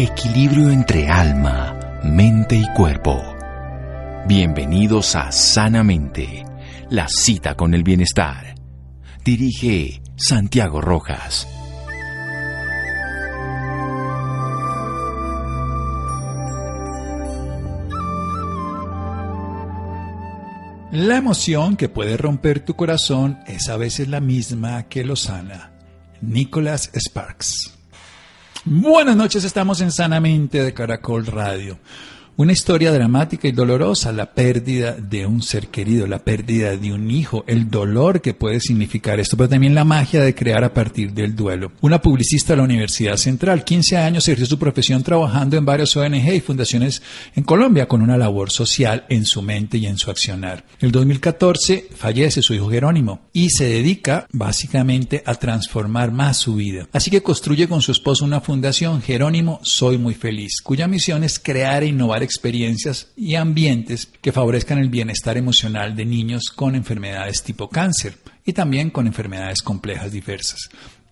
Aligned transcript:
Equilibrio 0.00 0.70
entre 0.70 1.08
alma, 1.08 2.00
mente 2.04 2.54
y 2.54 2.64
cuerpo. 2.72 3.20
Bienvenidos 4.28 5.16
a 5.16 5.32
Sanamente, 5.32 6.44
la 6.88 7.08
cita 7.08 7.56
con 7.56 7.74
el 7.74 7.82
bienestar. 7.82 8.54
Dirige 9.24 10.00
Santiago 10.16 10.80
Rojas. 10.80 11.48
La 20.92 21.16
emoción 21.16 21.76
que 21.76 21.88
puede 21.88 22.16
romper 22.16 22.60
tu 22.60 22.76
corazón 22.76 23.40
es 23.48 23.68
a 23.68 23.76
veces 23.76 24.06
la 24.06 24.20
misma 24.20 24.84
que 24.84 25.02
lo 25.02 25.16
sana. 25.16 25.72
Nicholas 26.20 26.88
Sparks. 26.94 27.77
Buenas 28.64 29.16
noches, 29.16 29.44
estamos 29.44 29.80
en 29.80 29.92
Sanamente 29.92 30.62
de 30.62 30.74
Caracol 30.74 31.26
Radio. 31.26 31.78
Una 32.40 32.52
historia 32.52 32.92
dramática 32.92 33.48
y 33.48 33.50
dolorosa, 33.50 34.12
la 34.12 34.32
pérdida 34.32 34.92
de 34.92 35.26
un 35.26 35.42
ser 35.42 35.66
querido, 35.66 36.06
la 36.06 36.20
pérdida 36.20 36.76
de 36.76 36.92
un 36.92 37.10
hijo, 37.10 37.42
el 37.48 37.68
dolor 37.68 38.20
que 38.20 38.32
puede 38.32 38.60
significar 38.60 39.18
esto, 39.18 39.36
pero 39.36 39.48
también 39.48 39.74
la 39.74 39.82
magia 39.82 40.22
de 40.22 40.36
crear 40.36 40.62
a 40.62 40.72
partir 40.72 41.12
del 41.12 41.34
duelo. 41.34 41.72
Una 41.80 42.00
publicista 42.00 42.52
de 42.52 42.58
la 42.58 42.62
Universidad 42.62 43.16
Central, 43.16 43.64
15 43.64 43.96
años, 43.96 44.28
ejerció 44.28 44.46
su 44.46 44.56
profesión 44.56 45.02
trabajando 45.02 45.56
en 45.56 45.64
varias 45.64 45.96
ONG 45.96 46.32
y 46.32 46.38
fundaciones 46.40 47.02
en 47.34 47.42
Colombia 47.42 47.88
con 47.88 48.02
una 48.02 48.16
labor 48.16 48.52
social 48.52 49.04
en 49.08 49.24
su 49.24 49.42
mente 49.42 49.78
y 49.78 49.86
en 49.86 49.98
su 49.98 50.08
accionar. 50.08 50.64
El 50.78 50.92
2014 50.92 51.88
fallece 51.96 52.42
su 52.42 52.54
hijo 52.54 52.70
Jerónimo 52.70 53.22
y 53.32 53.50
se 53.50 53.64
dedica 53.64 54.28
básicamente 54.30 55.24
a 55.26 55.34
transformar 55.34 56.12
más 56.12 56.36
su 56.36 56.54
vida. 56.54 56.86
Así 56.92 57.10
que 57.10 57.24
construye 57.24 57.66
con 57.66 57.82
su 57.82 57.90
esposo 57.90 58.24
una 58.24 58.40
fundación, 58.40 59.02
Jerónimo 59.02 59.58
Soy 59.64 59.98
Muy 59.98 60.14
Feliz, 60.14 60.60
cuya 60.62 60.86
misión 60.86 61.24
es 61.24 61.40
crear 61.40 61.82
e 61.82 61.86
innovar 61.86 62.27
experiencias 62.28 63.08
y 63.16 63.34
ambientes 63.34 64.06
que 64.20 64.32
favorezcan 64.32 64.78
el 64.78 64.90
bienestar 64.90 65.36
emocional 65.36 65.96
de 65.96 66.04
niños 66.04 66.50
con 66.54 66.74
enfermedades 66.74 67.42
tipo 67.42 67.68
cáncer 67.68 68.18
y 68.44 68.52
también 68.52 68.90
con 68.90 69.06
enfermedades 69.06 69.62
complejas 69.62 70.12
diversas. 70.12 70.68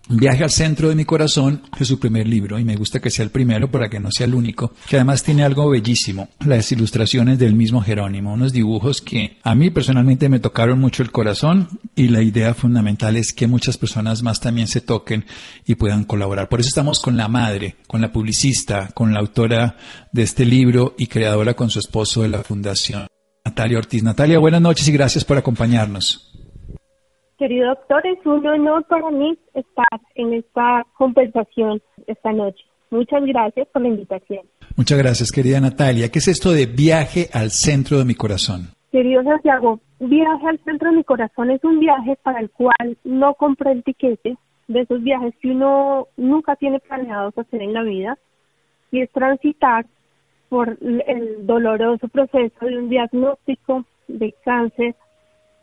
Viaje 0.09 0.45
al 0.45 0.51
centro 0.51 0.87
de 0.87 0.95
mi 0.95 1.03
corazón 1.03 1.63
es 1.77 1.89
su 1.89 1.99
primer 1.99 2.27
libro 2.27 2.57
y 2.57 2.63
me 2.63 2.77
gusta 2.77 3.01
que 3.01 3.09
sea 3.09 3.25
el 3.25 3.29
primero 3.29 3.69
para 3.69 3.89
que 3.89 3.99
no 3.99 4.09
sea 4.09 4.25
el 4.25 4.35
único, 4.35 4.71
que 4.87 4.95
además 4.95 5.21
tiene 5.21 5.43
algo 5.43 5.69
bellísimo, 5.69 6.29
las 6.45 6.71
ilustraciones 6.71 7.37
del 7.39 7.55
mismo 7.55 7.81
Jerónimo, 7.81 8.33
unos 8.33 8.53
dibujos 8.53 9.01
que 9.01 9.37
a 9.43 9.53
mí 9.53 9.69
personalmente 9.69 10.29
me 10.29 10.39
tocaron 10.39 10.79
mucho 10.79 11.03
el 11.03 11.11
corazón 11.11 11.67
y 11.93 12.07
la 12.07 12.21
idea 12.21 12.53
fundamental 12.53 13.17
es 13.17 13.33
que 13.33 13.47
muchas 13.47 13.77
personas 13.77 14.23
más 14.23 14.39
también 14.39 14.69
se 14.69 14.79
toquen 14.79 15.25
y 15.65 15.75
puedan 15.75 16.05
colaborar. 16.05 16.47
Por 16.47 16.61
eso 16.61 16.69
estamos 16.69 17.01
con 17.01 17.17
la 17.17 17.27
madre, 17.27 17.75
con 17.85 17.99
la 17.99 18.13
publicista, 18.13 18.87
con 18.93 19.13
la 19.13 19.19
autora 19.19 19.75
de 20.13 20.23
este 20.23 20.45
libro 20.45 20.95
y 20.97 21.07
creadora 21.07 21.53
con 21.53 21.69
su 21.69 21.79
esposo 21.79 22.21
de 22.21 22.29
la 22.29 22.43
fundación, 22.43 23.07
Natalia 23.43 23.77
Ortiz. 23.77 24.03
Natalia, 24.03 24.39
buenas 24.39 24.61
noches 24.61 24.87
y 24.87 24.93
gracias 24.93 25.25
por 25.25 25.37
acompañarnos. 25.37 26.36
Querido 27.37 27.67
doctor, 27.67 28.05
es 28.07 28.25
un 28.25 28.45
honor 28.47 28.83
para 28.85 29.11
mí 29.11 29.37
estar 29.53 30.01
en 30.15 30.33
esta 30.33 30.83
conversación 30.97 31.79
esta 32.07 32.33
noche. 32.33 32.63
Muchas 32.89 33.23
gracias 33.25 33.67
por 33.67 33.83
la 33.83 33.89
invitación. 33.89 34.41
Muchas 34.75 34.97
gracias, 34.97 35.31
querida 35.31 35.59
Natalia. 35.59 36.09
¿Qué 36.09 36.17
es 36.17 36.27
esto 36.27 36.51
de 36.51 36.65
viaje 36.65 37.27
al 37.31 37.51
centro 37.51 37.99
de 37.99 38.05
mi 38.05 38.15
corazón? 38.15 38.69
Querido 38.91 39.21
Santiago, 39.23 39.79
viaje 39.99 40.47
al 40.47 40.59
centro 40.63 40.89
de 40.89 40.97
mi 40.97 41.03
corazón 41.03 41.51
es 41.51 41.63
un 41.63 41.79
viaje 41.79 42.17
para 42.23 42.39
el 42.39 42.49
cual 42.49 42.97
no 43.03 43.35
compré 43.35 43.71
el 43.71 43.83
tiquete 43.83 44.35
de 44.67 44.81
esos 44.81 45.03
viajes 45.03 45.35
que 45.39 45.51
uno 45.51 46.07
nunca 46.17 46.55
tiene 46.55 46.79
planeados 46.79 47.37
hacer 47.37 47.61
en 47.61 47.73
la 47.73 47.83
vida 47.83 48.17
y 48.91 49.01
es 49.01 49.11
transitar 49.11 49.85
por 50.49 50.77
el 50.81 51.45
doloroso 51.45 52.07
proceso 52.07 52.65
de 52.65 52.79
un 52.79 52.89
diagnóstico 52.89 53.85
de 54.07 54.33
cáncer 54.43 54.95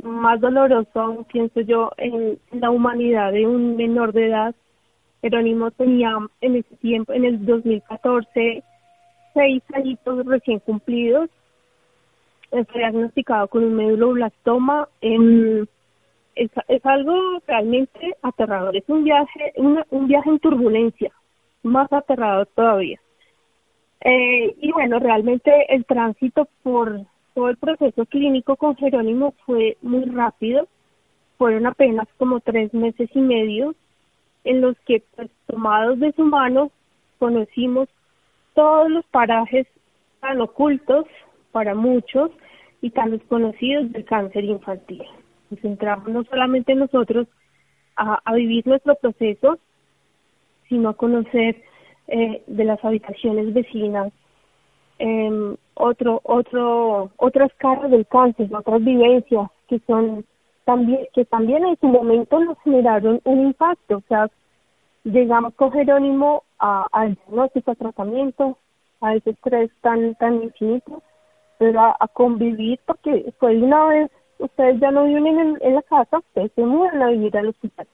más 0.04 0.40
doloroso, 0.40 1.26
pienso 1.32 1.60
yo, 1.60 1.90
en 1.96 2.38
la 2.52 2.70
humanidad 2.70 3.32
de 3.32 3.46
un 3.46 3.76
menor 3.76 4.12
de 4.12 4.28
edad. 4.28 4.54
Jerónimo 5.22 5.70
tenía 5.70 6.16
en 6.40 6.56
ese 6.56 6.76
tiempo, 6.76 7.12
en 7.12 7.24
el 7.24 7.44
2014, 7.44 8.62
seis 9.32 9.62
añitos 9.72 10.26
recién 10.26 10.58
cumplidos. 10.60 11.30
Fue 12.50 12.66
diagnosticado 12.74 13.48
con 13.48 13.64
un 13.64 13.74
meduloblastoma. 13.74 14.88
En, 15.00 15.68
es, 16.36 16.50
es 16.68 16.86
algo 16.86 17.40
realmente 17.46 18.16
aterrador. 18.22 18.76
Es 18.76 18.84
un 18.88 19.02
viaje, 19.02 19.52
un 19.56 20.06
viaje 20.06 20.30
en 20.30 20.38
turbulencia, 20.38 21.12
más 21.62 21.92
aterrador 21.92 22.46
todavía. 22.54 23.00
Eh, 24.04 24.54
y 24.60 24.70
bueno, 24.70 24.98
realmente 24.98 25.50
el 25.74 25.86
tránsito 25.86 26.46
por 26.62 27.00
todo 27.34 27.48
el 27.48 27.56
proceso 27.56 28.06
clínico 28.06 28.56
con 28.56 28.76
Jerónimo 28.76 29.34
fue 29.44 29.76
muy 29.82 30.04
rápido, 30.04 30.68
fueron 31.36 31.66
apenas 31.66 32.08
como 32.16 32.40
tres 32.40 32.72
meses 32.72 33.10
y 33.12 33.20
medio 33.20 33.74
en 34.44 34.60
los 34.60 34.78
que 34.86 35.02
pues, 35.16 35.30
tomados 35.46 35.98
de 35.98 36.12
su 36.12 36.24
mano 36.24 36.70
conocimos 37.18 37.88
todos 38.54 38.88
los 38.88 39.04
parajes 39.06 39.66
tan 40.20 40.40
ocultos 40.40 41.06
para 41.50 41.74
muchos 41.74 42.30
y 42.80 42.90
tan 42.90 43.10
desconocidos 43.10 43.90
del 43.92 44.04
cáncer 44.04 44.44
infantil. 44.44 45.02
Nos 45.50 45.60
centramos 45.60 46.08
no 46.08 46.24
solamente 46.24 46.74
nosotros 46.74 47.26
a, 47.96 48.20
vivir 48.32 48.66
nuestro 48.66 48.94
proceso, 48.96 49.58
sino 50.68 50.90
a 50.90 50.96
conocer 50.96 51.62
eh, 52.08 52.42
de 52.46 52.64
las 52.64 52.84
habitaciones 52.84 53.52
vecinas 53.52 54.12
eh, 54.98 55.56
otro, 55.74 56.20
otro, 56.24 57.10
otras 57.16 57.52
caras 57.58 57.90
del 57.90 58.06
cáncer, 58.06 58.48
otras 58.54 58.82
vivencias 58.82 59.50
que 59.68 59.80
son 59.86 60.24
también, 60.64 61.06
que 61.12 61.24
también 61.24 61.64
en 61.64 61.78
su 61.78 61.86
momento 61.88 62.38
nos 62.38 62.58
generaron 62.60 63.20
un 63.24 63.46
impacto, 63.46 63.96
o 63.98 64.02
sea, 64.08 64.30
llegamos 65.04 65.54
con 65.54 65.72
Jerónimo 65.72 66.44
al 66.58 67.14
diagnóstico, 67.14 67.72
a 67.72 67.74
tratamiento, 67.74 68.56
a 69.00 69.14
ese 69.14 69.30
estrés 69.30 69.70
tan, 69.82 70.14
tan 70.14 70.42
infinito, 70.42 71.02
pero 71.58 71.80
a, 71.80 72.08
convivir, 72.08 72.80
porque 72.86 73.32
fue 73.38 73.56
una 73.56 73.86
vez, 73.86 74.10
ustedes 74.38 74.80
ya 74.80 74.90
no 74.90 75.04
viven 75.04 75.26
en, 75.26 75.58
en 75.60 75.74
la 75.74 75.82
casa, 75.82 76.18
ustedes 76.18 76.52
se 76.54 76.62
mudan 76.62 77.02
a 77.02 77.08
vivir 77.08 77.36
al 77.36 77.48
hospital. 77.48 77.86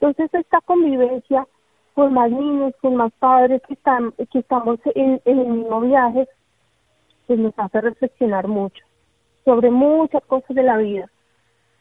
Entonces 0.00 0.32
esta 0.34 0.60
convivencia 0.62 1.46
con 1.94 2.14
más 2.14 2.30
niños, 2.30 2.74
con 2.80 2.96
más 2.96 3.12
padres 3.18 3.60
que 3.66 3.74
están, 3.74 4.12
que 4.12 4.38
estamos 4.38 4.78
en 4.94 5.20
el 5.24 5.36
mismo 5.36 5.80
viaje, 5.80 6.28
pues 7.28 7.38
nos 7.38 7.54
hace 7.56 7.80
reflexionar 7.80 8.48
mucho 8.48 8.84
sobre 9.44 9.70
muchas 9.70 10.24
cosas 10.24 10.56
de 10.56 10.62
la 10.64 10.76
vida. 10.78 11.08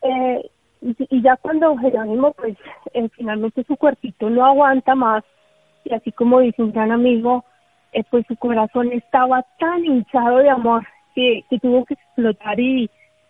Eh, 0.03 0.51
y, 0.81 1.21
ya 1.23 1.35
cuando 1.37 1.75
Jerónimo, 1.77 2.33
pues 2.33 2.55
eh, 2.93 3.09
finalmente 3.15 3.63
su 3.63 3.75
cuerpito 3.77 4.29
no 4.29 4.45
aguanta 4.45 4.93
más, 4.93 5.23
y 5.83 5.93
así 5.93 6.11
como 6.11 6.41
dice 6.41 6.61
un 6.61 6.71
gran 6.71 6.91
amigo, 6.91 7.43
eh, 7.93 8.03
pues 8.11 8.25
su 8.27 8.35
corazón 8.35 8.91
estaba 8.91 9.43
tan 9.57 9.83
hinchado 9.83 10.37
de 10.37 10.49
amor 10.49 10.85
que, 11.15 11.43
que 11.49 11.57
tuvo 11.59 11.83
que 11.85 11.95
explotar 11.95 12.59
y 12.59 12.89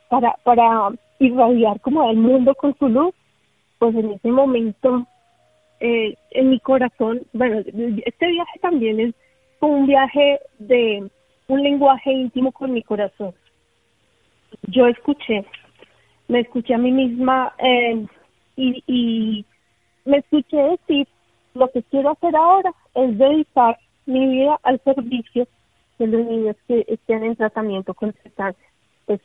para, 0.10 0.36
para 0.44 0.90
irradiar 1.20 1.80
como 1.80 2.10
el 2.10 2.18
mundo 2.18 2.54
con 2.56 2.76
su 2.78 2.90
luz, 2.90 3.16
pues 3.80 3.96
en 3.96 4.12
ese 4.12 4.30
momento 4.30 5.08
eh, 5.80 6.16
en 6.32 6.50
mi 6.50 6.60
corazón, 6.60 7.22
bueno, 7.34 7.60
este 7.60 8.28
viaje 8.28 8.60
también 8.62 9.00
es 9.00 9.16
un 9.60 9.86
viaje 9.86 10.40
de 10.60 11.10
un 11.48 11.64
lenguaje 11.64 12.12
íntimo 12.12 12.52
con 12.52 12.74
mi 12.74 12.84
corazón. 12.84 13.34
Yo 14.64 14.88
escuché, 14.88 15.46
me 16.28 16.42
escuché 16.42 16.74
a 16.74 16.78
mí 16.78 16.92
misma 16.92 17.54
eh, 17.58 18.06
y, 18.56 18.84
y 18.88 19.46
me 20.06 20.18
escuché 20.18 20.58
decir, 20.58 21.08
lo 21.54 21.70
que 21.72 21.84
quiero 21.84 22.12
hacer 22.12 22.36
ahora 22.36 22.72
es 22.94 23.18
dedicar 23.18 23.78
mi 24.06 24.28
vida 24.28 24.60
al 24.64 24.80
servicio 24.84 25.48
de 26.00 26.08
los 26.08 26.26
niños 26.26 26.56
que 26.68 26.86
estén 26.88 27.24
en 27.24 27.36
tratamiento 27.36 27.94
con 27.94 28.14
cáncer. 28.36 28.64
Pues, 29.06 29.22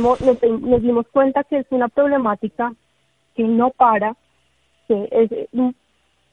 nos, 0.00 0.42
nos 0.42 0.82
dimos 0.82 1.06
cuenta 1.08 1.44
que 1.44 1.58
es 1.58 1.66
una 1.70 1.88
problemática 1.88 2.72
que 3.34 3.42
no 3.42 3.70
para, 3.70 4.16
que 4.88 5.08
es 5.10 5.30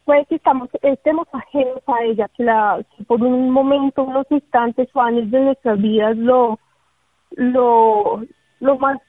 puede 0.05 0.25
que 0.25 0.35
estamos, 0.35 0.69
estemos 0.81 1.27
ajenos 1.31 1.81
a 1.87 2.03
ella, 2.03 2.29
que, 2.35 2.43
la, 2.43 2.83
por 3.07 3.21
un 3.21 3.49
momento, 3.49 4.03
unos 4.03 4.27
instantes 4.29 4.89
o 4.93 5.01
años 5.01 5.29
de 5.31 5.39
nuestras 5.39 5.81
vidas 5.81 6.17
lo, 6.17 6.59
lo, 7.31 8.23
lo 8.59 8.77
más, 8.77 8.99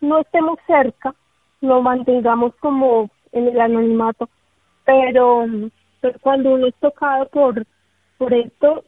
no 0.00 0.18
estemos 0.18 0.58
cerca, 0.66 1.14
lo 1.60 1.80
mantengamos 1.82 2.54
como 2.56 3.10
en 3.32 3.48
el 3.48 3.60
anonimato, 3.60 4.28
pero, 4.84 5.46
pero 6.00 6.18
cuando 6.20 6.54
uno 6.54 6.66
es 6.66 6.74
tocado 6.76 7.26
por, 7.28 7.64
por 8.18 8.34
esto, 8.34 8.84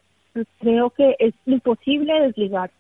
creo 0.59 0.91
que 0.91 1.17
es 1.19 1.35
imposible 1.47 2.13
desligar. 2.21 2.71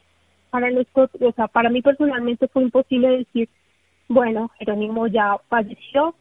Para 0.51 0.71
nosotros, 0.71 1.11
o 1.21 1.33
sea, 1.33 1.49
para 1.49 1.69
mí 1.69 1.83
personalmente 1.83 2.47
fue 2.49 2.63
imposible 2.63 3.19
decir, 3.19 3.49
bueno, 4.09 4.51
Jerónimo 4.59 5.07
ya 5.07 5.39
falleció, 5.49 6.15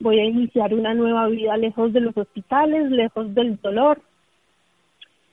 voy 0.00 0.20
a 0.20 0.24
iniciar 0.24 0.74
una 0.74 0.94
nueva 0.94 1.26
vida 1.28 1.56
lejos 1.56 1.92
de 1.92 2.00
los 2.00 2.16
hospitales, 2.16 2.90
lejos 2.90 3.34
del 3.34 3.58
dolor. 3.62 4.00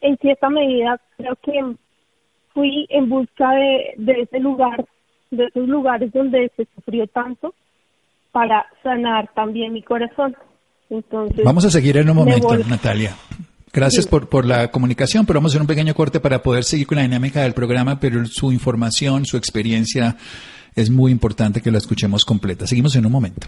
en 0.01 0.17
cierta 0.17 0.49
medida 0.49 0.99
creo 1.17 1.37
que 1.43 1.75
fui 2.53 2.85
en 2.89 3.09
busca 3.09 3.51
de, 3.51 3.93
de 3.97 4.21
ese 4.21 4.39
lugar, 4.39 4.85
de 5.31 5.45
esos 5.45 5.67
lugares 5.67 6.11
donde 6.13 6.51
se 6.55 6.67
sufrió 6.75 7.07
tanto, 7.07 7.53
para 8.31 8.65
sanar 8.81 9.29
también 9.33 9.73
mi 9.73 9.81
corazón. 9.81 10.35
Entonces, 10.89 11.43
vamos 11.43 11.65
a 11.65 11.69
seguir 11.69 11.97
en 11.97 12.09
un 12.09 12.15
momento, 12.15 12.55
Natalia. 12.69 13.11
Gracias 13.71 14.07
por, 14.07 14.29
por 14.29 14.45
la 14.45 14.69
comunicación, 14.69 15.25
pero 15.25 15.39
vamos 15.39 15.51
a 15.51 15.53
hacer 15.53 15.61
un 15.61 15.67
pequeño 15.67 15.95
corte 15.95 16.19
para 16.19 16.43
poder 16.43 16.63
seguir 16.63 16.85
con 16.85 16.97
la 16.97 17.01
dinámica 17.01 17.41
del 17.41 17.53
programa, 17.53 17.99
pero 17.99 18.23
su 18.25 18.51
información, 18.51 19.25
su 19.25 19.37
experiencia 19.37 20.15
es 20.75 20.91
muy 20.91 21.11
importante 21.11 21.61
que 21.61 21.71
la 21.71 21.79
escuchemos 21.79 22.23
completa. 22.23 22.67
Seguimos 22.67 22.95
en 22.95 23.05
un 23.05 23.11
momento. 23.11 23.47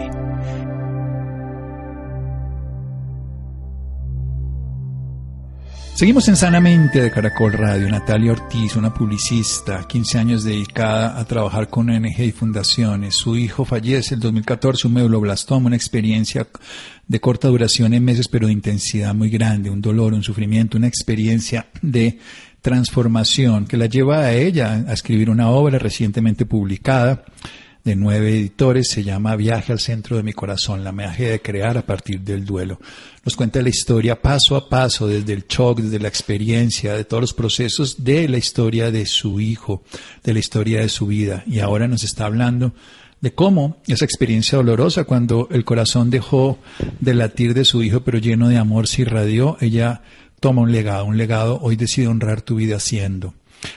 Seguimos 6.01 6.27
en 6.29 6.35
Sanamente 6.35 6.99
de 6.99 7.11
Caracol 7.11 7.53
Radio. 7.53 7.87
Natalia 7.87 8.31
Ortiz, 8.31 8.75
una 8.75 8.91
publicista, 8.91 9.87
15 9.87 10.17
años 10.17 10.43
dedicada 10.43 11.19
a 11.19 11.25
trabajar 11.25 11.69
con 11.69 11.91
ONG 11.91 12.21
y 12.21 12.31
fundaciones. 12.31 13.13
Su 13.13 13.37
hijo 13.37 13.65
fallece 13.65 14.15
el 14.15 14.19
2014, 14.19 14.87
un 14.87 14.95
medulloblastoma, 14.95 15.67
una 15.67 15.75
experiencia 15.75 16.47
de 17.07 17.19
corta 17.19 17.49
duración 17.49 17.93
en 17.93 18.03
meses, 18.03 18.27
pero 18.27 18.47
de 18.47 18.53
intensidad 18.53 19.13
muy 19.13 19.29
grande, 19.29 19.69
un 19.69 19.79
dolor, 19.79 20.15
un 20.15 20.23
sufrimiento, 20.23 20.75
una 20.75 20.87
experiencia 20.87 21.67
de 21.83 22.17
transformación 22.63 23.67
que 23.67 23.77
la 23.77 23.85
lleva 23.85 24.21
a 24.21 24.33
ella 24.33 24.83
a 24.87 24.93
escribir 24.93 25.29
una 25.29 25.51
obra 25.51 25.77
recientemente 25.77 26.47
publicada 26.47 27.25
de 27.83 27.95
nueve 27.95 28.29
editores, 28.29 28.89
se 28.89 29.03
llama 29.03 29.35
Viaje 29.35 29.71
al 29.71 29.79
centro 29.79 30.17
de 30.17 30.23
mi 30.23 30.33
corazón, 30.33 30.83
la 30.83 30.91
magia 30.91 31.29
de 31.29 31.41
crear 31.41 31.77
a 31.77 31.85
partir 31.85 32.21
del 32.21 32.45
duelo. 32.45 32.79
Nos 33.25 33.35
cuenta 33.35 33.61
la 33.61 33.69
historia 33.69 34.21
paso 34.21 34.55
a 34.55 34.69
paso, 34.69 35.07
desde 35.07 35.33
el 35.33 35.45
shock, 35.47 35.79
desde 35.79 35.99
la 35.99 36.07
experiencia, 36.07 36.93
de 36.93 37.05
todos 37.05 37.21
los 37.21 37.33
procesos 37.33 38.03
de 38.03 38.27
la 38.29 38.37
historia 38.37 38.91
de 38.91 39.05
su 39.05 39.39
hijo, 39.39 39.83
de 40.23 40.33
la 40.33 40.39
historia 40.39 40.81
de 40.81 40.89
su 40.89 41.07
vida. 41.07 41.43
Y 41.47 41.59
ahora 41.59 41.87
nos 41.87 42.03
está 42.03 42.25
hablando 42.25 42.73
de 43.19 43.33
cómo 43.33 43.77
esa 43.87 44.05
experiencia 44.05 44.57
dolorosa, 44.57 45.05
cuando 45.05 45.47
el 45.51 45.63
corazón 45.63 46.09
dejó 46.09 46.59
de 46.99 47.13
latir 47.13 47.53
de 47.53 47.65
su 47.65 47.83
hijo, 47.83 48.01
pero 48.01 48.17
lleno 48.17 48.49
de 48.49 48.57
amor 48.57 48.87
se 48.87 49.03
irradió, 49.03 49.57
ella 49.61 50.01
toma 50.39 50.61
un 50.61 50.71
legado, 50.71 51.05
un 51.05 51.17
legado, 51.17 51.59
hoy 51.61 51.75
decide 51.75 52.07
honrar 52.07 52.41
tu 52.41 52.55
vida 52.55 52.79
siendo. 52.79 53.33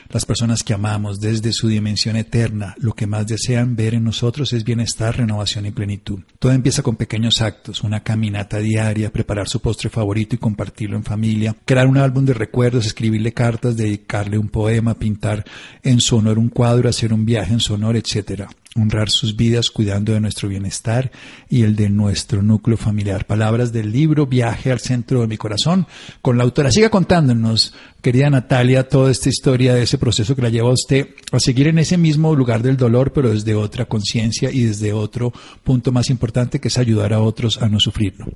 Las 0.09 0.25
personas 0.25 0.63
que 0.63 0.75
amamos 0.75 1.21
desde 1.21 1.53
su 1.53 1.69
dimensión 1.69 2.17
eterna, 2.17 2.75
lo 2.79 2.93
que 2.93 3.07
más 3.07 3.27
desean 3.27 3.77
ver 3.77 3.95
en 3.95 4.05
nosotros 4.05 4.53
es 4.53 4.65
bienestar, 4.65 5.17
renovación 5.17 5.67
y 5.67 5.71
plenitud. 5.71 6.21
Todo 6.39 6.53
empieza 6.53 6.83
con 6.83 6.97
pequeños 6.97 7.43
actos, 7.43 7.83
una 7.83 8.03
caminata 8.03 8.59
diaria, 8.59 9.13
preparar 9.13 9.49
su 9.49 9.61
postre 9.61 9.91
favorito 9.91 10.37
y 10.37 10.39
compartirlo 10.39 10.97
en 10.97 11.05
familia, 11.05 11.57
crear 11.65 11.87
un 11.87 11.99
álbum 11.99 12.25
de 12.25 12.35
recuerdos, 12.35 12.87
escribirle 12.87 13.33
cartas, 13.33 13.77
dedicarle 13.77 14.39
un 14.39 14.49
poema, 14.49 14.95
pintar 14.95 15.45
en 15.83 16.01
su 16.01 16.17
honor 16.17 16.39
un 16.39 16.49
cuadro, 16.49 16.89
hacer 16.89 17.13
un 17.13 17.25
viaje 17.25 17.53
en 17.53 17.61
su 17.61 17.75
honor, 17.75 17.97
etc 17.97 18.49
honrar 18.77 19.09
sus 19.09 19.37
vidas 19.37 19.71
cuidando 19.71 20.13
de 20.13 20.21
nuestro 20.21 20.49
bienestar 20.49 21.11
y 21.49 21.63
el 21.63 21.77
de 21.77 21.89
nuestro 21.89 22.43
núcleo 22.43 22.77
familiar. 22.77 23.25
Palabras 23.25 23.73
del 23.73 23.93
libro 23.93 24.27
Viaje 24.27 24.73
al 24.73 24.81
centro 24.81 25.21
de 25.21 25.29
mi 25.29 25.37
corazón 25.37 25.87
con 26.23 26.37
la 26.37 26.45
autora. 26.45 26.71
Siga 26.71 26.91
contándonos, 26.91 27.73
querida 28.03 28.31
Natalia, 28.31 28.89
toda 28.89 29.11
esta 29.11 29.29
historia 29.29 29.75
de 29.75 29.83
ese 29.83 29.99
proceso 29.99 30.35
que 30.35 30.43
la 30.43 30.49
lleva 30.49 30.71
a 30.71 30.73
usted 30.73 31.09
a 31.33 31.39
seguir 31.39 31.69
en 31.69 31.79
ese 31.79 31.97
mismo 31.97 32.35
lugar 32.35 32.63
del 32.63 32.77
dolor, 32.77 33.13
pero 33.13 33.31
desde 33.31 33.55
otra 33.55 33.85
conciencia 33.85 34.51
y 34.51 34.65
desde 34.65 34.93
otro 34.93 35.33
punto 35.63 35.93
más 35.93 36.11
importante 36.11 36.61
que 36.61 36.69
es 36.69 36.79
ayudar 36.79 37.13
a 37.13 37.21
otros 37.21 37.63
a 37.63 37.69
no 37.69 37.79
sufrirlo. 37.79 38.27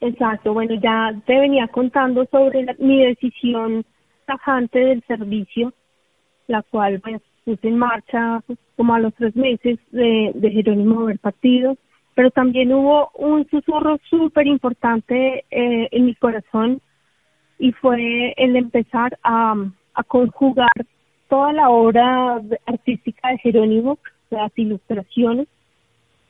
Exacto, 0.00 0.54
bueno, 0.54 0.74
ya 0.82 1.12
te 1.26 1.38
venía 1.38 1.68
contando 1.68 2.24
sobre 2.30 2.66
mi 2.78 3.04
decisión 3.04 3.84
tajante 4.26 4.78
del 4.78 5.04
servicio, 5.06 5.74
la 6.46 6.62
cual 6.62 7.00
pues 7.00 7.20
puse 7.50 7.68
en 7.68 7.78
marcha 7.78 8.42
como 8.76 8.94
a 8.94 9.00
los 9.00 9.12
tres 9.14 9.34
meses 9.34 9.78
de, 9.90 10.50
Jerónimo 10.52 11.06
del 11.06 11.18
partido, 11.18 11.76
pero 12.14 12.30
también 12.30 12.72
hubo 12.72 13.10
un 13.16 13.48
susurro 13.48 13.98
súper 14.08 14.46
importante 14.46 15.44
eh, 15.50 15.88
en 15.90 16.06
mi 16.06 16.14
corazón 16.14 16.80
y 17.58 17.72
fue 17.72 18.34
el 18.36 18.54
empezar 18.56 19.18
a, 19.24 19.54
conjugar 20.06 20.72
toda 21.28 21.52
la 21.52 21.68
obra 21.68 22.40
artística 22.64 23.28
de 23.28 23.38
Jerónimo, 23.38 23.98
las 24.30 24.50
ilustraciones, 24.56 25.46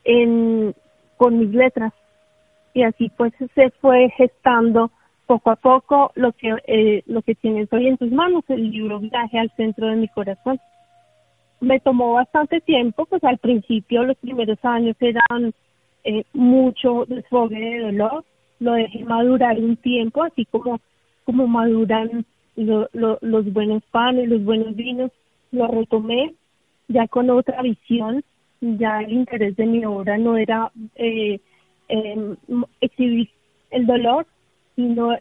en, 0.03 0.75
con 1.19 1.39
mis 1.39 1.51
letras. 1.51 1.93
Y 2.75 2.83
así 2.83 3.11
pues 3.17 3.33
se 3.55 3.71
fue 3.81 4.11
gestando 4.17 4.91
poco 5.27 5.51
a 5.51 5.57
poco 5.57 6.11
lo 6.17 6.33
que, 6.33 6.57
eh, 6.67 7.03
lo 7.07 7.23
que 7.23 7.37
tienes 7.37 7.73
hoy 7.73 7.87
en 7.87 7.97
tus 7.97 8.11
manos, 8.11 8.43
el 8.49 8.71
libro 8.71 8.99
Viaje 8.99 9.39
al 9.39 9.53
centro 9.57 9.87
de 9.87 9.97
mi 9.97 10.09
corazón 10.09 10.59
me 11.61 11.81
tomó 11.81 12.15
bastante 12.15 12.61
tiempo, 12.61 13.07
pues 13.07 13.23
al 13.25 13.39
principio 13.39 14.05
los 14.05 14.17
primeros 14.19 14.59
años 14.63 14.97
eran 15.01 15.53
eh, 16.05 16.25
mucho 16.33 17.05
desfogue 17.07 17.59
de 17.59 17.81
dolor, 17.81 18.25
lo 18.59 18.73
dejé 18.73 19.05
madurar 19.05 19.59
un 19.59 19.77
tiempo, 19.77 20.23
así 20.23 20.47
como 20.47 20.81
como 21.25 21.47
maduran 21.47 22.25
los 22.57 23.53
buenos 23.53 23.83
panes, 23.91 24.29
los 24.29 24.43
buenos 24.43 24.75
vinos, 24.75 25.13
lo 25.53 25.69
retomé 25.69 26.35
ya 26.89 27.07
con 27.07 27.31
otra 27.31 27.63
visión, 27.63 28.25
ya 28.61 29.01
el 29.01 29.13
interés 29.13 29.57
de 29.57 29.67
mi 29.67 29.85
obra 29.85 30.19
no 30.19 30.37
era 30.37 30.73
eh, 30.97 31.41
eh, 31.89 32.37
exhibir 32.81 33.31
el 33.71 33.87
dolor, 33.87 34.27
sino 34.75 35.17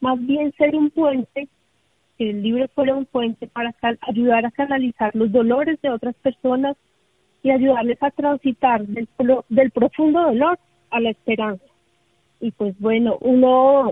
más 0.00 0.26
bien 0.26 0.52
ser 0.58 0.76
un 0.76 0.90
puente 0.90 1.48
que 2.20 2.28
el 2.28 2.42
libro 2.42 2.68
fuera 2.74 2.94
un 2.94 3.06
puente 3.06 3.46
para 3.46 3.74
ayudar 4.02 4.44
a 4.44 4.50
canalizar 4.50 5.10
los 5.16 5.32
dolores 5.32 5.80
de 5.80 5.88
otras 5.88 6.14
personas 6.16 6.76
y 7.42 7.50
ayudarles 7.50 7.96
a 8.02 8.10
transitar 8.10 8.86
del, 8.86 9.08
del 9.48 9.70
profundo 9.70 10.20
dolor 10.20 10.58
a 10.90 11.00
la 11.00 11.08
esperanza. 11.08 11.64
Y 12.38 12.50
pues 12.50 12.78
bueno, 12.78 13.16
uno, 13.22 13.90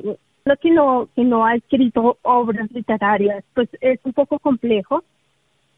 que 0.61 0.71
no, 0.71 1.09
que 1.17 1.25
no 1.25 1.47
ha 1.47 1.55
escrito 1.55 2.19
obras 2.21 2.71
literarias, 2.71 3.43
pues 3.55 3.71
es 3.81 3.99
un 4.05 4.13
poco 4.13 4.39
complejo. 4.39 5.03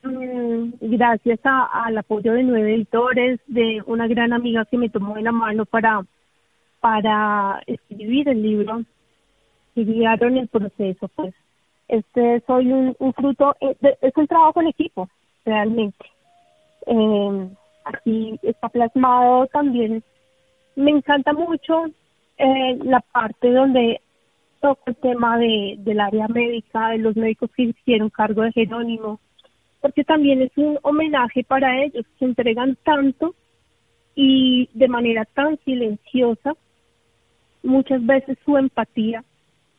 Mm, 0.02 0.72
gracias 0.80 1.38
al 1.44 1.98
apoyo 1.98 2.32
de 2.32 2.42
nueve 2.42 2.74
editores, 2.74 3.38
de 3.46 3.80
una 3.86 4.08
gran 4.08 4.32
amiga 4.32 4.64
que 4.64 4.76
me 4.76 4.88
tomó 4.88 5.14
de 5.14 5.22
la 5.22 5.30
mano 5.30 5.66
para, 5.66 6.04
para 6.80 7.62
escribir 7.68 8.28
el 8.28 8.42
libro 8.42 8.82
y 9.76 9.84
guiaron 9.84 10.36
el 10.36 10.48
proceso, 10.48 11.06
pues 11.14 11.32
este 11.90 12.40
soy 12.46 12.72
un, 12.72 12.94
fruto, 13.14 13.56
eh, 13.60 13.76
es 14.00 14.16
un 14.16 14.26
trabajo 14.26 14.60
en 14.60 14.68
equipo, 14.68 15.08
realmente. 15.44 16.06
Eh, 16.86 17.48
aquí 17.84 18.38
está 18.42 18.68
plasmado 18.68 19.46
también, 19.48 20.02
me 20.76 20.92
encanta 20.92 21.32
mucho 21.32 21.86
eh, 22.38 22.78
la 22.84 23.00
parte 23.00 23.50
donde 23.50 24.00
toca 24.60 24.82
el 24.86 24.96
tema 24.96 25.38
de, 25.38 25.76
del 25.78 26.00
área 26.00 26.28
médica, 26.28 26.90
de 26.90 26.98
los 26.98 27.16
médicos 27.16 27.50
que 27.56 27.64
hicieron 27.64 28.10
cargo 28.10 28.42
de 28.42 28.52
Jerónimo, 28.52 29.18
porque 29.80 30.04
también 30.04 30.42
es 30.42 30.52
un 30.56 30.78
homenaje 30.82 31.42
para 31.44 31.82
ellos, 31.82 32.06
que 32.18 32.24
entregan 32.24 32.76
tanto 32.84 33.34
y 34.14 34.68
de 34.74 34.88
manera 34.88 35.24
tan 35.24 35.58
silenciosa, 35.64 36.54
muchas 37.62 38.04
veces 38.04 38.38
su 38.44 38.56
empatía 38.56 39.24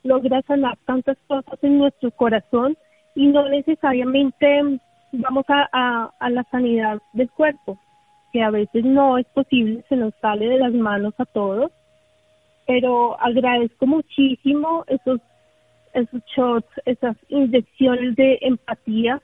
logra 0.03 0.41
sanar 0.43 0.77
tantas 0.85 1.17
cosas 1.27 1.59
en 1.61 1.77
nuestro 1.77 2.11
corazón 2.11 2.77
y 3.15 3.27
no 3.27 3.47
necesariamente 3.49 4.79
vamos 5.11 5.45
a, 5.49 6.11
a, 6.19 6.29
la 6.29 6.43
sanidad 6.51 6.99
del 7.13 7.29
cuerpo, 7.29 7.77
que 8.31 8.41
a 8.41 8.49
veces 8.49 8.85
no 8.85 9.17
es 9.17 9.25
posible, 9.27 9.83
se 9.89 9.95
nos 9.95 10.13
sale 10.21 10.47
de 10.47 10.57
las 10.57 10.73
manos 10.73 11.13
a 11.17 11.25
todos, 11.25 11.71
pero 12.65 13.19
agradezco 13.19 13.85
muchísimo 13.85 14.85
esos, 14.87 15.19
esos 15.93 16.21
shots, 16.35 16.69
esas 16.85 17.17
inyecciones 17.27 18.15
de 18.15 18.39
empatía 18.41 19.21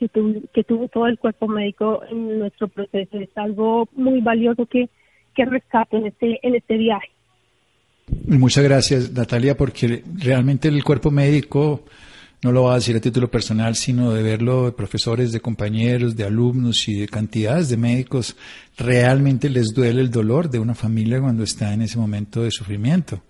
que, 0.00 0.08
que 0.52 0.64
tuvo 0.64 0.88
todo 0.88 1.06
el 1.06 1.18
cuerpo 1.18 1.46
médico 1.46 2.02
en 2.08 2.40
nuestro 2.40 2.68
proceso. 2.68 3.18
Es 3.18 3.36
algo 3.36 3.86
muy 3.92 4.20
valioso 4.20 4.66
que, 4.66 4.88
que 5.34 5.44
rescato 5.44 5.98
en 5.98 6.06
este, 6.06 6.40
en 6.42 6.54
este 6.56 6.76
viaje. 6.76 7.10
Muchas 8.26 8.64
gracias, 8.64 9.12
Natalia, 9.12 9.56
porque 9.56 10.04
realmente 10.16 10.68
el 10.68 10.82
cuerpo 10.84 11.10
médico, 11.10 11.84
no 12.42 12.52
lo 12.52 12.64
va 12.64 12.72
a 12.72 12.76
decir 12.76 12.96
a 12.96 13.00
título 13.00 13.30
personal, 13.30 13.76
sino 13.76 14.12
de 14.12 14.22
verlo 14.22 14.66
de 14.66 14.72
profesores, 14.72 15.32
de 15.32 15.40
compañeros, 15.40 16.16
de 16.16 16.24
alumnos 16.24 16.88
y 16.88 17.00
de 17.00 17.08
cantidades 17.08 17.68
de 17.68 17.76
médicos, 17.76 18.36
realmente 18.76 19.48
les 19.48 19.68
duele 19.74 20.00
el 20.00 20.10
dolor 20.10 20.50
de 20.50 20.58
una 20.58 20.74
familia 20.74 21.20
cuando 21.20 21.44
está 21.44 21.72
en 21.74 21.82
ese 21.82 21.98
momento 21.98 22.42
de 22.42 22.50
sufrimiento. 22.50 23.22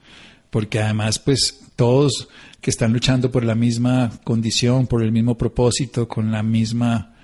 porque 0.50 0.80
además 0.80 1.20
pues 1.20 1.60
todos 1.76 2.28
que 2.60 2.70
están 2.70 2.92
luchando 2.92 3.30
por 3.30 3.44
la 3.44 3.54
misma 3.54 4.10
condición, 4.24 4.86
por 4.86 5.02
el 5.02 5.12
mismo 5.12 5.36
propósito, 5.38 6.08
con 6.08 6.30
la 6.30 6.42
misma 6.42 7.14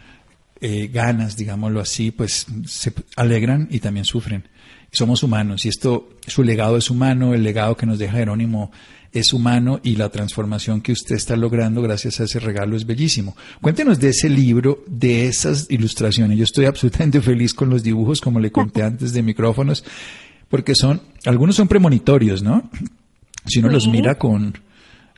eh, 0.61 0.89
ganas, 0.93 1.37
digámoslo 1.37 1.81
así, 1.81 2.11
pues 2.11 2.47
se 2.67 2.93
alegran 3.17 3.69
y 3.71 3.81
también 3.81 4.05
sufren. 4.05 4.49
Somos 4.93 5.23
humanos 5.23 5.65
y 5.67 5.69
esto, 5.69 6.09
su 6.27 6.43
legado 6.43 6.77
es 6.77 6.91
humano, 6.91 7.35
el 7.35 7.43
legado 7.43 7.77
que 7.77 7.87
nos 7.87 7.99
deja 7.99 8.19
Jerónimo 8.19 8.71
es 9.13 9.33
humano 9.33 9.81
y 9.83 9.97
la 9.97 10.11
transformación 10.11 10.81
que 10.81 10.93
usted 10.93 11.17
está 11.17 11.37
logrando 11.37 11.83
gracias 11.83 12.21
a 12.21 12.25
ese 12.25 12.39
regalo 12.39 12.77
es 12.77 12.87
bellísimo. 12.87 13.37
Cuéntenos 13.61 13.99
de 13.99 14.11
ese 14.11 14.29
libro, 14.29 14.85
de 14.87 15.27
esas 15.27 15.67
ilustraciones. 15.71 16.39
Yo 16.39 16.45
estoy 16.45 16.67
absolutamente 16.67 17.21
feliz 17.23 17.55
con 17.55 17.71
los 17.71 17.83
dibujos, 17.83 18.21
como 18.21 18.41
le 18.41 18.53
conté 18.53 18.83
antes 18.83 19.13
de 19.13 19.23
micrófonos, 19.23 19.85
porque 20.49 20.75
son, 20.75 21.01
algunos 21.25 21.57
son 21.57 21.69
premonitorios, 21.69 22.43
¿no? 22.43 22.71
Si 23.47 23.61
uno 23.61 23.69
los 23.69 23.89
mira 23.89 24.17
con, 24.17 24.59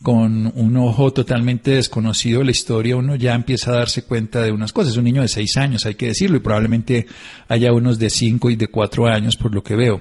con 0.03 0.53
un 0.55 0.77
ojo 0.77 1.13
totalmente 1.13 1.73
desconocido 1.73 2.39
de 2.41 2.47
la 2.47 2.51
historia, 2.53 2.97
uno 2.97 3.17
ya 3.17 3.35
empieza 3.35 3.73
a 3.73 3.79
darse 3.79 4.07
cuenta 4.07 4.43
de 4.43 4.53
unas 4.53 4.73
cosas. 4.73 4.93
Es 4.93 4.99
un 4.99 5.05
niño 5.05 5.23
de 5.23 5.29
seis 5.29 5.57
años, 5.57 5.87
hay 5.87 5.95
que 5.95 6.07
decirlo, 6.07 6.37
y 6.37 6.41
probablemente 6.41 7.07
haya 7.49 7.73
unos 7.73 7.99
de 7.99 8.11
cinco 8.11 8.51
y 8.51 8.57
de 8.57 8.69
cuatro 8.69 9.07
años, 9.07 9.37
por 9.37 9.55
lo 9.55 9.63
que 9.63 9.77
veo. 9.77 10.01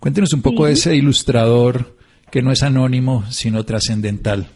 Cuéntenos 0.00 0.32
un 0.32 0.42
poco 0.42 0.66
de 0.66 0.72
ese 0.72 0.96
ilustrador 0.96 1.96
que 2.30 2.42
no 2.42 2.50
es 2.50 2.62
anónimo, 2.62 3.24
sino 3.30 3.64
trascendental. 3.64 4.46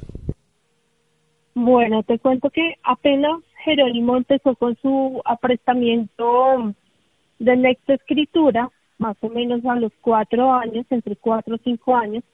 Bueno, 1.54 2.02
te 2.02 2.18
cuento 2.18 2.50
que 2.50 2.74
apenas 2.82 3.40
Jerónimo 3.64 4.16
empezó 4.16 4.54
con 4.54 4.76
su 4.80 5.20
aprestamiento 5.24 6.74
de 7.38 7.56
lectoescritura, 7.56 8.70
más 8.98 9.16
o 9.20 9.28
menos 9.28 9.64
a 9.64 9.76
los 9.76 9.92
cuatro 10.00 10.52
años, 10.52 10.86
entre 10.90 11.16
cuatro 11.16 11.56
o 11.56 11.60
cinco 11.62 11.94
años, 11.94 12.24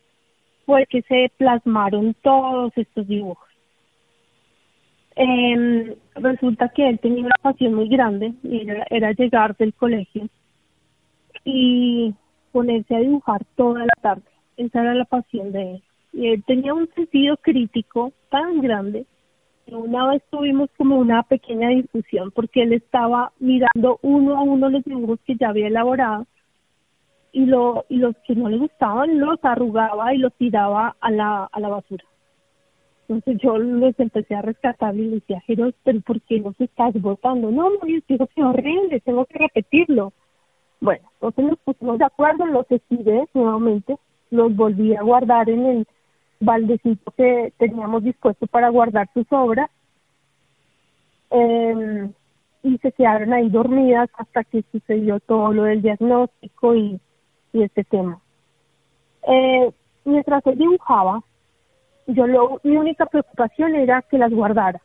fue 0.67 0.87
que 0.87 1.03
se 1.03 1.33
plasmaron 1.39 2.15
todos 2.23 2.73
estos 2.77 3.07
dibujos. 3.07 3.49
Eh, 5.15 5.97
resulta 6.17 6.69
que 6.69 6.87
él 6.89 6.99
tenía 6.99 7.25
una 7.25 7.37
pasión 7.41 7.73
muy 7.73 7.89
grande 7.89 8.35
era 8.91 9.13
llegar 9.13 9.57
del 9.57 9.73
colegio 9.73 10.29
y 11.43 12.15
ponerse 12.53 12.95
a 12.95 12.99
dibujar 12.99 13.43
toda 13.55 13.81
la 13.81 13.95
tarde. 14.03 14.25
Esa 14.59 14.83
era 14.83 14.95
la 14.95 15.05
pasión 15.07 15.53
de 15.53 15.73
él. 15.73 15.83
Y 16.13 16.29
él 16.29 16.45
tenía 16.47 16.75
un 16.75 16.89
sentido 16.95 17.37
crítico 17.39 18.13
tan 18.31 18.61
grande 18.61 19.07
que 19.65 19.75
una 19.75 20.09
vez 20.09 20.23
tuvimos 20.31 20.69
como 20.77 20.97
una 20.97 21.23
pequeña 21.23 21.69
discusión 21.71 22.31
porque 22.33 22.63
él 22.63 22.73
estaba 22.73 23.33
mirando 23.39 23.99
uno 24.03 24.37
a 24.37 24.43
uno 24.43 24.69
los 24.69 24.85
dibujos 24.85 25.19
que 25.27 25.37
ya 25.37 25.49
había 25.49 25.69
elaborado 25.69 26.27
y, 27.33 27.47
lo, 27.47 27.85
y 27.88 27.97
los 27.97 28.16
que 28.26 28.35
no 28.35 28.49
le 28.49 28.59
gustaban 28.59 29.18
los 29.18 29.38
arrugaba 29.42 30.14
y 30.14 30.18
los 30.18 30.33
tiraba 30.35 30.97
a 31.00 31.11
la, 31.11 31.45
a 31.45 31.61
la 31.61 31.68
basura. 31.68 32.04
Entonces 33.09 33.40
yo 33.42 33.56
los 33.59 33.99
empecé 33.99 34.35
a 34.35 34.42
rescatar 34.42 34.95
y 34.97 35.02
le 35.02 35.14
decía, 35.16 35.40
Jeros, 35.42 35.75
pero 35.85 36.00
¿por 36.00 36.21
qué 36.23 36.38
los 36.38 36.61
estás 36.61 36.92
botando? 37.00 37.50
No, 37.50 37.71
no, 37.71 37.87
yo 37.87 38.00
digo 38.09 38.26
que 38.35 38.42
horrible, 38.42 39.00
tengo 39.00 39.25
que 39.26 39.38
repetirlo. 39.38 40.12
Bueno, 40.80 41.09
entonces 41.14 41.45
nos 41.45 41.59
pusimos 41.61 41.99
de 41.99 42.04
acuerdo, 42.04 42.47
los 42.47 42.71
estiré 42.71 43.26
nuevamente 43.33 43.97
los 44.30 44.54
volví 44.54 44.95
a 44.95 45.02
guardar 45.02 45.49
en 45.49 45.66
el 45.66 45.87
baldecito 46.40 47.12
que 47.12 47.52
teníamos 47.59 48.04
dispuesto 48.04 48.47
para 48.47 48.68
guardar 48.68 49.09
sus 49.14 49.26
obras 49.30 49.71
eh, 51.30 52.11
y 52.62 52.78
se 52.78 52.92
quedaron 52.92 53.33
ahí 53.33 53.49
dormidas 53.49 54.11
hasta 54.16 54.45
que 54.45 54.64
sucedió 54.73 55.21
todo 55.21 55.52
lo 55.52 55.64
del 55.64 55.83
diagnóstico 55.83 56.75
y, 56.75 57.00
y 57.57 57.63
este 57.63 57.85
tema. 57.85 58.21
Eh, 59.27 59.71
mientras 60.05 60.47
él 60.47 60.59
dibujaba, 60.59 61.23
yo 62.07 62.27
lo, 62.27 62.61
mi 62.63 62.77
única 62.77 63.07
preocupación 63.07 63.75
era 63.75 64.03
que 64.03 64.19
las 64.19 64.31
guardara, 64.31 64.81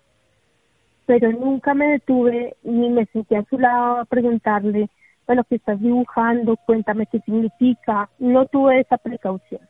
pero 1.06 1.32
nunca 1.32 1.74
me 1.74 1.88
detuve 1.88 2.56
ni 2.64 2.90
me 2.90 3.06
senté 3.08 3.38
a 3.38 3.46
su 3.46 3.60
lado 3.60 3.98
a 3.98 4.06
preguntarle 4.06 4.90
bueno, 5.28 5.46
que 5.46 5.56
estás 5.56 5.80
dibujando, 5.80 6.58
cuéntame 6.66 7.06
qué 7.06 7.20
significa. 7.22 8.10
No 8.20 8.48
tuve 8.48 8.82
esa 8.82 8.98
precaución. 8.98 9.62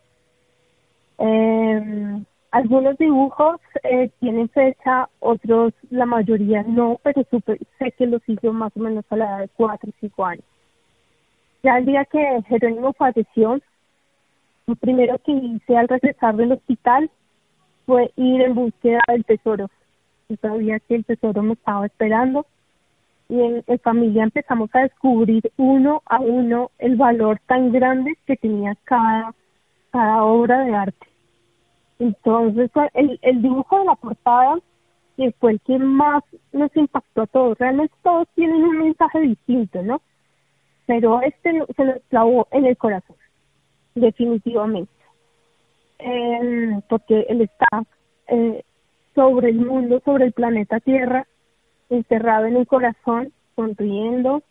Eh, 1.20 2.24
algunos 2.50 2.98
dibujos 2.98 3.62
eh, 3.84 4.10
tienen 4.20 4.50
fecha, 4.50 5.08
otros, 5.20 5.74
la 5.92 6.08
mayoría 6.08 6.64
no, 6.64 7.00
pero 7.04 7.22
sé 7.78 7.92
que 7.92 8.08
los 8.08 8.28
hizo 8.28 8.52
más 8.52 8.76
o 8.76 8.80
menos 8.80 9.06
a 9.10 9.16
la 9.16 9.26
edad 9.26 9.40
de 9.42 9.50
4 9.50 9.90
o 9.90 9.94
5 10.00 10.26
años. 10.26 10.46
Ya 11.64 11.78
el 11.78 11.86
día 11.86 12.06
que 12.06 12.42
Jerónimo 12.48 12.94
falleció, 12.94 13.60
lo 14.68 14.76
primero 14.76 15.18
que 15.20 15.32
hice 15.32 15.78
al 15.78 15.88
regresar 15.88 16.36
del 16.36 16.54
hospital 16.54 17.10
fue 17.86 18.12
ir 18.16 18.42
en 18.42 18.56
búsqueda 18.56 19.00
del 19.08 19.26
tesoro. 19.26 19.70
Yo 20.30 20.36
sabía 20.42 20.80
que 20.80 20.96
el 20.96 21.06
tesoro 21.06 21.44
me 21.44 21.54
estaba 21.54 21.86
esperando 21.86 22.46
y 23.30 23.40
en, 23.40 23.64
familia 23.80 24.24
empezamos 24.24 24.70
a 24.74 24.82
descubrir 24.82 25.52
uno 25.58 26.02
a 26.06 26.20
uno 26.20 26.72
el 26.80 26.96
valor 26.96 27.40
tan 27.48 27.72
grande 27.72 28.18
que 28.26 28.38
tenía 28.38 28.76
cada, 28.84 29.34
cada 29.92 30.24
obra 30.24 30.66
de 30.66 30.76
arte. 30.76 31.08
Entonces, 32.00 32.72
el, 32.94 33.20
el 33.22 33.42
dibujo 33.42 33.80
de 33.80 33.86
la 33.86 33.96
portada 33.96 34.58
fue 35.40 35.52
el 35.52 35.62
que 35.62 35.78
más 35.78 36.24
nos 36.52 36.76
impactó 36.76 37.22
a 37.22 37.28
todos. 37.28 37.58
Realmente 37.60 37.94
todos 38.02 38.28
tienen 38.34 38.64
un 38.64 38.80
mensaje 38.80 39.20
distinto, 39.20 39.84
¿no? 39.84 40.02
Pero 40.86 41.22
este 41.22 41.64
se 41.76 41.86
nos 41.86 42.00
clavó 42.10 42.48
en 42.52 42.66
el 42.66 42.78
corazón, 42.78 43.16
definitivamente. 43.96 44.92
Eh, 46.00 46.82
porque 46.90 47.26
él 47.30 47.42
está 47.42 47.84
eh, 48.28 48.64
sobre 49.14 49.50
el 49.50 49.58
mundo, 49.58 50.02
sobre 50.04 50.26
el 50.26 50.32
planeta 50.32 50.80
Tierra, 50.80 51.28
encerrado 51.90 52.46
en 52.46 52.58
el 52.58 52.68
corazón, 52.68 53.32
sonriendo. 53.56 54.42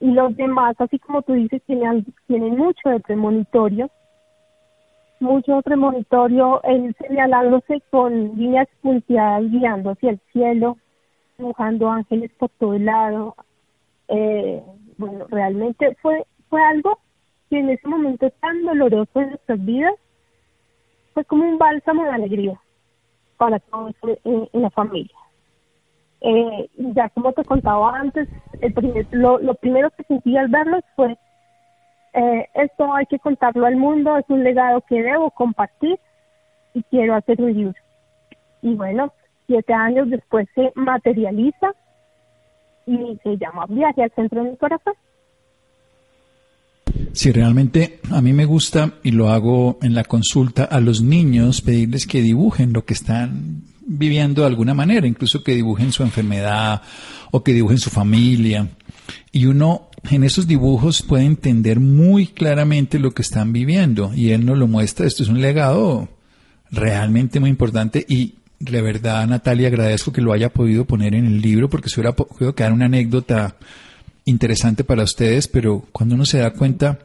Y 0.00 0.10
los 0.12 0.36
demás, 0.36 0.76
así 0.78 0.98
como 0.98 1.22
tú 1.22 1.34
dices, 1.34 1.62
tienen, 1.66 2.04
tienen 2.26 2.56
mucho 2.56 2.88
de 2.88 3.00
premonitorio, 3.00 3.90
mucho 5.20 5.60
premonitorio, 5.62 6.62
él 6.62 6.94
señalándose 7.00 7.82
con 7.90 8.36
líneas 8.36 8.68
punteadas 8.80 9.50
guiando 9.50 9.90
hacia 9.90 10.10
el 10.10 10.20
cielo, 10.32 10.78
dibujando 11.36 11.90
ángeles 11.90 12.30
por 12.38 12.50
todo 12.50 12.78
lado. 12.78 13.34
Eh, 14.08 14.62
bueno, 14.98 15.26
realmente 15.30 15.96
fue, 16.02 16.26
fue 16.50 16.62
algo 16.62 16.98
que 17.48 17.58
en 17.58 17.70
ese 17.70 17.88
momento 17.88 18.30
tan 18.40 18.64
doloroso 18.64 19.20
en 19.20 19.30
nuestras 19.30 19.64
vidas 19.64 19.94
fue 21.14 21.24
como 21.24 21.48
un 21.48 21.58
bálsamo 21.58 22.04
de 22.04 22.10
alegría 22.10 22.60
para 23.38 23.58
todos 23.60 23.94
en 24.24 24.48
la 24.52 24.70
familia. 24.70 25.14
Eh, 26.20 26.68
ya 26.76 27.08
como 27.10 27.32
te 27.32 27.44
contaba 27.44 27.96
antes, 27.96 28.28
el 28.60 28.74
primer, 28.74 29.06
lo, 29.12 29.38
lo 29.38 29.54
primero 29.54 29.90
que 29.90 30.02
sentí 30.02 30.36
al 30.36 30.48
verlos 30.48 30.82
fue, 30.96 31.16
eh, 32.14 32.48
esto 32.54 32.92
hay 32.92 33.06
que 33.06 33.20
contarlo 33.20 33.66
al 33.66 33.76
mundo, 33.76 34.16
es 34.16 34.24
un 34.28 34.42
legado 34.42 34.80
que 34.82 35.00
debo 35.00 35.30
compartir 35.30 35.98
y 36.74 36.82
quiero 36.84 37.14
hacer 37.14 37.40
un 37.40 37.52
libro. 37.52 37.80
Y 38.62 38.74
bueno, 38.74 39.12
siete 39.46 39.72
años 39.72 40.10
después 40.10 40.48
se 40.54 40.72
materializa 40.74 41.72
y 42.88 43.18
se 43.22 43.36
llama 43.36 43.66
Viaje 43.68 44.02
al 44.02 44.12
centro 44.14 44.42
de 44.42 44.50
mi 44.50 44.56
corazón. 44.56 44.94
Si 47.12 47.32
realmente 47.32 48.00
a 48.10 48.22
mí 48.22 48.32
me 48.32 48.44
gusta 48.44 48.94
y 49.02 49.10
lo 49.10 49.28
hago 49.28 49.78
en 49.82 49.94
la 49.94 50.04
consulta 50.04 50.64
a 50.64 50.80
los 50.80 51.02
niños, 51.02 51.60
pedirles 51.60 52.06
que 52.06 52.22
dibujen 52.22 52.72
lo 52.72 52.84
que 52.84 52.94
están 52.94 53.62
viviendo 53.86 54.42
de 54.42 54.48
alguna 54.48 54.74
manera, 54.74 55.06
incluso 55.06 55.42
que 55.42 55.54
dibujen 55.54 55.92
su 55.92 56.02
enfermedad 56.02 56.82
o 57.30 57.42
que 57.42 57.52
dibujen 57.52 57.78
su 57.78 57.90
familia. 57.90 58.68
Y 59.32 59.46
uno 59.46 59.88
en 60.10 60.24
esos 60.24 60.46
dibujos 60.46 61.02
puede 61.02 61.24
entender 61.24 61.80
muy 61.80 62.26
claramente 62.26 62.98
lo 62.98 63.12
que 63.12 63.22
están 63.22 63.52
viviendo 63.52 64.12
y 64.14 64.30
él 64.30 64.44
nos 64.44 64.58
lo 64.58 64.66
muestra. 64.68 65.06
Esto 65.06 65.22
es 65.22 65.28
un 65.28 65.40
legado 65.40 66.08
realmente 66.70 67.40
muy 67.40 67.50
importante 67.50 68.04
y 68.08 68.34
de 68.60 68.82
verdad, 68.82 69.26
Natalia, 69.26 69.68
agradezco 69.68 70.12
que 70.12 70.20
lo 70.20 70.32
haya 70.32 70.48
podido 70.48 70.84
poner 70.84 71.14
en 71.14 71.26
el 71.26 71.40
libro 71.40 71.68
porque 71.70 71.88
se 71.88 72.00
hubiera 72.00 72.16
podido 72.16 72.54
quedar 72.54 72.72
una 72.72 72.86
anécdota 72.86 73.56
interesante 74.24 74.84
para 74.84 75.04
ustedes, 75.04 75.48
pero 75.48 75.86
cuando 75.92 76.14
uno 76.14 76.26
se 76.26 76.38
da 76.38 76.52
cuenta 76.52 76.98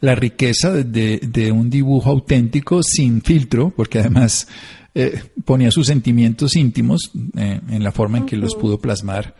la 0.00 0.14
riqueza 0.14 0.72
de, 0.72 1.18
de 1.18 1.52
un 1.52 1.70
dibujo 1.70 2.10
auténtico 2.10 2.82
sin 2.82 3.22
filtro, 3.22 3.72
porque 3.76 4.00
además 4.00 4.48
eh, 4.94 5.22
ponía 5.44 5.70
sus 5.70 5.86
sentimientos 5.86 6.56
íntimos 6.56 7.10
eh, 7.36 7.60
en 7.68 7.82
la 7.82 7.92
forma 7.92 8.18
en 8.18 8.26
que 8.26 8.36
los 8.36 8.54
pudo 8.54 8.78
plasmar. 8.78 9.34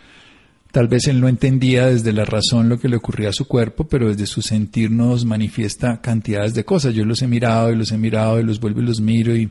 Tal 0.72 0.88
vez 0.88 1.06
él 1.06 1.20
no 1.20 1.28
entendía 1.28 1.86
desde 1.86 2.12
la 2.12 2.24
razón 2.24 2.68
lo 2.68 2.80
que 2.80 2.88
le 2.88 2.96
ocurría 2.96 3.28
a 3.28 3.32
su 3.32 3.46
cuerpo, 3.46 3.84
pero 3.84 4.08
desde 4.08 4.26
su 4.26 4.42
sentir 4.42 4.90
nos 4.90 5.24
manifiesta 5.24 6.00
cantidades 6.00 6.54
de 6.54 6.64
cosas. 6.64 6.94
Yo 6.94 7.04
los 7.04 7.22
he 7.22 7.28
mirado 7.28 7.70
y 7.70 7.76
los 7.76 7.92
he 7.92 7.98
mirado 7.98 8.40
y 8.40 8.42
los 8.42 8.58
vuelvo 8.58 8.80
y 8.80 8.86
los 8.86 9.00
miro 9.00 9.36
y, 9.36 9.48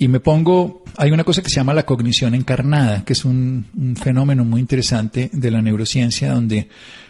Y 0.00 0.06
me 0.06 0.20
pongo, 0.20 0.84
hay 0.96 1.10
una 1.10 1.24
cosa 1.24 1.42
que 1.42 1.50
se 1.50 1.56
llama 1.56 1.74
la 1.74 1.84
cognición 1.84 2.36
encarnada, 2.36 3.04
que 3.04 3.14
es 3.14 3.24
un, 3.24 3.96
fenómeno 4.00 4.44
muy 4.44 4.60
interesante 4.60 5.28
de 5.32 5.50
la 5.50 5.60
neurociencia, 5.60 6.32
donde 6.32 6.68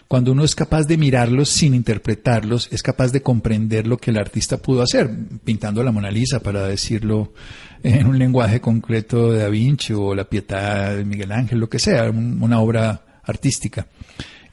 cuando 0.09 0.33
uno 0.33 0.43
es 0.43 0.55
capaz 0.55 0.85
de 0.85 0.97
mirarlos 0.97 1.51
sin 1.51 1.75
interpretarlos, 1.75 2.67
es 2.73 2.83
capaz 2.83 3.13
de 3.13 3.21
comprender 3.21 3.87
lo 3.87 3.99
que 3.99 4.11
el 4.11 4.17
artista 4.17 4.57
pudo 4.57 4.81
hacer, 4.81 5.11
pintando 5.45 5.83
la 5.83 5.93
Mona 5.93 6.11
Lisa, 6.11 6.41
para 6.41 6.67
decirlo 6.67 7.35
en 7.83 8.07
un 8.07 8.19
lenguaje 8.19 8.59
concreto 8.63 9.33
de 9.33 9.41
Da 9.41 9.51
Vinci 9.51 9.93
o 9.93 10.15
la 10.15 10.25
Pietà 10.25 10.97
de 10.97 11.05
Miguel 11.05 11.33
Ángel, 11.33 11.59
lo 11.59 11.69
que 11.69 11.79
sea, 11.79 12.09
una 12.09 12.59
obra 12.59 13.21
artística. 13.23 13.87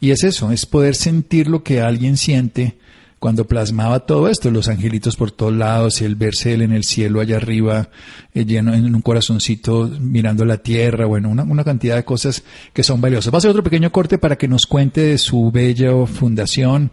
Y 0.01 0.11
es 0.11 0.25
eso, 0.25 0.51
es 0.51 0.65
poder 0.65 0.95
sentir 0.95 1.47
lo 1.47 1.63
que 1.63 1.79
alguien 1.79 2.17
siente 2.17 2.77
cuando 3.25 3.47
plasmaba 3.47 4.01
todo 4.01 4.29
esto, 4.29 4.51
los 4.51 4.67
angelitos 4.67 5.15
por 5.15 5.31
todos 5.31 5.51
lados, 5.51 5.99
el 6.03 6.13
verse 6.13 6.53
él 6.53 6.61
en 6.61 6.71
el 6.71 6.83
cielo 6.83 7.21
allá 7.21 7.37
arriba, 7.37 7.89
eh, 8.35 8.45
lleno 8.45 8.71
en 8.75 8.93
un 8.93 9.01
corazoncito 9.01 9.89
mirando 9.99 10.45
la 10.45 10.57
tierra, 10.57 11.07
bueno, 11.07 11.29
una, 11.29 11.41
una, 11.41 11.63
cantidad 11.63 11.95
de 11.95 12.05
cosas 12.05 12.43
que 12.71 12.83
son 12.83 13.01
valiosas. 13.01 13.33
Va 13.33 13.39
a 13.39 13.41
ser 13.41 13.49
otro 13.49 13.63
pequeño 13.63 13.91
corte 13.91 14.19
para 14.19 14.35
que 14.35 14.47
nos 14.47 14.67
cuente 14.67 15.01
de 15.01 15.17
su 15.17 15.49
bella 15.49 16.05
fundación, 16.05 16.91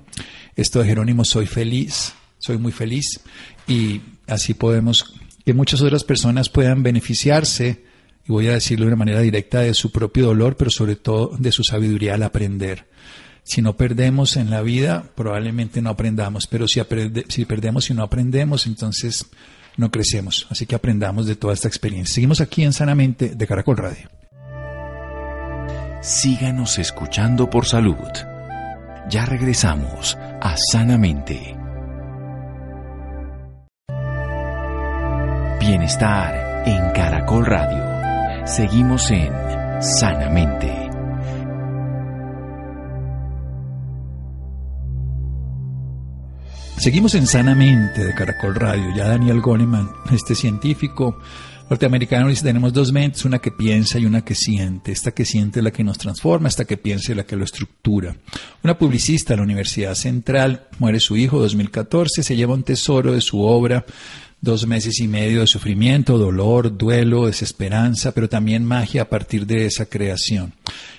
esto 0.56 0.78
de 0.78 0.86
Jerónimo, 0.86 1.26
soy 1.26 1.44
feliz, 1.44 2.14
soy 2.38 2.56
muy 2.56 2.72
feliz, 2.72 3.20
y 3.68 4.00
así 4.26 4.54
podemos 4.54 5.12
que 5.44 5.52
muchas 5.52 5.82
otras 5.82 6.02
personas 6.02 6.48
puedan 6.48 6.82
beneficiarse, 6.82 7.84
y 8.26 8.32
voy 8.32 8.48
a 8.48 8.54
decirlo 8.54 8.86
de 8.86 8.92
una 8.92 9.04
manera 9.04 9.20
directa, 9.20 9.60
de 9.60 9.74
su 9.74 9.92
propio 9.92 10.28
dolor, 10.28 10.56
pero 10.56 10.70
sobre 10.70 10.96
todo 10.96 11.36
de 11.38 11.52
su 11.52 11.62
sabiduría 11.62 12.14
al 12.14 12.22
aprender. 12.22 12.86
Si 13.44 13.60
no 13.60 13.76
perdemos 13.76 14.36
en 14.36 14.50
la 14.50 14.62
vida, 14.62 15.04
probablemente 15.14 15.82
no 15.82 15.90
aprendamos, 15.90 16.46
pero 16.46 16.68
si, 16.68 16.80
si 17.28 17.44
perdemos 17.44 17.90
y 17.90 17.94
no 17.94 18.02
aprendemos, 18.02 18.66
entonces 18.66 19.26
no 19.76 19.90
crecemos. 19.90 20.46
Así 20.50 20.66
que 20.66 20.74
aprendamos 20.74 21.26
de 21.26 21.36
toda 21.36 21.54
esta 21.54 21.68
experiencia. 21.68 22.14
Seguimos 22.14 22.40
aquí 22.40 22.62
en 22.62 22.72
Sanamente 22.72 23.34
de 23.34 23.46
Caracol 23.46 23.76
Radio. 23.76 24.08
Síganos 26.02 26.78
escuchando 26.78 27.48
por 27.48 27.66
salud. 27.66 27.96
Ya 29.08 29.24
regresamos 29.24 30.16
a 30.40 30.56
Sanamente. 30.56 31.56
Bienestar 35.60 36.64
en 36.66 36.90
Caracol 36.92 37.46
Radio. 37.46 38.46
Seguimos 38.46 39.10
en 39.12 39.32
Sanamente. 39.80 40.81
Seguimos 46.82 47.14
en 47.14 47.28
Sanamente 47.28 48.04
de 48.04 48.12
Caracol 48.12 48.56
Radio. 48.56 48.92
Ya 48.96 49.06
Daniel 49.06 49.40
Goleman, 49.40 49.88
este 50.12 50.34
científico 50.34 51.16
norteamericano, 51.70 52.26
dice, 52.26 52.42
tenemos 52.42 52.72
dos 52.72 52.90
mentes, 52.90 53.24
una 53.24 53.38
que 53.38 53.52
piensa 53.52 54.00
y 54.00 54.04
una 54.04 54.24
que 54.24 54.34
siente. 54.34 54.90
Esta 54.90 55.12
que 55.12 55.24
siente 55.24 55.60
es 55.60 55.64
la 55.64 55.70
que 55.70 55.84
nos 55.84 55.96
transforma, 55.96 56.48
esta 56.48 56.64
que 56.64 56.76
piensa 56.76 57.12
es 57.12 57.16
la 57.16 57.24
que 57.24 57.36
lo 57.36 57.44
estructura. 57.44 58.16
Una 58.64 58.76
publicista 58.76 59.32
de 59.32 59.36
la 59.36 59.44
Universidad 59.44 59.94
Central, 59.94 60.66
muere 60.80 60.98
su 60.98 61.16
hijo 61.16 61.38
2014, 61.38 62.24
se 62.24 62.34
lleva 62.34 62.54
un 62.54 62.64
tesoro 62.64 63.12
de 63.12 63.20
su 63.20 63.40
obra, 63.42 63.86
dos 64.42 64.66
meses 64.66 64.98
y 64.98 65.06
medio 65.06 65.40
de 65.40 65.46
sufrimiento, 65.46 66.18
dolor, 66.18 66.76
duelo, 66.76 67.26
desesperanza, 67.26 68.12
pero 68.12 68.28
también 68.28 68.64
magia 68.64 69.02
a 69.02 69.08
partir 69.08 69.46
de 69.46 69.66
esa 69.66 69.86
creación. 69.86 70.52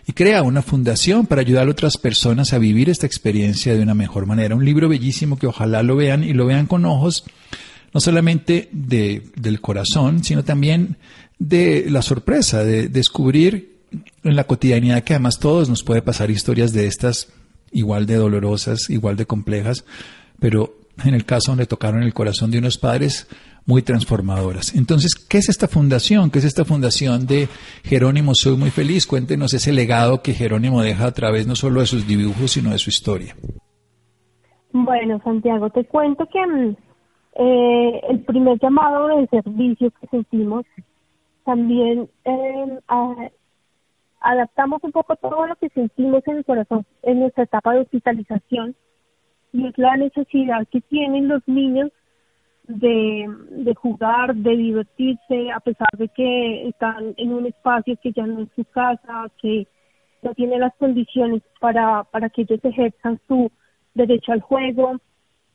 Y 0.07 0.13
crea 0.13 0.41
una 0.43 0.61
fundación 0.61 1.27
para 1.27 1.41
ayudar 1.41 1.67
a 1.67 1.71
otras 1.71 1.97
personas 1.97 2.53
a 2.53 2.57
vivir 2.57 2.89
esta 2.89 3.05
experiencia 3.05 3.75
de 3.75 3.81
una 3.81 3.93
mejor 3.93 4.25
manera. 4.25 4.55
Un 4.55 4.63
libro 4.63 4.87
bellísimo 4.87 5.37
que 5.37 5.47
ojalá 5.47 5.83
lo 5.83 5.97
vean 5.97 6.23
y 6.23 6.31
lo 6.31 6.45
vean 6.45 6.65
con 6.67 6.85
ojos 6.85 7.25
no 7.93 7.99
solamente 7.99 8.69
de, 8.71 9.23
del 9.35 9.61
corazón, 9.61 10.23
sino 10.23 10.43
también 10.43 10.97
de 11.37 11.85
la 11.89 12.01
sorpresa, 12.01 12.63
de 12.63 12.87
descubrir 12.87 13.73
en 14.23 14.35
la 14.35 14.45
cotidianidad 14.45 15.03
que 15.03 15.13
además 15.13 15.37
todos 15.37 15.69
nos 15.69 15.83
puede 15.83 16.01
pasar 16.01 16.31
historias 16.31 16.73
de 16.73 16.87
estas 16.87 17.27
igual 17.71 18.05
de 18.05 18.15
dolorosas, 18.15 18.89
igual 18.89 19.17
de 19.17 19.25
complejas, 19.25 19.83
pero 20.39 20.75
en 21.05 21.13
el 21.13 21.25
caso 21.25 21.51
donde 21.51 21.65
tocaron 21.65 22.03
el 22.03 22.13
corazón 22.13 22.51
de 22.51 22.59
unos 22.59 22.77
padres 22.77 23.27
muy 23.65 23.81
transformadoras. 23.81 24.75
Entonces, 24.75 25.15
¿qué 25.15 25.37
es 25.37 25.49
esta 25.49 25.67
fundación? 25.67 26.29
¿Qué 26.29 26.39
es 26.39 26.45
esta 26.45 26.65
fundación 26.65 27.25
de 27.25 27.47
Jerónimo 27.83 28.35
Soy 28.35 28.57
Muy 28.57 28.69
Feliz? 28.69 29.07
Cuéntenos 29.07 29.53
ese 29.53 29.71
legado 29.71 30.21
que 30.21 30.33
Jerónimo 30.33 30.81
deja 30.81 31.05
a 31.05 31.11
través 31.13 31.47
no 31.47 31.55
solo 31.55 31.79
de 31.79 31.87
sus 31.87 32.07
dibujos, 32.07 32.51
sino 32.51 32.71
de 32.71 32.77
su 32.77 32.89
historia. 32.89 33.35
Bueno, 34.73 35.21
Santiago, 35.23 35.69
te 35.69 35.85
cuento 35.85 36.27
que 36.31 36.45
mm, 36.45 36.75
eh, 37.35 38.01
el 38.09 38.19
primer 38.21 38.59
llamado 38.59 39.07
de 39.07 39.27
servicio 39.27 39.91
que 39.91 40.07
sentimos 40.07 40.65
también 41.45 42.09
eh, 42.25 42.79
adaptamos 44.19 44.83
un 44.83 44.91
poco 44.91 45.15
todo 45.17 45.45
lo 45.47 45.55
que 45.57 45.69
sentimos 45.69 46.23
en 46.27 46.37
el 46.37 46.45
corazón 46.45 46.85
en 47.03 47.19
nuestra 47.19 47.43
etapa 47.43 47.73
de 47.73 47.81
hospitalización 47.81 48.75
y 49.53 49.67
es 49.67 49.77
la 49.77 49.95
necesidad 49.95 50.67
que 50.69 50.81
tienen 50.81 51.27
los 51.27 51.47
niños 51.47 51.91
de, 52.67 53.25
de 53.51 53.75
jugar, 53.75 54.35
de 54.35 54.57
divertirse, 54.57 55.51
a 55.51 55.59
pesar 55.59 55.89
de 55.97 56.09
que 56.09 56.67
están 56.69 57.13
en 57.17 57.33
un 57.33 57.45
espacio 57.45 57.95
que 58.01 58.11
ya 58.11 58.25
no 58.25 58.41
es 58.41 58.49
su 58.55 58.65
casa, 58.65 59.29
que 59.41 59.67
no 60.23 60.33
tiene 60.33 60.57
las 60.57 60.73
condiciones 60.75 61.43
para, 61.59 62.03
para 62.05 62.29
que 62.29 62.43
ellos 62.43 62.59
ejerzan 62.63 63.19
su 63.27 63.51
derecho 63.93 64.31
al 64.31 64.41
juego. 64.41 64.97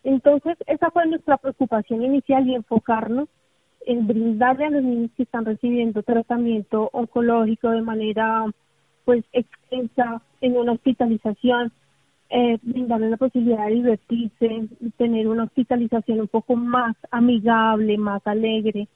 Entonces, 0.04 0.56
esa 0.66 0.90
fue 0.90 1.06
nuestra 1.06 1.36
preocupación 1.38 2.02
inicial 2.02 2.46
y 2.46 2.54
enfocarnos 2.54 3.28
en 3.86 4.06
brindarle 4.06 4.66
a 4.66 4.70
los 4.70 4.82
niños 4.82 5.10
que 5.16 5.24
están 5.24 5.44
recibiendo 5.44 6.02
tratamiento 6.02 6.90
oncológico 6.92 7.70
de 7.70 7.82
manera 7.82 8.44
pues 9.04 9.24
extensa 9.32 10.20
en 10.42 10.56
una 10.56 10.72
hospitalización 10.72 11.72
eh, 12.30 12.58
brindarle 12.62 13.10
la 13.10 13.16
posibilidad 13.16 13.66
de 13.66 13.74
divertirse, 13.74 14.68
tener 14.96 15.28
una 15.28 15.44
hospitalización 15.44 16.20
un 16.20 16.28
poco 16.28 16.56
más 16.56 16.96
amigable, 17.10 17.96
más 17.96 18.26
alegre. 18.26 18.88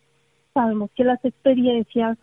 Sabemos 0.53 0.91
que 0.95 1.05
las 1.05 1.25
experiencias 1.25 2.19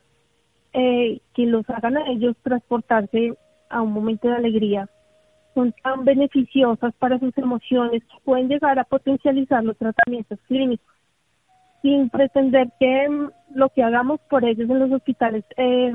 eh, 0.73 1.19
que 1.33 1.45
los 1.47 1.67
hagan 1.69 1.97
a 1.97 2.11
ellos 2.11 2.35
transportarse 2.43 3.33
a 3.69 3.81
un 3.81 3.91
momento 3.91 4.27
de 4.27 4.35
alegría 4.35 4.87
son 5.55 5.73
tan 5.83 6.05
beneficiosas 6.05 6.93
para 6.99 7.17
sus 7.17 7.35
emociones 7.37 8.03
que 8.03 8.17
pueden 8.23 8.47
llegar 8.47 8.77
a 8.77 8.83
potencializar 8.83 9.63
los 9.63 9.77
tratamientos 9.77 10.39
clínicos 10.47 10.85
sin 11.81 12.09
pretender 12.09 12.69
que 12.79 13.09
mm, 13.09 13.31
lo 13.55 13.69
que 13.69 13.83
hagamos 13.83 14.19
por 14.29 14.45
ellos 14.45 14.69
en 14.69 14.79
los 14.79 14.91
hospitales 14.91 15.43
eh, 15.57 15.91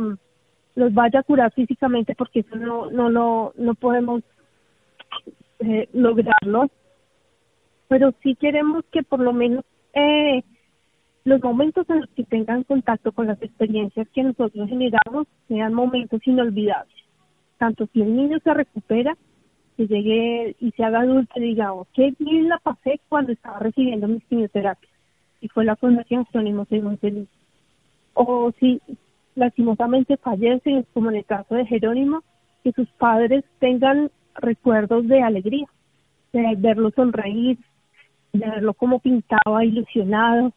los 0.75 0.93
vaya 0.93 1.21
a 1.21 1.23
curar 1.23 1.53
físicamente 1.53 2.15
porque 2.17 2.41
eso 2.41 2.57
no 2.57 2.91
no 2.91 3.09
lo 3.11 3.53
no 3.57 3.75
podemos 3.75 4.23
eh, 5.61 5.89
lograrlo, 5.93 6.71
pero 7.89 8.13
sí 8.23 8.35
queremos 8.35 8.85
que 8.91 9.03
por 9.03 9.21
lo 9.21 9.33
menos 9.33 9.65
eh, 9.93 10.43
los 11.25 11.43
momentos 11.43 11.89
en 11.89 12.01
los 12.01 12.11
que 12.11 12.25
tengan 12.25 12.65
contacto 12.65 13.13
con 13.13 13.27
las 13.27 13.41
experiencias 13.41 14.09
que 14.11 14.23
nosotros 14.23 14.69
generamos 14.69 15.27
sean 15.49 15.73
momentos 15.73 16.21
inolvidables. 16.27 16.95
Tanto 17.59 17.87
si 17.93 18.03
el 18.03 18.15
niño 18.15 18.39
se 18.45 18.53
recupera, 18.53 19.17
que 19.77 19.87
llegue 19.87 20.57
y 20.61 20.71
se 20.73 20.85
haga 20.85 21.01
adulto 21.01 21.33
y 21.37 21.43
diga, 21.43 21.73
oh, 21.73 21.87
qué 21.95 22.15
bien 22.19 22.49
la 22.49 22.59
pasé 22.59 23.01
cuando 23.09 23.33
estaba 23.33 23.59
recibiendo 23.59 24.07
mis 24.07 24.25
quimioterapias. 24.25 24.93
Y 25.41 25.49
fue 25.49 25.65
la 25.65 25.77
Fundación 25.77 26.27
Soy 26.33 26.53
muy 26.53 26.97
feliz. 26.99 27.29
O 28.15 28.53
si 28.61 28.81
lastimosamente 29.35 30.17
fallece, 30.17 30.85
como 30.95 31.11
en 31.11 31.17
el 31.17 31.25
caso 31.25 31.55
de 31.55 31.67
Jerónimo, 31.67 32.23
que 32.63 32.73
sus 32.73 32.89
padres 32.93 33.45
tengan 33.59 34.11
recuerdos 34.37 35.07
de 35.09 35.23
alegría, 35.23 35.67
de 36.33 36.55
verlo 36.59 36.91
sonreír, 36.91 37.59
de 38.33 38.49
verlo 38.51 38.75
como 38.75 38.99
pintaba, 39.01 39.65
ilusionado. 39.65 40.53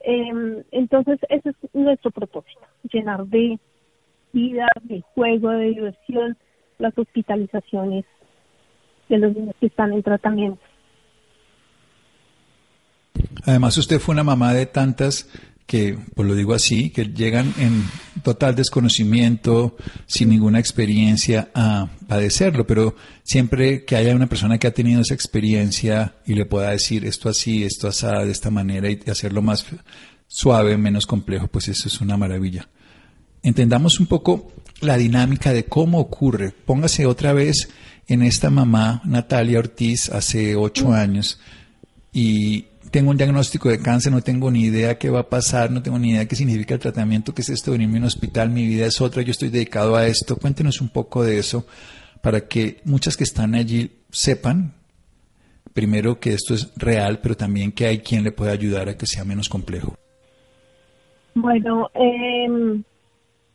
Eh, 0.00 0.64
entonces, 0.70 1.18
ese 1.28 1.50
es 1.50 1.56
nuestro 1.74 2.10
propósito, 2.10 2.60
llenar 2.90 3.26
de 3.26 3.58
vida, 4.32 4.66
de 4.82 5.02
juego, 5.14 5.50
de 5.50 5.68
diversión, 5.68 6.36
las 6.78 6.96
hospitalizaciones 6.96 8.04
de 9.08 9.18
los 9.18 9.34
niños 9.34 9.54
que 9.60 9.66
están 9.66 9.92
en 9.92 10.02
tratamiento. 10.02 10.60
Además, 13.44 13.76
usted 13.76 13.98
fue 13.98 14.14
una 14.14 14.24
mamá 14.24 14.54
de 14.54 14.66
tantas 14.66 15.28
que, 15.66 15.96
pues 16.14 16.28
lo 16.28 16.34
digo 16.34 16.52
así, 16.52 16.90
que 16.90 17.04
llegan 17.04 17.54
en 17.58 17.84
total 18.22 18.56
desconocimiento, 18.56 19.76
sin 20.06 20.30
ninguna 20.30 20.58
experiencia 20.58 21.50
a 21.54 21.88
padecerlo, 22.08 22.66
pero 22.66 22.96
siempre 23.22 23.84
que 23.84 23.96
haya 23.96 24.16
una 24.16 24.26
persona 24.26 24.58
que 24.58 24.66
ha 24.66 24.74
tenido 24.74 25.00
esa 25.00 25.14
experiencia 25.14 26.16
y 26.26 26.34
le 26.34 26.44
pueda 26.44 26.70
decir 26.70 27.04
esto 27.04 27.28
así, 27.28 27.62
esto 27.62 27.88
así, 27.88 28.06
de 28.06 28.30
esta 28.30 28.50
manera 28.50 28.90
y 28.90 28.98
hacerlo 29.08 29.42
más 29.42 29.64
suave, 30.26 30.76
menos 30.76 31.06
complejo, 31.06 31.46
pues 31.46 31.68
eso 31.68 31.88
es 31.88 32.00
una 32.00 32.16
maravilla. 32.16 32.68
Entendamos 33.42 34.00
un 34.00 34.06
poco 34.06 34.52
la 34.80 34.96
dinámica 34.96 35.52
de 35.52 35.64
cómo 35.64 35.98
ocurre. 35.98 36.50
Póngase 36.50 37.06
otra 37.06 37.32
vez 37.32 37.68
en 38.06 38.22
esta 38.22 38.50
mamá, 38.50 39.02
Natalia 39.04 39.60
Ortiz, 39.60 40.08
hace 40.08 40.56
ocho 40.56 40.92
años, 40.92 41.38
y 42.12 42.66
tengo 42.90 43.10
un 43.10 43.16
diagnóstico 43.16 43.68
de 43.68 43.80
cáncer, 43.80 44.12
no 44.12 44.20
tengo 44.20 44.50
ni 44.50 44.64
idea 44.64 44.98
qué 44.98 45.10
va 45.10 45.20
a 45.20 45.28
pasar, 45.28 45.70
no 45.70 45.82
tengo 45.82 45.98
ni 45.98 46.10
idea 46.10 46.26
qué 46.26 46.36
significa 46.36 46.74
el 46.74 46.80
tratamiento, 46.80 47.34
qué 47.34 47.42
es 47.42 47.48
esto 47.48 47.72
venirme 47.72 47.98
a 47.98 48.00
un 48.00 48.06
hospital, 48.06 48.50
mi 48.50 48.66
vida 48.66 48.86
es 48.86 49.00
otra, 49.00 49.22
yo 49.22 49.30
estoy 49.30 49.48
dedicado 49.48 49.96
a 49.96 50.06
esto. 50.06 50.36
Cuéntenos 50.36 50.80
un 50.80 50.88
poco 50.88 51.22
de 51.22 51.38
eso 51.38 51.66
para 52.20 52.48
que 52.48 52.80
muchas 52.84 53.16
que 53.16 53.24
están 53.24 53.54
allí 53.54 53.90
sepan, 54.10 54.72
primero 55.72 56.18
que 56.18 56.32
esto 56.32 56.54
es 56.54 56.72
real, 56.76 57.20
pero 57.22 57.36
también 57.36 57.72
que 57.72 57.86
hay 57.86 57.98
quien 57.98 58.24
le 58.24 58.32
puede 58.32 58.50
ayudar 58.50 58.88
a 58.88 58.96
que 58.96 59.06
sea 59.06 59.24
menos 59.24 59.48
complejo. 59.48 59.94
Bueno, 61.34 61.88
eh, 61.94 62.82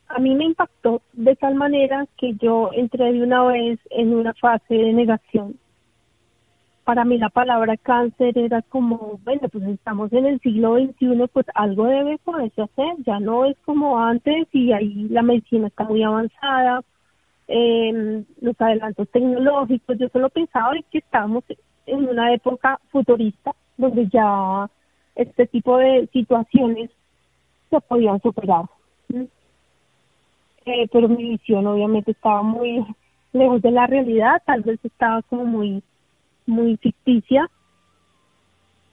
a 0.08 0.20
mí 0.20 0.34
me 0.34 0.46
impactó 0.46 1.02
de 1.14 1.36
tal 1.36 1.56
manera 1.56 2.08
que 2.18 2.34
yo 2.42 2.70
entré 2.74 3.12
de 3.12 3.22
una 3.22 3.44
vez 3.44 3.80
en 3.90 4.14
una 4.14 4.34
fase 4.34 4.74
de 4.74 4.94
negación. 4.94 5.58
Para 6.86 7.04
mí 7.04 7.18
la 7.18 7.30
palabra 7.30 7.76
cáncer 7.78 8.38
era 8.38 8.62
como, 8.62 9.20
bueno, 9.26 9.50
pues 9.52 9.64
estamos 9.66 10.14
en 10.14 10.28
el 10.28 10.40
siglo 10.40 10.78
XXI, 10.78 11.28
pues 11.34 11.48
algo 11.56 11.86
debe 11.86 12.20
poderse 12.20 12.62
hacer, 12.62 12.94
ya 13.06 13.20
no 13.20 13.46
es 13.46 13.58
como 13.66 14.00
antes 14.00 14.48
y 14.54 14.72
ahí 14.72 15.08
la 15.10 15.24
medicina 15.24 15.68
está 15.68 15.84
muy 15.84 16.04
avanzada, 16.04 16.84
eh, 17.48 18.24
los 18.40 18.62
adelantos 18.62 19.10
tecnológicos, 19.10 19.98
yo 19.98 20.10
solo 20.10 20.30
pensaba 20.30 20.74
que 20.92 21.00
estábamos 21.00 21.44
en 21.88 22.08
una 22.08 22.34
época 22.34 22.80
futurista 22.92 23.52
donde 23.78 24.08
ya 24.08 24.70
este 25.16 25.48
tipo 25.48 25.78
de 25.78 26.08
situaciones 26.14 26.92
se 27.70 27.82
podían 27.82 28.22
superar. 28.22 28.66
Eh, 30.66 30.88
pero 30.92 31.08
mi 31.10 31.30
visión 31.30 31.68
obviamente 31.68 32.12
estaba 32.12 32.42
muy 32.42 32.86
lejos 33.34 33.62
de 33.62 33.72
la 33.72 33.86
realidad, 33.86 34.42
tal 34.46 34.62
vez 34.62 34.80
estaba 34.84 35.22
como 35.24 35.46
muy, 35.46 35.84
muy 36.46 36.78
ficticia, 36.78 37.50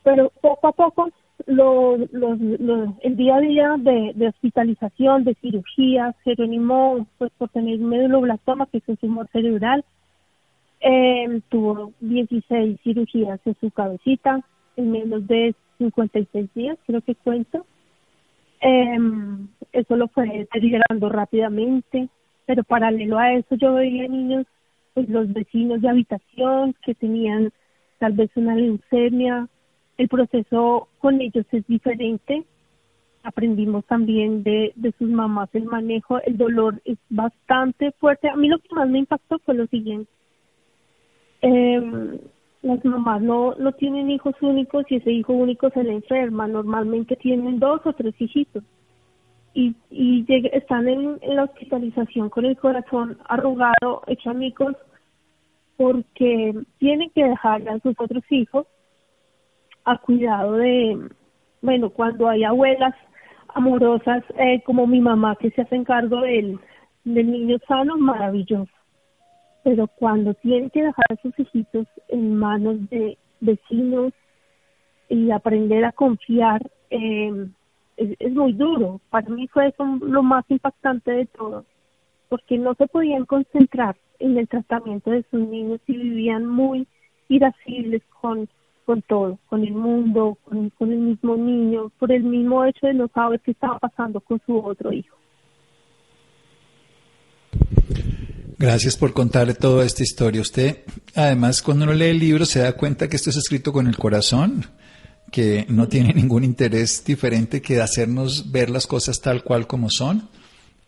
pero 0.03 0.31
poco 0.41 0.69
a 0.69 0.73
poco 0.73 1.11
lo, 1.47 1.97
el 1.97 3.17
día 3.17 3.37
a 3.37 3.41
día 3.41 3.77
de, 3.79 4.29
hospitalización, 4.29 5.25
de 5.25 5.35
cirugías, 5.37 6.15
Jerónimo, 6.25 7.07
pues 7.19 7.33
por 7.38 7.49
tener 7.51 7.79
meduloblastoma, 7.79 8.67
que 8.67 8.79
es 8.79 8.85
un 8.87 8.97
tumor 8.97 9.29
cerebral, 9.33 9.85
eh, 10.81 11.41
tuvo 11.49 11.93
16 12.01 12.81
cirugías 12.83 13.41
en 13.45 13.57
su 13.61 13.71
cabecita 13.71 14.41
en 14.77 14.91
menos 14.91 15.27
de 15.27 15.55
56 15.79 16.53
días, 16.55 16.79
creo 16.87 17.01
que 17.03 17.15
cuento. 17.15 17.67
Eh, 18.61 18.99
eso 19.73 19.97
lo 19.97 20.09
fue 20.09 20.29
deteriorando 20.29 21.09
rápidamente, 21.09 22.09
pero 22.47 22.65
paralelo 22.65 23.19
a 23.19 23.33
eso 23.33 23.55
yo 23.57 23.75
veía 23.75 24.09
niños, 24.09 24.47
pues 24.94 25.09
los 25.09 25.33
vecinos 25.33 25.81
de 25.81 25.88
habitación 25.88 26.74
que 26.85 26.94
tenían 26.94 27.52
tal 27.98 28.12
vez 28.12 28.31
una 28.35 28.55
leucemia, 28.55 29.48
el 29.96 30.09
proceso 30.09 30.88
con 30.98 31.20
ellos 31.20 31.46
es 31.52 31.66
diferente, 31.66 32.44
aprendimos 33.22 33.85
también 33.87 34.42
de, 34.42 34.72
de 34.74 34.92
sus 34.98 35.09
mamás 35.09 35.48
el 35.52 35.64
manejo, 35.64 36.20
el 36.22 36.37
dolor 36.37 36.81
es 36.85 36.98
bastante 37.09 37.92
fuerte. 37.92 38.28
A 38.28 38.37
mí 38.37 38.48
lo 38.48 38.59
que 38.59 38.74
más 38.74 38.88
me 38.88 38.98
impactó 38.98 39.38
fue 39.40 39.55
lo 39.55 39.66
siguiente. 39.68 40.11
Eh, 41.42 42.18
las 42.62 42.85
mamás 42.85 43.22
no, 43.22 43.55
no 43.57 43.72
tienen 43.72 44.11
hijos 44.11 44.35
únicos 44.40 44.85
y 44.88 44.96
ese 44.96 45.12
hijo 45.12 45.33
único 45.33 45.70
se 45.70 45.85
le 45.85 45.92
enferma. 45.92 46.48
Normalmente 46.48 47.16
tienen 47.16 47.59
dos 47.59 47.81
o 47.85 47.92
tres 47.92 48.14
hijitos 48.18 48.64
y, 49.55 49.75
y 49.91 50.25
están 50.53 50.88
en, 50.88 51.19
la 51.23 51.45
hospitalización 51.45 52.31
con 52.31 52.45
el 52.45 52.57
corazón 52.57 53.19
arrugado, 53.29 54.03
hecho 54.07 54.31
amigos, 54.31 54.77
porque 55.77 56.55
tienen 56.79 57.11
que 57.11 57.25
dejar 57.25 57.69
a 57.69 57.79
sus 57.81 57.95
otros 57.99 58.25
hijos 58.31 58.67
a 59.85 59.99
cuidado 59.99 60.53
de, 60.53 61.09
bueno, 61.61 61.91
cuando 61.91 62.29
hay 62.29 62.45
abuelas 62.45 62.95
amorosas 63.55 64.23
eh, 64.38 64.62
como 64.65 64.87
mi 64.87 65.01
mamá 65.01 65.37
que 65.37 65.51
se 65.51 65.62
hacen 65.62 65.85
cargo 65.85 66.21
del, 66.21 66.59
del 67.05 67.31
niño 67.31 67.59
sano, 67.67 67.97
maravilloso. 67.99 68.71
Pero 69.65 69.87
cuando 69.87 70.35
tienen 70.35 70.71
que 70.71 70.83
dejar 70.83 71.05
a 71.11 71.17
sus 71.23 71.38
hijitos 71.38 71.87
en 72.09 72.37
manos 72.37 72.88
de 72.91 73.19
vecinos 73.41 74.12
y 75.09 75.31
aprender 75.31 75.85
a 75.85 75.93
confiar, 75.93 76.62
eh, 76.91 77.47
es, 78.19 78.33
muy 78.33 78.53
duro. 78.53 79.01
Para 79.11 79.29
mí 79.29 79.49
fue 79.49 79.69
eso 79.69 79.85
lo 80.01 80.23
más 80.23 80.45
impactante 80.49 81.11
de 81.11 81.27
todo, 81.27 81.65
porque 82.29 82.59
no 82.59 82.75
se 82.75 82.87
podían 82.87 83.25
concentrar 83.27 83.97
en 84.19 84.38
el 84.38 84.49
tratamiento 84.49 85.11
de 85.11 85.25
sus 85.31 85.41
niños 85.41 85.81
y 85.87 85.97
vivían 85.97 86.47
muy 86.47 86.87
irascibles 87.29 88.03
con, 88.21 88.49
con 88.85 89.03
todo, 89.03 89.38
con 89.49 89.65
el 89.65 89.73
mundo, 89.73 90.38
con, 90.45 90.71
con 90.71 90.93
el 90.93 90.99
mismo 90.99 91.37
niño, 91.37 91.91
por 91.99 92.12
el 92.12 92.23
mismo 92.23 92.65
hecho 92.65 92.87
de 92.87 92.95
no 92.95 93.09
saber 93.09 93.41
qué 93.41 93.53
estaba 93.53 93.79
pasando 93.79 94.21
con 94.21 94.41
su 94.47 94.59
otro 94.59 94.93
hijo. 94.93 95.17
Gracias 98.59 98.97
por 98.97 99.12
contar 99.12 99.53
toda 99.55 99.85
esta 99.85 100.05
historia. 100.05 100.41
Usted, 100.41 100.85
además, 101.17 101.62
cuando 101.62 101.85
uno 101.85 101.95
lee 101.95 102.11
el 102.11 102.21
libro 102.21 102.47
se 102.47 102.61
da 102.61 102.73
cuenta 102.75 103.09
que 103.09 103.17
esto 103.17 103.31
es 103.31 103.37
escrito 103.37 103.73
con 103.73 103.88
el 103.88 103.97
corazón 103.97 104.65
que 105.33 105.66
no 105.68 105.88
tiene 105.88 106.12
ningún 106.14 106.45
interés 106.45 107.03
diferente 107.05 107.61
que 107.61 107.81
hacernos 107.81 108.53
ver 108.53 108.71
las 108.71 108.87
cosas 108.87 109.21
tal 109.21 109.42
cual 109.42 109.66
como 109.66 109.90
son. 109.90 110.29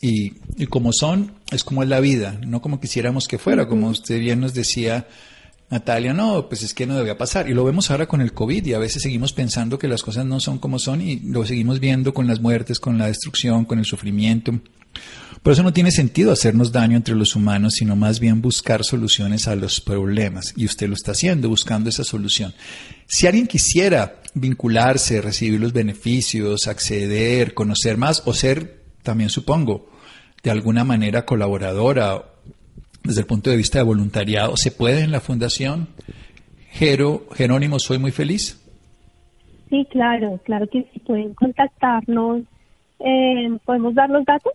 Y, 0.00 0.34
y, 0.56 0.66
como 0.66 0.92
son, 0.92 1.32
es 1.50 1.64
como 1.64 1.82
es 1.82 1.88
la 1.88 1.98
vida, 1.98 2.38
no 2.46 2.60
como 2.60 2.78
quisiéramos 2.78 3.26
que 3.26 3.38
fuera, 3.38 3.66
como 3.66 3.88
usted 3.88 4.20
bien 4.20 4.38
nos 4.38 4.52
decía, 4.52 5.06
Natalia, 5.70 6.12
no, 6.12 6.46
pues 6.48 6.62
es 6.62 6.74
que 6.74 6.86
no 6.86 6.96
debía 6.96 7.16
pasar. 7.16 7.48
Y 7.48 7.54
lo 7.54 7.64
vemos 7.64 7.90
ahora 7.90 8.06
con 8.06 8.20
el 8.20 8.32
COVID 8.32 8.64
y 8.66 8.74
a 8.74 8.78
veces 8.78 9.02
seguimos 9.02 9.32
pensando 9.32 9.78
que 9.78 9.88
las 9.88 10.02
cosas 10.02 10.26
no 10.26 10.40
son 10.40 10.58
como 10.58 10.78
son 10.78 11.00
y 11.00 11.20
lo 11.20 11.46
seguimos 11.46 11.80
viendo 11.80 12.12
con 12.12 12.26
las 12.26 12.40
muertes, 12.40 12.78
con 12.78 12.98
la 12.98 13.06
destrucción, 13.06 13.64
con 13.64 13.78
el 13.78 13.84
sufrimiento. 13.84 14.60
Por 15.44 15.52
eso 15.52 15.62
no 15.62 15.74
tiene 15.74 15.90
sentido 15.90 16.32
hacernos 16.32 16.72
daño 16.72 16.96
entre 16.96 17.14
los 17.14 17.36
humanos, 17.36 17.74
sino 17.74 17.96
más 17.96 18.18
bien 18.18 18.40
buscar 18.40 18.82
soluciones 18.82 19.46
a 19.46 19.54
los 19.54 19.78
problemas. 19.78 20.54
Y 20.56 20.64
usted 20.64 20.88
lo 20.88 20.94
está 20.94 21.12
haciendo, 21.12 21.50
buscando 21.50 21.90
esa 21.90 22.02
solución. 22.02 22.54
Si 23.04 23.26
alguien 23.26 23.46
quisiera 23.46 24.22
vincularse, 24.32 25.20
recibir 25.20 25.60
los 25.60 25.74
beneficios, 25.74 26.66
acceder, 26.66 27.52
conocer 27.52 27.98
más 27.98 28.22
o 28.24 28.32
ser, 28.32 28.84
también 29.02 29.28
supongo, 29.28 29.90
de 30.42 30.50
alguna 30.50 30.82
manera 30.82 31.26
colaboradora 31.26 32.24
desde 33.02 33.20
el 33.20 33.26
punto 33.26 33.50
de 33.50 33.58
vista 33.58 33.76
de 33.76 33.84
voluntariado, 33.84 34.56
¿se 34.56 34.70
puede 34.70 35.02
en 35.02 35.12
la 35.12 35.20
fundación? 35.20 35.88
Jero, 36.70 37.26
Jerónimo, 37.34 37.78
soy 37.80 37.98
muy 37.98 38.12
feliz. 38.12 38.58
Sí, 39.68 39.86
claro, 39.90 40.40
claro 40.44 40.66
que 40.72 40.88
sí, 40.90 41.00
pueden 41.00 41.34
contactarnos. 41.34 42.44
Eh, 43.00 43.58
¿Podemos 43.66 43.94
dar 43.94 44.08
los 44.08 44.24
datos? 44.24 44.54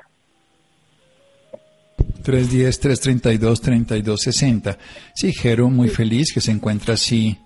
310-332-3260. 2.25 4.77
Sí, 5.15 5.33
Jero, 5.33 5.71
muy 5.71 5.89
feliz 5.89 6.33
que 6.33 6.41
se 6.41 6.51
encuentra 6.51 6.95
así 6.95 7.39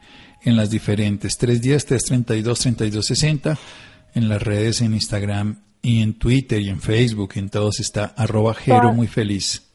en 0.42 0.56
las 0.56 0.70
diferentes. 0.70 1.38
310-332-3260 1.40 3.58
en 4.14 4.28
las 4.28 4.42
redes 4.42 4.80
en 4.80 4.94
Instagram 4.94 5.60
y 5.82 6.00
en 6.00 6.14
Twitter 6.14 6.60
y 6.60 6.68
en 6.68 6.80
Facebook, 6.80 7.32
en 7.34 7.50
todos 7.50 7.80
está 7.80 8.14
arroba 8.16 8.54
Jero 8.54 8.92
muy 8.92 9.08
feliz. 9.08 9.70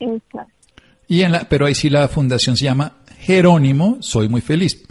Y 1.08 1.22
en 1.22 1.34
la, 1.34 1.48
pero 1.50 1.65
ahí 1.65 1.76
sí 1.76 1.89
la 1.89 2.08
fundación 2.08 2.56
se 2.56 2.63
llama 2.65 2.98
Jerónimo, 3.20 3.98
soy 4.00 4.30
muy 4.30 4.41
feliz. 4.41 4.84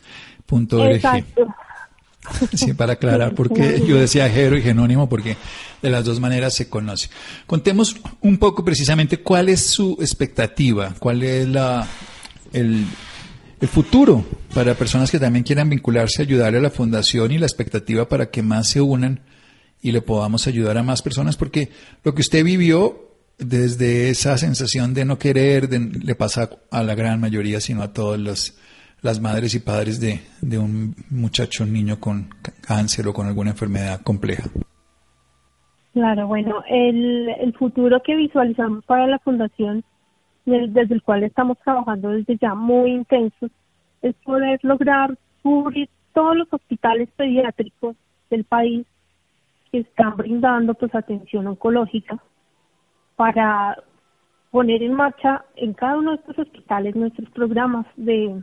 Punto 0.44 0.78
Sí, 2.54 2.74
para 2.74 2.94
aclarar, 2.94 3.34
porque 3.34 3.82
yo 3.86 3.98
decía 4.00 4.28
Jero 4.28 4.58
y 4.58 4.62
Jerónimo, 4.62 5.08
porque 5.08 5.36
de 5.80 5.90
las 5.90 6.04
dos 6.04 6.20
maneras 6.20 6.54
se 6.54 6.68
conoce. 6.68 7.08
Contemos 7.46 7.96
un 8.20 8.38
poco 8.38 8.64
precisamente 8.64 9.18
cuál 9.18 9.48
es 9.48 9.64
su 9.66 9.96
expectativa, 10.00 10.94
cuál 10.98 11.22
es 11.22 11.46
la, 11.46 11.86
el, 12.52 12.84
el 13.60 13.68
futuro 13.68 14.24
para 14.52 14.74
personas 14.74 15.10
que 15.10 15.20
también 15.20 15.44
quieran 15.44 15.70
vincularse, 15.70 16.22
ayudarle 16.22 16.58
a 16.58 16.62
la 16.62 16.70
fundación 16.70 17.30
y 17.30 17.38
la 17.38 17.46
expectativa 17.46 18.08
para 18.08 18.30
que 18.30 18.42
más 18.42 18.68
se 18.68 18.80
unan 18.80 19.20
y 19.82 19.92
le 19.92 20.02
podamos 20.02 20.46
ayudar 20.46 20.78
a 20.78 20.82
más 20.82 21.02
personas, 21.02 21.36
porque 21.36 21.70
lo 22.02 22.14
que 22.14 22.22
usted 22.22 22.44
vivió 22.44 23.06
desde 23.38 24.08
esa 24.10 24.36
sensación 24.38 24.94
de 24.94 25.04
no 25.04 25.18
querer, 25.18 25.68
le 25.70 26.14
pasa 26.14 26.48
a 26.70 26.82
la 26.82 26.94
gran 26.94 27.20
mayoría, 27.20 27.60
sino 27.60 27.82
a 27.82 27.92
todas 27.92 28.18
las, 28.18 28.58
las 29.02 29.20
madres 29.20 29.54
y 29.54 29.60
padres 29.60 30.00
de, 30.00 30.20
de 30.40 30.58
un 30.58 30.94
muchacho, 31.10 31.64
un 31.64 31.72
niño 31.72 32.00
con 32.00 32.30
cáncer 32.66 33.06
o 33.08 33.12
con 33.12 33.26
alguna 33.26 33.50
enfermedad 33.50 34.00
compleja. 34.02 34.48
Claro, 35.92 36.26
bueno, 36.26 36.62
el, 36.68 37.28
el 37.40 37.54
futuro 37.54 38.02
que 38.04 38.16
visualizamos 38.16 38.84
para 38.84 39.06
la 39.06 39.18
fundación, 39.18 39.82
desde 40.44 40.94
el 40.94 41.02
cual 41.02 41.24
estamos 41.24 41.58
trabajando 41.64 42.10
desde 42.10 42.36
ya 42.36 42.54
muy 42.54 42.90
intenso, 42.92 43.48
es 44.02 44.14
poder 44.24 44.60
lograr 44.62 45.16
cubrir 45.42 45.88
todos 46.14 46.36
los 46.36 46.48
hospitales 46.52 47.08
pediátricos 47.16 47.96
del 48.30 48.44
país 48.44 48.86
que 49.70 49.78
están 49.78 50.16
brindando 50.16 50.74
pues 50.74 50.94
atención 50.94 51.46
oncológica 51.46 52.18
para 53.16 53.76
poner 54.50 54.82
en 54.82 54.94
marcha 54.94 55.44
en 55.56 55.74
cada 55.74 55.98
uno 55.98 56.12
de 56.12 56.16
estos 56.16 56.38
hospitales 56.38 56.94
nuestros 56.94 57.28
programas 57.30 57.86
de, 57.96 58.42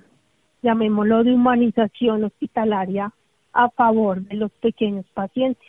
llamémoslo, 0.61 1.23
de 1.23 1.33
humanización 1.33 2.23
hospitalaria 2.23 3.11
a 3.53 3.69
favor 3.69 4.21
de 4.21 4.35
los 4.35 4.51
pequeños 4.53 5.05
pacientes 5.13 5.67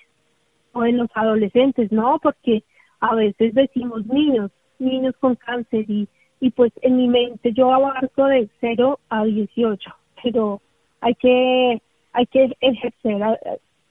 o 0.72 0.82
de 0.82 0.92
los 0.92 1.08
adolescentes, 1.14 1.92
¿no? 1.92 2.18
Porque 2.18 2.64
a 3.00 3.14
veces 3.14 3.54
decimos 3.54 4.06
niños, 4.06 4.50
niños 4.78 5.14
con 5.20 5.36
cáncer 5.36 5.84
y, 5.88 6.08
y 6.40 6.50
pues 6.50 6.72
en 6.82 6.96
mi 6.96 7.08
mente 7.08 7.52
yo 7.52 7.72
abarco 7.72 8.26
de 8.26 8.48
0 8.60 8.98
a 9.08 9.24
18, 9.24 9.90
pero 10.22 10.60
hay 11.00 11.14
que 11.14 11.82
hay 12.12 12.26
que 12.26 12.56
ejercer, 12.60 13.22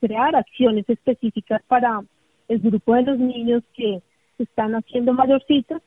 crear 0.04 0.36
acciones 0.36 0.84
específicas 0.90 1.62
para 1.66 2.02
el 2.50 2.60
grupo 2.60 2.94
de 2.96 3.04
los 3.04 3.18
niños 3.18 3.64
que 3.74 4.02
están 4.38 4.76
haciendo 4.76 5.14
mayorcitos 5.14 5.82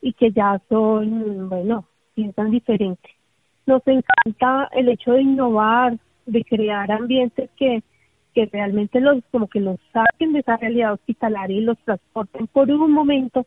y 0.00 0.12
que 0.12 0.30
ya 0.30 0.60
son, 0.68 1.48
bueno, 1.48 1.84
piensan 2.14 2.52
diferente. 2.52 3.10
Nos 3.66 3.82
encanta 3.88 4.68
el 4.72 4.88
hecho 4.88 5.14
de 5.14 5.22
innovar, 5.22 5.98
de 6.26 6.44
crear 6.44 6.92
ambientes 6.92 7.50
que, 7.56 7.82
que 8.34 8.46
realmente 8.46 9.00
los, 9.00 9.24
como 9.32 9.48
que 9.48 9.58
los 9.58 9.80
saquen 9.92 10.32
de 10.32 10.40
esa 10.40 10.56
realidad 10.58 10.92
hospitalaria 10.92 11.56
y 11.56 11.62
los 11.62 11.78
transporten 11.78 12.46
por 12.46 12.70
un 12.70 12.92
momento 12.92 13.46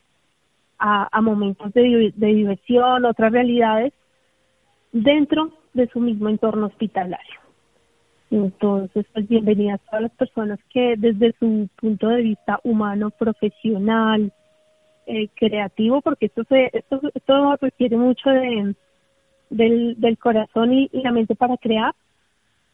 a, 0.79 1.21
momentos 1.21 1.71
de 1.73 2.11
diversión, 2.17 3.05
otras 3.05 3.31
realidades, 3.31 3.93
dentro 4.91 5.53
de 5.73 5.87
su 5.87 6.01
mismo 6.01 6.27
entorno 6.27 6.65
hospitalario. 6.67 7.38
Entonces, 8.31 9.05
pues 9.11 9.27
bienvenidas 9.27 9.81
a 9.81 9.85
todas 9.85 10.01
las 10.03 10.11
personas 10.11 10.59
que 10.71 10.95
desde 10.97 11.33
su 11.39 11.67
punto 11.79 12.07
de 12.09 12.21
vista 12.21 12.59
humano, 12.63 13.09
profesional, 13.09 14.31
eh, 15.07 15.27
creativo, 15.35 16.01
porque 16.01 16.27
esto, 16.27 16.43
se, 16.47 16.69
esto, 16.71 17.01
esto 17.15 17.55
requiere 17.59 17.97
mucho 17.97 18.29
de, 18.29 18.75
del, 19.49 19.95
del 19.99 20.17
corazón 20.19 20.73
y, 20.73 20.89
la 20.93 21.11
mente 21.11 21.33
para 21.33 21.57
crear, 21.57 21.95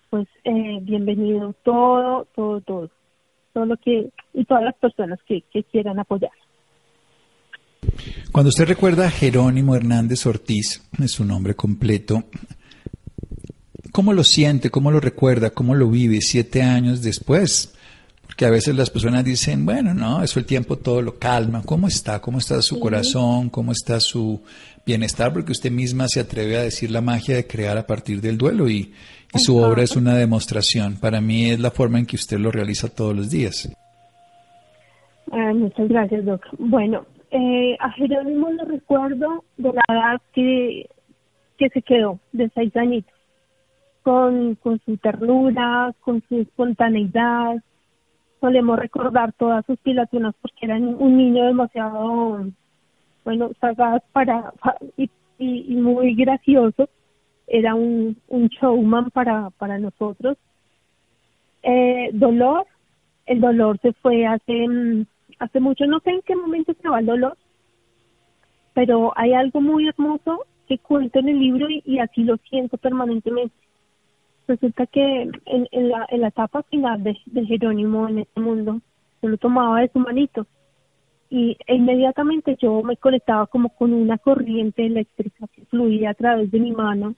pues 0.09 0.27
eh, 0.43 0.79
bienvenido 0.81 1.55
todo, 1.63 2.27
todo, 2.35 2.59
todo, 2.59 2.89
todo 3.53 3.65
lo 3.65 3.77
que, 3.77 4.09
y 4.33 4.43
todas 4.43 4.63
las 4.63 4.75
personas 4.75 5.19
que, 5.25 5.41
que 5.53 5.63
quieran 5.63 5.99
apoyar. 5.99 6.31
Cuando 8.33 8.49
usted 8.49 8.65
recuerda 8.67 9.07
a 9.07 9.11
Jerónimo 9.11 9.75
Hernández 9.75 10.25
Ortiz, 10.25 10.83
es 11.01 11.11
su 11.11 11.23
nombre 11.23 11.55
completo, 11.55 12.25
¿cómo 13.95 14.11
lo 14.11 14.25
siente? 14.25 14.69
¿Cómo 14.69 14.91
lo 14.91 14.99
recuerda? 14.99 15.51
¿Cómo 15.51 15.73
lo 15.73 15.87
vive 15.87 16.19
siete 16.19 16.61
años 16.61 17.01
después? 17.01 17.71
que 18.35 18.45
a 18.45 18.49
veces 18.49 18.75
las 18.75 18.89
personas 18.89 19.23
dicen, 19.23 19.65
bueno, 19.65 19.93
no, 19.93 20.21
eso 20.21 20.39
el 20.39 20.45
tiempo 20.45 20.75
todo 20.75 21.01
lo 21.01 21.17
calma. 21.17 21.61
¿Cómo 21.65 21.87
está? 21.87 22.19
¿Cómo 22.19 22.39
está 22.39 22.61
su 22.61 22.77
corazón? 22.81 23.49
¿Cómo 23.49 23.71
está 23.71 24.01
su 24.01 24.41
bienestar? 24.85 25.31
Porque 25.31 25.53
usted 25.53 25.71
misma 25.71 26.09
se 26.09 26.19
atreve 26.19 26.57
a 26.57 26.63
decir 26.63 26.91
la 26.91 26.99
magia 26.99 27.37
de 27.37 27.47
crear 27.47 27.77
a 27.77 27.87
partir 27.87 28.19
del 28.19 28.37
duelo 28.37 28.67
y, 28.69 28.91
su 29.35 29.57
obra 29.57 29.83
es 29.83 29.95
una 29.95 30.15
demostración. 30.15 30.99
Para 30.99 31.21
mí 31.21 31.51
es 31.51 31.59
la 31.61 31.71
forma 31.71 31.97
en 31.97 32.05
que 32.05 32.17
usted 32.17 32.37
lo 32.37 32.51
realiza 32.51 32.93
todos 32.93 33.15
los 33.15 33.29
días. 33.29 33.73
Ah, 35.31 35.53
muchas 35.53 35.87
gracias, 35.87 36.25
Doc. 36.25 36.41
Bueno, 36.57 37.05
eh, 37.31 37.77
a 37.79 37.91
Jerónimo 37.91 38.49
lo 38.51 38.65
recuerdo 38.65 39.45
de 39.57 39.71
la 39.71 39.83
edad 39.87 40.21
que, 40.33 40.89
que 41.57 41.69
se 41.69 41.81
quedó, 41.81 42.19
de 42.33 42.49
seis 42.53 42.75
añitos, 42.75 43.14
con, 44.05 44.53
con 44.61 44.79
su 44.85 44.97
ternura, 44.97 45.91
con 46.01 46.21
su 46.29 46.41
espontaneidad, 46.41 47.55
solemos 48.39 48.77
recordar 48.77 49.33
todas 49.33 49.65
sus 49.65 49.79
pilatunas 49.79 50.35
porque 50.43 50.67
era 50.67 50.75
un 50.75 51.17
niño 51.17 51.43
demasiado, 51.45 52.45
bueno, 53.23 53.49
sagaz 53.59 54.03
para, 54.13 54.53
y, 54.95 55.09
muy 55.75 56.13
gracioso. 56.13 56.87
Era 57.47 57.73
un, 57.73 58.15
un 58.27 58.47
showman 58.49 59.09
para, 59.09 59.49
para 59.57 59.79
nosotros. 59.79 60.37
Eh, 61.63 62.11
dolor, 62.13 62.67
el 63.25 63.41
dolor 63.41 63.79
se 63.81 63.91
fue 63.93 64.27
hace, 64.27 64.67
hace 65.39 65.59
mucho, 65.59 65.87
no 65.87 65.99
sé 66.01 66.11
en 66.11 66.21
qué 66.21 66.35
momento 66.35 66.75
se 66.79 66.89
va 66.89 66.99
el 66.99 67.07
dolor, 67.07 67.35
pero 68.75 69.13
hay 69.15 69.33
algo 69.33 69.61
muy 69.61 69.87
hermoso 69.87 70.45
que 70.67 70.77
cuento 70.77 71.17
en 71.17 71.29
el 71.29 71.39
libro 71.39 71.65
y 71.69 71.97
así 71.97 72.23
lo 72.23 72.37
siento 72.37 72.77
permanentemente 72.77 73.64
resulta 74.47 74.85
que 74.85 75.29
en, 75.45 75.89
la, 75.89 76.05
en 76.09 76.21
la 76.21 76.27
etapa 76.27 76.63
final 76.63 77.03
de, 77.03 77.45
Jerónimo 77.45 78.07
en 78.07 78.19
este 78.19 78.39
mundo, 78.39 78.81
yo 79.21 79.29
lo 79.29 79.37
tomaba 79.37 79.81
de 79.81 79.89
su 79.89 79.99
manito. 79.99 80.45
Y 81.29 81.57
e 81.65 81.75
inmediatamente 81.75 82.55
yo 82.61 82.83
me 82.83 82.97
conectaba 82.97 83.47
como 83.47 83.69
con 83.69 83.93
una 83.93 84.17
corriente 84.17 84.85
eléctrica 84.85 85.47
que 85.53 85.65
fluía 85.65 86.11
a 86.11 86.13
través 86.13 86.51
de 86.51 86.59
mi 86.59 86.71
mano 86.71 87.15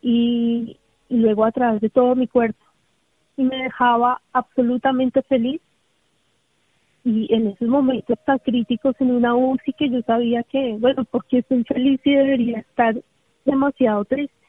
y, 0.00 0.78
y 1.08 1.16
luego 1.16 1.44
a 1.44 1.52
través 1.52 1.80
de 1.80 1.90
todo 1.90 2.14
mi 2.14 2.28
cuerpo. 2.28 2.64
Y 3.36 3.44
me 3.44 3.64
dejaba 3.64 4.20
absolutamente 4.32 5.22
feliz. 5.22 5.60
Y 7.04 7.34
en 7.34 7.48
esos 7.48 7.66
momentos 7.66 8.16
tan 8.24 8.38
críticos 8.38 8.94
en 9.00 9.10
una 9.10 9.34
UCI 9.34 9.72
que 9.72 9.90
yo 9.90 10.02
sabía 10.02 10.44
que, 10.44 10.76
bueno, 10.78 11.04
porque 11.04 11.38
estoy 11.38 11.64
feliz 11.64 12.00
y 12.04 12.14
debería 12.14 12.60
estar 12.60 12.94
demasiado 13.44 14.04
triste 14.04 14.41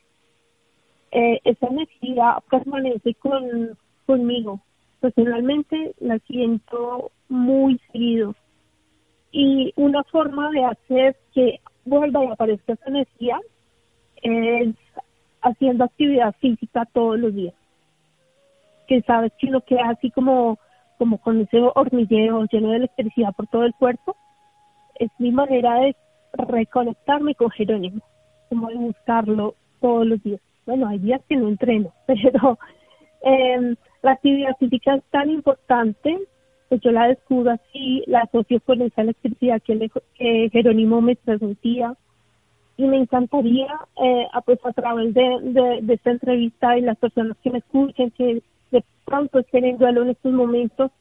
eh, 1.15 1.39
esa 1.43 1.67
energía 1.67 2.37
permanece 2.49 3.13
con, 3.13 3.77
conmigo. 4.07 4.59
Personalmente 4.99 5.93
la 5.99 6.17
siento 6.19 7.11
muy 7.29 7.79
seguido. 7.91 8.35
Y 9.31 9.73
una 9.75 10.03
forma 10.05 10.49
de 10.49 10.65
hacer 10.65 11.15
que 11.33 11.59
vuelva 11.85 12.25
y 12.25 12.29
aparezca 12.29 12.73
esa 12.73 12.85
energía 12.87 13.39
es 14.23 14.75
haciendo 15.41 15.83
actividad 15.83 16.33
física 16.39 16.87
todos 16.93 17.19
los 17.19 17.35
días. 17.35 17.53
Que 18.87 19.01
sabes 19.03 19.31
que 19.37 19.47
lo 19.47 19.61
que 19.61 19.79
así 19.79 20.09
como, 20.09 20.57
como 20.97 21.19
con 21.19 21.41
ese 21.41 21.59
hormigueo 21.75 22.45
lleno 22.51 22.71
de 22.71 22.77
electricidad 22.77 23.35
por 23.35 23.45
todo 23.47 23.65
el 23.65 23.75
cuerpo, 23.75 24.15
es 24.95 25.11
mi 25.19 25.31
manera 25.31 25.75
de 25.75 25.95
reconectarme 26.33 27.35
con 27.35 27.51
Jerónimo, 27.51 28.01
como 28.49 28.69
de 28.69 28.75
buscarlo 28.75 29.53
todos 29.79 30.07
los 30.07 30.23
días 30.23 30.41
bueno, 30.65 30.87
hay 30.87 30.99
días 30.99 31.21
que 31.27 31.35
no 31.35 31.47
entreno, 31.47 31.93
pero 32.07 32.57
eh, 33.23 33.75
la 34.01 34.11
actividad 34.11 34.55
física 34.57 34.95
es 34.95 35.03
tan 35.11 35.29
importante, 35.29 36.19
pues 36.69 36.81
yo 36.81 36.91
la 36.91 37.07
descubro 37.07 37.51
así, 37.51 38.03
la 38.07 38.21
asocio 38.21 38.59
con 38.61 38.81
esa 38.81 39.01
electricidad 39.01 39.61
que, 39.61 39.89
Jerónimo 40.51 41.01
me 41.01 41.15
transmitía 41.15 41.95
y 42.75 42.85
me 42.85 42.97
encantaría, 42.97 43.67
eh, 44.03 44.27
pues 44.45 44.59
a 44.63 44.73
través 44.73 45.13
de, 45.13 45.79
de, 45.81 45.93
esta 45.93 46.11
entrevista 46.11 46.77
y 46.77 46.81
las 46.81 46.97
personas 46.97 47.37
que 47.43 47.51
me 47.51 47.59
escuchen, 47.59 48.11
que 48.11 48.41
de 48.71 48.83
pronto 49.05 49.39
estén 49.39 49.65
en 49.65 49.77
duelo 49.77 50.01
en 50.01 50.09
estos 50.09 50.33
momentos, 50.33 50.91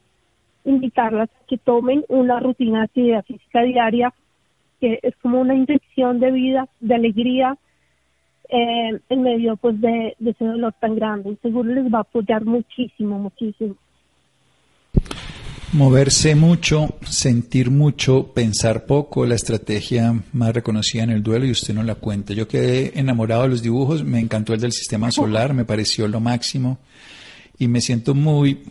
invitarlas 0.65 1.29
a 1.29 1.45
que 1.47 1.57
tomen 1.57 2.05
una 2.07 2.39
rutina 2.39 2.79
de 2.79 2.85
actividad 2.85 3.25
física 3.25 3.63
diaria, 3.63 4.13
que 4.79 4.99
es 5.01 5.15
como 5.17 5.41
una 5.41 5.55
inyección 5.55 6.19
de 6.19 6.31
vida, 6.31 6.67
de 6.79 6.95
alegría, 6.95 7.57
eh, 8.49 8.99
en 9.09 9.21
medio 9.21 9.55
pues 9.57 9.79
de, 9.79 10.15
ese 10.25 10.45
dolor 10.45 10.73
tan 10.79 10.95
grande 10.95 11.37
seguro 11.41 11.73
les 11.73 11.91
va 11.91 11.99
a 11.99 12.01
apoyar 12.01 12.45
muchísimo, 12.45 13.19
muchísimo. 13.19 13.75
Moverse 15.71 16.35
mucho, 16.35 16.93
sentir 17.03 17.71
mucho, 17.71 18.31
pensar 18.31 18.85
poco, 18.85 19.25
la 19.25 19.33
estrategia 19.33 20.13
más 20.31 20.53
reconocida 20.53 21.03
en 21.03 21.09
el 21.09 21.23
duelo 21.23 21.47
y 21.47 21.51
usted 21.51 21.73
no 21.73 21.81
la 21.81 21.95
cuenta. 21.95 22.33
Yo 22.33 22.47
quedé 22.47 22.99
enamorado 22.99 23.43
de 23.43 23.49
los 23.49 23.63
dibujos, 23.63 24.03
me 24.03 24.19
encantó 24.19 24.53
el 24.53 24.61
del 24.61 24.71
sistema 24.71 25.09
solar, 25.09 25.55
me 25.55 25.65
pareció 25.65 26.07
lo 26.07 26.19
máximo 26.19 26.77
y 27.57 27.67
me 27.67 27.81
siento 27.81 28.13
muy 28.13 28.63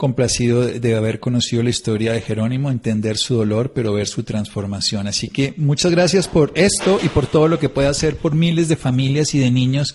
complacido 0.00 0.62
de 0.64 0.94
haber 0.94 1.20
conocido 1.20 1.62
la 1.62 1.68
historia 1.68 2.14
de 2.14 2.22
Jerónimo, 2.22 2.70
entender 2.70 3.18
su 3.18 3.34
dolor, 3.34 3.72
pero 3.74 3.92
ver 3.92 4.08
su 4.08 4.22
transformación. 4.22 5.06
Así 5.06 5.28
que 5.28 5.52
muchas 5.58 5.92
gracias 5.92 6.26
por 6.26 6.52
esto 6.54 6.98
y 7.02 7.10
por 7.10 7.26
todo 7.26 7.48
lo 7.48 7.58
que 7.58 7.68
puede 7.68 7.86
hacer 7.86 8.16
por 8.16 8.34
miles 8.34 8.70
de 8.70 8.76
familias 8.76 9.34
y 9.34 9.40
de 9.40 9.50
niños 9.50 9.94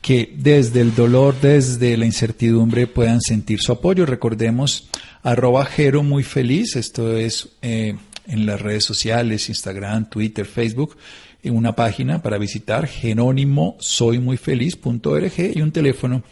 que 0.00 0.32
desde 0.38 0.80
el 0.80 0.94
dolor, 0.94 1.34
desde 1.38 1.98
la 1.98 2.06
incertidumbre 2.06 2.86
puedan 2.86 3.20
sentir 3.20 3.60
su 3.60 3.72
apoyo. 3.72 4.06
Recordemos 4.06 4.88
arroba 5.22 5.66
Jero 5.66 6.02
muy 6.02 6.22
feliz, 6.22 6.74
esto 6.74 7.14
es 7.18 7.50
eh, 7.60 7.94
en 8.26 8.46
las 8.46 8.58
redes 8.58 8.84
sociales, 8.84 9.50
Instagram, 9.50 10.08
Twitter, 10.08 10.46
Facebook, 10.46 10.96
en 11.42 11.54
una 11.54 11.76
página 11.76 12.22
para 12.22 12.38
visitar 12.38 12.86
jerónimo 12.86 13.76
soy 13.80 14.18
muy 14.18 14.38
feliz.org 14.38 15.32
y 15.54 15.60
un 15.60 15.72
teléfono 15.72 16.22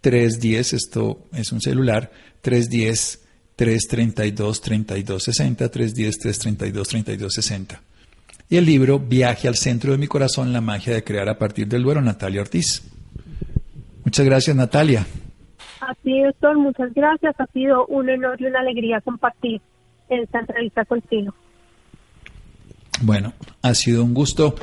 310, 0.00 0.72
esto 0.72 1.24
es 1.32 1.52
un 1.52 1.60
celular, 1.60 2.10
310 2.40 3.26
332 3.56 4.60
3260, 4.60 5.68
310 5.68 6.18
332 6.18 6.88
3260. 6.88 7.80
Y 8.50 8.56
el 8.56 8.64
libro 8.64 8.98
Viaje 8.98 9.48
al 9.48 9.56
centro 9.56 9.92
de 9.92 9.98
mi 9.98 10.06
corazón, 10.06 10.52
la 10.52 10.60
magia 10.60 10.94
de 10.94 11.04
crear 11.04 11.28
a 11.28 11.38
partir 11.38 11.66
del 11.66 11.82
duelo, 11.82 12.00
Natalia 12.00 12.40
Ortiz. 12.40 12.82
Muchas 14.04 14.24
gracias, 14.24 14.56
Natalia. 14.56 15.04
A 15.80 15.94
ti, 16.02 16.22
doctor, 16.22 16.56
muchas 16.56 16.94
gracias. 16.94 17.34
Ha 17.38 17.46
sido 17.52 17.86
un 17.86 18.08
honor 18.08 18.40
y 18.40 18.46
una 18.46 18.60
alegría 18.60 19.00
compartir 19.00 19.60
esta 20.08 20.40
entrevista 20.40 20.84
contigo. 20.84 21.34
Bueno, 23.02 23.32
ha 23.62 23.74
sido 23.74 24.02
un 24.02 24.14
gusto 24.14 24.54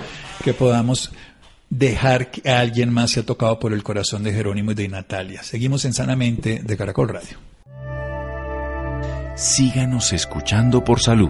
que 0.43 0.53
podamos 0.53 1.11
dejar 1.69 2.31
que 2.31 2.49
alguien 2.49 2.93
más 2.93 3.11
se 3.11 3.21
ha 3.21 3.23
tocado 3.23 3.59
por 3.59 3.73
el 3.73 3.83
corazón 3.83 4.23
de 4.23 4.33
Jerónimo 4.33 4.71
y 4.71 4.75
de 4.75 4.87
Natalia. 4.87 5.43
Seguimos 5.43 5.85
en 5.85 5.93
Sanamente 5.93 6.61
de 6.63 6.77
Caracol 6.77 7.09
Radio. 7.09 7.37
Síganos 9.35 10.13
escuchando 10.13 10.83
por 10.83 11.01
salud. 11.01 11.29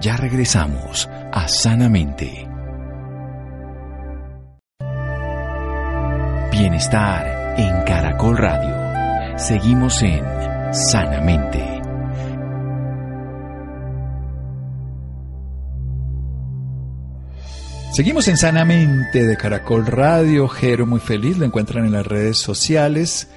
Ya 0.00 0.16
regresamos 0.16 1.08
a 1.32 1.48
Sanamente. 1.48 2.48
Bienestar 6.50 7.54
en 7.56 7.82
Caracol 7.84 8.36
Radio. 8.36 9.38
Seguimos 9.38 10.02
en 10.02 10.22
Sanamente. 10.72 11.81
Seguimos 17.92 18.26
en 18.28 18.38
Sanamente 18.38 19.26
de 19.26 19.36
Caracol 19.36 19.84
Radio. 19.84 20.48
Jero 20.48 20.86
muy 20.86 20.98
feliz, 20.98 21.36
lo 21.36 21.44
encuentran 21.44 21.84
en 21.84 21.92
las 21.92 22.06
redes 22.06 22.38
sociales 22.38 23.28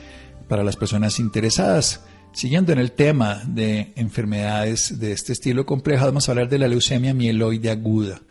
para 0.47 0.63
las 0.63 0.77
personas 0.77 1.19
interesadas. 1.19 2.05
Siguiendo 2.31 2.71
en 2.71 2.79
el 2.79 2.93
tema 2.93 3.41
de 3.45 3.91
enfermedades 3.97 4.97
de 4.97 5.11
este 5.11 5.33
estilo 5.33 5.65
complejo, 5.65 6.05
vamos 6.05 6.29
a 6.29 6.31
hablar 6.31 6.47
de 6.47 6.59
la 6.59 6.69
leucemia 6.69 7.13
mieloide 7.13 7.69
aguda. 7.69 8.21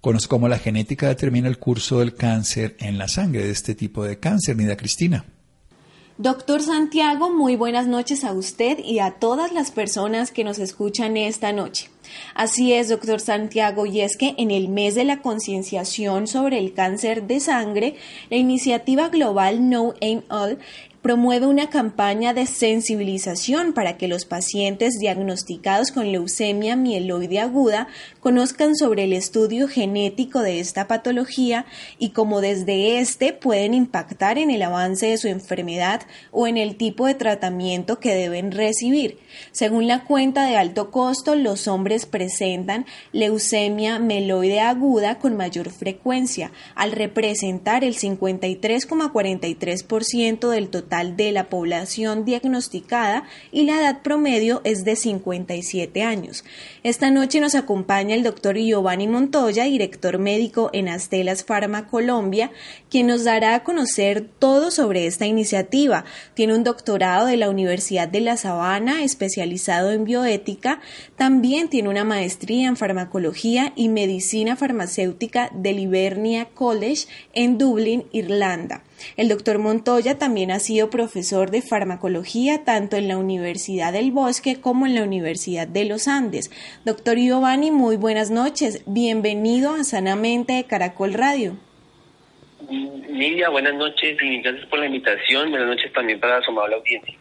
Conoce 0.00 0.28
cómo 0.28 0.48
la 0.48 0.58
genética 0.58 1.08
determina 1.08 1.46
el 1.46 1.58
curso 1.58 1.98
del 1.98 2.14
cáncer 2.14 2.74
en 2.80 2.96
la 2.96 3.06
sangre 3.06 3.44
de 3.44 3.50
este 3.50 3.74
tipo 3.74 4.02
de 4.02 4.18
cáncer, 4.18 4.56
Nida 4.56 4.78
Cristina. 4.78 5.26
Doctor 6.16 6.62
Santiago, 6.62 7.30
muy 7.30 7.56
buenas 7.56 7.86
noches 7.86 8.24
a 8.24 8.32
usted 8.32 8.78
y 8.78 9.00
a 9.00 9.18
todas 9.18 9.52
las 9.52 9.72
personas 9.72 10.30
que 10.30 10.42
nos 10.42 10.58
escuchan 10.58 11.18
esta 11.18 11.52
noche. 11.52 11.90
Así 12.34 12.72
es, 12.72 12.88
doctor 12.88 13.20
Santiago, 13.20 13.86
y 13.86 14.00
es 14.00 14.16
que 14.16 14.34
en 14.38 14.50
el 14.50 14.68
mes 14.68 14.94
de 14.94 15.04
la 15.04 15.20
concienciación 15.22 16.26
sobre 16.26 16.58
el 16.58 16.72
cáncer 16.72 17.26
de 17.26 17.40
sangre, 17.40 17.96
la 18.30 18.36
iniciativa 18.36 19.08
global 19.08 19.68
No 19.68 19.94
Aim 20.00 20.22
All 20.28 20.58
promueve 21.06 21.46
una 21.46 21.70
campaña 21.70 22.34
de 22.34 22.46
sensibilización 22.46 23.72
para 23.74 23.96
que 23.96 24.08
los 24.08 24.24
pacientes 24.24 24.98
diagnosticados 24.98 25.92
con 25.92 26.10
leucemia 26.10 26.74
mieloide 26.74 27.38
aguda 27.38 27.86
conozcan 28.18 28.74
sobre 28.74 29.04
el 29.04 29.12
estudio 29.12 29.68
genético 29.68 30.40
de 30.40 30.58
esta 30.58 30.88
patología 30.88 31.64
y 32.00 32.10
cómo 32.10 32.40
desde 32.40 32.98
este 32.98 33.32
pueden 33.32 33.72
impactar 33.72 34.36
en 34.36 34.50
el 34.50 34.62
avance 34.62 35.06
de 35.06 35.16
su 35.16 35.28
enfermedad 35.28 36.02
o 36.32 36.48
en 36.48 36.56
el 36.56 36.74
tipo 36.74 37.06
de 37.06 37.14
tratamiento 37.14 38.00
que 38.00 38.12
deben 38.12 38.50
recibir. 38.50 39.20
Según 39.52 39.86
la 39.86 40.02
cuenta 40.02 40.44
de 40.44 40.56
alto 40.56 40.90
costo, 40.90 41.36
los 41.36 41.68
hombres 41.68 42.04
presentan 42.04 42.84
leucemia 43.12 44.00
mieloide 44.00 44.58
aguda 44.58 45.20
con 45.20 45.36
mayor 45.36 45.70
frecuencia, 45.70 46.50
al 46.74 46.90
representar 46.90 47.84
el 47.84 47.94
53,43% 47.94 50.48
del 50.48 50.68
total 50.68 50.95
de 51.04 51.30
la 51.30 51.48
población 51.48 52.24
diagnosticada 52.24 53.24
y 53.52 53.64
la 53.64 53.80
edad 53.80 54.02
promedio 54.02 54.62
es 54.64 54.84
de 54.84 54.96
57 54.96 56.02
años. 56.02 56.44
Esta 56.82 57.10
noche 57.10 57.40
nos 57.40 57.54
acompaña 57.54 58.14
el 58.14 58.22
doctor 58.22 58.56
Giovanni 58.56 59.06
Montoya, 59.06 59.64
director 59.64 60.18
médico 60.18 60.70
en 60.72 60.88
Astelas 60.88 61.44
Pharma 61.44 61.86
Colombia, 61.86 62.50
quien 62.90 63.08
nos 63.08 63.24
dará 63.24 63.54
a 63.54 63.62
conocer 63.64 64.26
todo 64.38 64.70
sobre 64.70 65.06
esta 65.06 65.26
iniciativa. 65.26 66.04
Tiene 66.34 66.54
un 66.54 66.64
doctorado 66.64 67.26
de 67.26 67.36
la 67.36 67.50
Universidad 67.50 68.08
de 68.08 68.20
La 68.20 68.36
Sabana, 68.36 69.04
especializado 69.04 69.90
en 69.90 70.04
bioética. 70.04 70.80
También 71.16 71.68
tiene 71.68 71.90
una 71.90 72.04
maestría 72.04 72.68
en 72.68 72.76
farmacología 72.76 73.72
y 73.76 73.88
medicina 73.88 74.56
farmacéutica 74.56 75.50
del 75.54 75.78
Hibernia 75.78 76.46
College 76.46 77.06
en 77.34 77.58
Dublín, 77.58 78.04
Irlanda. 78.12 78.82
El 79.16 79.28
doctor 79.28 79.58
Montoya 79.58 80.18
también 80.18 80.50
ha 80.50 80.58
sido 80.58 80.90
profesor 80.90 81.50
de 81.50 81.62
farmacología 81.62 82.64
tanto 82.64 82.96
en 82.96 83.08
la 83.08 83.18
Universidad 83.18 83.92
del 83.92 84.12
Bosque 84.12 84.60
como 84.60 84.86
en 84.86 84.94
la 84.94 85.02
Universidad 85.02 85.66
de 85.66 85.84
los 85.84 86.08
Andes. 86.08 86.50
Doctor 86.84 87.16
Giovanni, 87.18 87.70
muy 87.70 87.96
buenas 87.96 88.30
noches. 88.30 88.82
Bienvenido 88.86 89.72
a 89.72 89.84
Sanamente 89.84 90.54
de 90.54 90.64
Caracol 90.64 91.14
Radio. 91.14 91.56
Lidia, 92.68 93.48
buenas 93.48 93.74
noches 93.74 94.18
y 94.20 94.40
gracias 94.42 94.66
por 94.66 94.78
la 94.78 94.86
invitación. 94.86 95.50
Buenas 95.50 95.68
noches 95.68 95.92
también 95.92 96.20
para 96.20 96.42
su 96.42 96.50
amable 96.50 96.76
audiencia. 96.76 97.16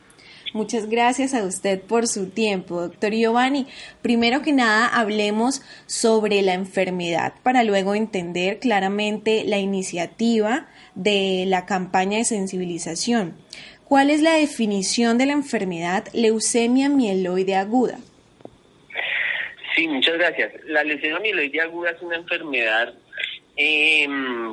Muchas 0.56 0.90
gracias 0.90 1.34
a 1.34 1.44
usted 1.44 1.82
por 1.82 2.08
su 2.08 2.30
tiempo, 2.30 2.80
doctor 2.80 3.12
Giovanni. 3.12 3.68
Primero 4.02 4.42
que 4.42 4.54
nada, 4.54 4.88
hablemos 4.88 5.62
sobre 5.86 6.42
la 6.42 6.54
enfermedad 6.54 7.34
para 7.44 7.64
luego 7.66 7.94
entender 7.94 8.60
claramente 8.60 9.44
la 9.46 9.58
iniciativa 9.58 10.68
de 10.96 11.46
la 11.48 11.66
campaña 11.66 12.18
de 12.18 12.26
sensibilización. 12.26 13.36
¿Cuál 13.84 14.10
es 14.10 14.22
la 14.22 14.34
definición 14.34 15.18
de 15.18 15.28
la 15.28 15.34
enfermedad 15.34 16.08
leucemia 16.14 16.90
mieloide 16.90 17.56
aguda? 17.56 18.00
Sí, 19.76 19.88
muchas 19.88 20.18
gracias. 20.18 20.54
La 20.66 20.84
leucemia 20.84 21.20
mieloide 21.20 21.62
aguda 21.62 21.92
es 21.92 22.02
una 22.02 22.16
enfermedad 22.16 22.94
eh, 23.58 24.08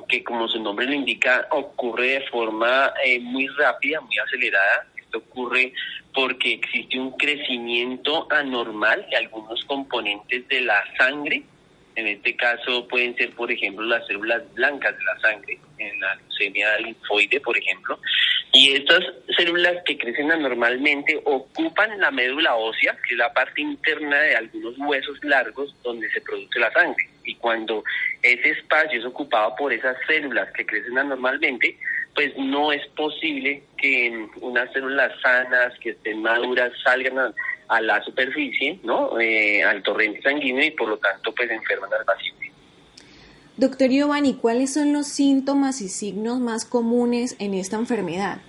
que, 0.08 0.22
como 0.22 0.48
su 0.48 0.62
nombre 0.62 0.86
lo 0.86 0.92
indica, 0.92 1.46
ocurre 1.50 2.08
de 2.08 2.20
forma 2.28 2.92
eh, 3.04 3.20
muy 3.20 3.46
rápida, 3.48 4.00
muy 4.00 4.18
acelerada. 4.18 4.86
Esto 4.96 5.18
ocurre 5.18 5.72
porque 6.14 6.54
existe 6.54 6.98
un 7.00 7.12
crecimiento 7.12 8.26
anormal 8.30 9.06
de 9.10 9.16
algunos 9.16 9.64
componentes 9.64 10.46
de 10.48 10.60
la 10.60 10.84
sangre 10.98 11.42
en 11.94 12.06
este 12.06 12.34
caso 12.36 12.86
pueden 12.88 13.14
ser, 13.16 13.30
por 13.32 13.50
ejemplo, 13.50 13.84
las 13.84 14.06
células 14.06 14.42
blancas 14.54 14.96
de 14.96 15.04
la 15.04 15.20
sangre, 15.20 15.58
en 15.78 16.00
la 16.00 16.14
leucemia 16.14 16.78
linfoide, 16.78 17.40
por 17.40 17.56
ejemplo. 17.56 17.98
Y 18.52 18.72
estas 18.72 19.00
células 19.36 19.76
que 19.84 19.96
crecen 19.96 20.30
anormalmente 20.30 21.20
ocupan 21.24 21.98
la 22.00 22.10
médula 22.10 22.54
ósea, 22.54 22.96
que 23.06 23.14
es 23.14 23.18
la 23.18 23.32
parte 23.32 23.60
interna 23.60 24.18
de 24.20 24.36
algunos 24.36 24.74
huesos 24.78 25.18
largos 25.22 25.74
donde 25.82 26.10
se 26.10 26.20
produce 26.20 26.58
la 26.60 26.70
sangre. 26.72 27.08
Y 27.24 27.34
cuando 27.36 27.84
ese 28.22 28.50
espacio 28.50 28.98
es 28.98 29.06
ocupado 29.06 29.54
por 29.56 29.72
esas 29.72 29.96
células 30.06 30.52
que 30.52 30.66
crecen 30.66 30.98
anormalmente, 30.98 31.78
pues 32.14 32.36
no 32.36 32.72
es 32.72 32.86
posible 32.88 33.62
que 33.78 34.26
unas 34.40 34.70
células 34.72 35.12
sanas, 35.22 35.78
que 35.78 35.90
estén 35.90 36.20
maduras, 36.20 36.72
salgan 36.84 37.18
a 37.18 37.34
a 37.72 37.80
la 37.80 38.02
superficie, 38.04 38.78
¿no? 38.84 39.18
Eh, 39.18 39.62
al 39.62 39.82
torrente 39.82 40.20
sanguíneo 40.20 40.62
y 40.62 40.72
por 40.72 40.88
lo 40.88 40.98
tanto 40.98 41.34
pues 41.34 41.50
enferman 41.50 41.90
al 41.98 42.04
paciente. 42.04 42.52
Doctor 43.56 43.88
Giovanni, 43.88 44.34
¿cuáles 44.34 44.74
son 44.74 44.92
los 44.92 45.06
síntomas 45.06 45.80
y 45.80 45.88
signos 45.88 46.38
más 46.38 46.66
comunes 46.66 47.34
en 47.38 47.54
esta 47.54 47.76
enfermedad? 47.76 48.42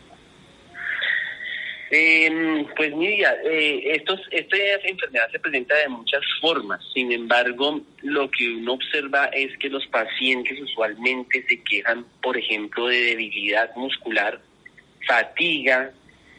Eh, 1.89 2.65
pues 2.75 2.93
mira, 2.95 3.33
eh, 3.45 3.95
estos, 3.95 4.19
esta 4.31 4.57
enfermedad 4.83 5.29
se 5.31 5.39
presenta 5.39 5.75
de 5.77 5.87
muchas 5.87 6.23
formas, 6.41 6.81
sin 6.93 7.11
embargo, 7.11 7.81
lo 8.01 8.29
que 8.29 8.49
uno 8.55 8.73
observa 8.73 9.25
es 9.25 9.55
que 9.57 9.69
los 9.69 9.85
pacientes 9.87 10.59
usualmente 10.59 11.45
se 11.47 11.61
quejan, 11.61 12.03
por 12.21 12.35
ejemplo, 12.35 12.87
de 12.87 12.97
debilidad 12.97 13.73
muscular, 13.75 14.41
fatiga, 15.07 15.93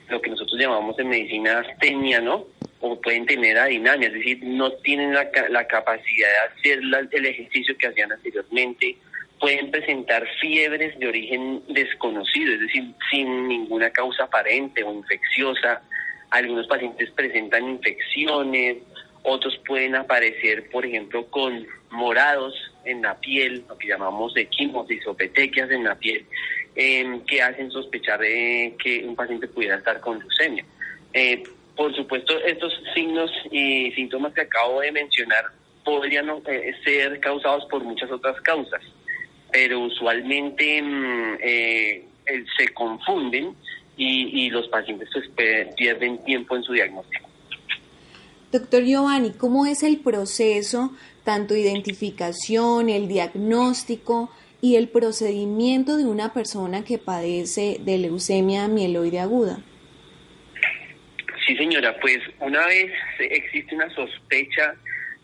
lo 0.09 0.21
que 0.21 0.31
nosotros 0.31 0.61
llamamos 0.61 0.99
en 0.99 1.09
medicina 1.09 1.61
astenia, 1.61 2.21
¿no? 2.21 2.47
o 2.87 3.01
pueden 3.01 3.25
tener 3.25 3.57
adinamia, 3.59 4.09
es 4.09 4.15
decir, 4.15 4.41
no 4.43 4.71
tienen 4.73 5.15
la, 5.15 5.31
la 5.49 5.67
capacidad 5.67 6.29
de 6.29 6.61
hacer 6.61 6.81
el 7.13 7.27
ejercicio 7.27 7.77
que 7.79 7.87
hacían 7.87 8.13
anteriormente, 8.13 8.97
pueden 9.41 9.71
presentar 9.71 10.27
fiebres 10.41 10.99
de 10.99 11.09
origen 11.09 11.63
desconocido, 11.69 12.53
es 12.53 12.61
decir, 12.61 12.85
sin 13.11 13.49
ninguna 13.49 13.91
causa 13.91 14.25
aparente 14.25 14.83
o 14.85 14.93
infecciosa. 14.93 15.83
Algunos 16.31 16.67
pacientes 16.67 17.11
presentan 17.13 17.69
infecciones, 17.71 18.79
otros 19.23 19.59
pueden 19.67 19.97
aparecer, 19.97 20.69
por 20.71 20.85
ejemplo, 20.85 21.27
con 21.31 21.67
morados 21.91 22.55
en 22.85 23.01
la 23.01 23.19
piel, 23.19 23.65
lo 23.67 23.79
que 23.79 23.89
llamamos 23.89 24.37
equimosis 24.37 25.07
o 25.07 25.15
petequias 25.15 25.71
en 25.71 25.85
la 25.85 25.95
piel, 25.95 26.27
em, 26.75 27.21
que 27.21 27.43
hacen 27.43 27.71
sospechar 27.71 28.21
que 28.21 29.05
un 29.07 29.15
paciente 29.15 29.49
pudiera 29.49 29.77
estar 29.77 30.01
con 30.01 30.19
leucemia. 30.19 30.65
Eh, 31.13 31.43
por 31.77 31.95
supuesto, 31.95 32.39
estos 32.45 32.73
signos 32.95 33.31
y 33.51 33.91
síntomas 33.93 34.33
que 34.33 34.43
acabo 34.43 34.81
de 34.81 34.93
mencionar 34.93 35.45
podrían 35.85 36.29
eh, 36.47 36.75
ser 36.85 37.21
causados 37.21 37.65
por 37.67 37.83
muchas 37.85 38.11
otras 38.11 38.41
causas, 38.41 38.81
pero 39.53 39.81
usualmente 39.81 40.83
mm, 40.83 41.37
eh, 41.41 42.05
se 42.57 42.69
confunden 42.73 43.55
y, 43.97 44.51
los 44.51 44.67
pacientes 44.69 45.09
pues, 45.37 45.69
pierden 45.77 46.19
tiempo 46.25 46.57
en 46.57 46.63
su 46.65 46.73
diagnóstico. 46.73 47.29
Doctor 48.51 48.85
Giovanni, 48.85 49.33
¿cómo 49.33 49.67
es 49.67 49.83
el 49.83 49.99
proceso, 49.99 50.93
tanto 51.23 51.57
identificación, 51.57 52.89
el 52.89 53.09
diagnóstico 53.09 54.31
y 54.65 54.77
el 54.77 54.89
procedimiento 54.89 55.99
de 55.99 56.07
una 56.07 56.33
persona 56.33 56.85
que 56.85 56.97
padece 56.97 57.77
de 57.81 57.99
leucemia 57.99 58.67
mieloide 58.67 59.21
aguda? 59.21 59.59
Sí, 61.47 61.55
señora, 61.55 61.95
pues 62.01 62.17
una 62.41 62.67
vez 62.69 62.91
existe 63.19 63.75
una 63.75 63.95
sospecha 63.95 64.75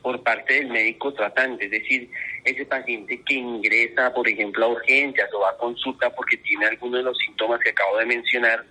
por 0.03 0.23
parte 0.23 0.53
del 0.53 0.69
médico 0.69 1.15
tratante, 1.15 1.65
es 1.65 1.71
decir, 1.71 2.11
ese 2.45 2.67
paciente 2.67 3.23
que 3.23 3.33
ingresa, 3.37 4.13
por 4.13 4.29
ejemplo, 4.29 4.67
a 4.67 4.69
urgencias 4.69 5.31
o 5.33 5.47
a 5.47 5.57
consulta 5.57 6.11
porque 6.11 6.37
tiene 6.37 6.67
alguno 6.67 6.99
de 6.99 7.05
los 7.05 7.17
síntomas 7.17 7.61
que 7.61 7.71
acabo 7.71 7.97
de 7.97 8.05
mencionar, 8.05 8.63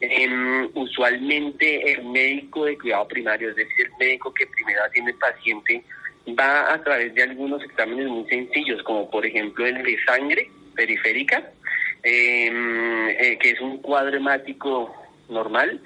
em, 0.00 0.68
usualmente 0.74 1.92
el 1.92 2.02
médico 2.06 2.64
de 2.64 2.76
cuidado 2.76 3.06
primario, 3.06 3.50
es 3.50 3.54
decir, 3.54 3.86
el 3.86 3.92
médico 4.00 4.34
que 4.34 4.48
primero 4.48 4.82
atiende 4.82 5.12
al 5.12 5.18
paciente, 5.18 5.84
va 6.34 6.72
a 6.72 6.82
través 6.82 7.14
de 7.14 7.22
algunos 7.22 7.62
exámenes 7.62 8.06
muy 8.08 8.26
sencillos, 8.28 8.82
como 8.82 9.10
por 9.10 9.24
ejemplo 9.24 9.66
el 9.66 9.82
de 9.82 9.98
sangre 10.04 10.50
periférica, 10.74 11.50
em, 12.02 13.08
eh, 13.08 13.38
que 13.40 13.50
es 13.50 13.60
un 13.60 13.78
cuadro 13.78 14.16
hemático 14.16 14.94
normal, 15.28 15.80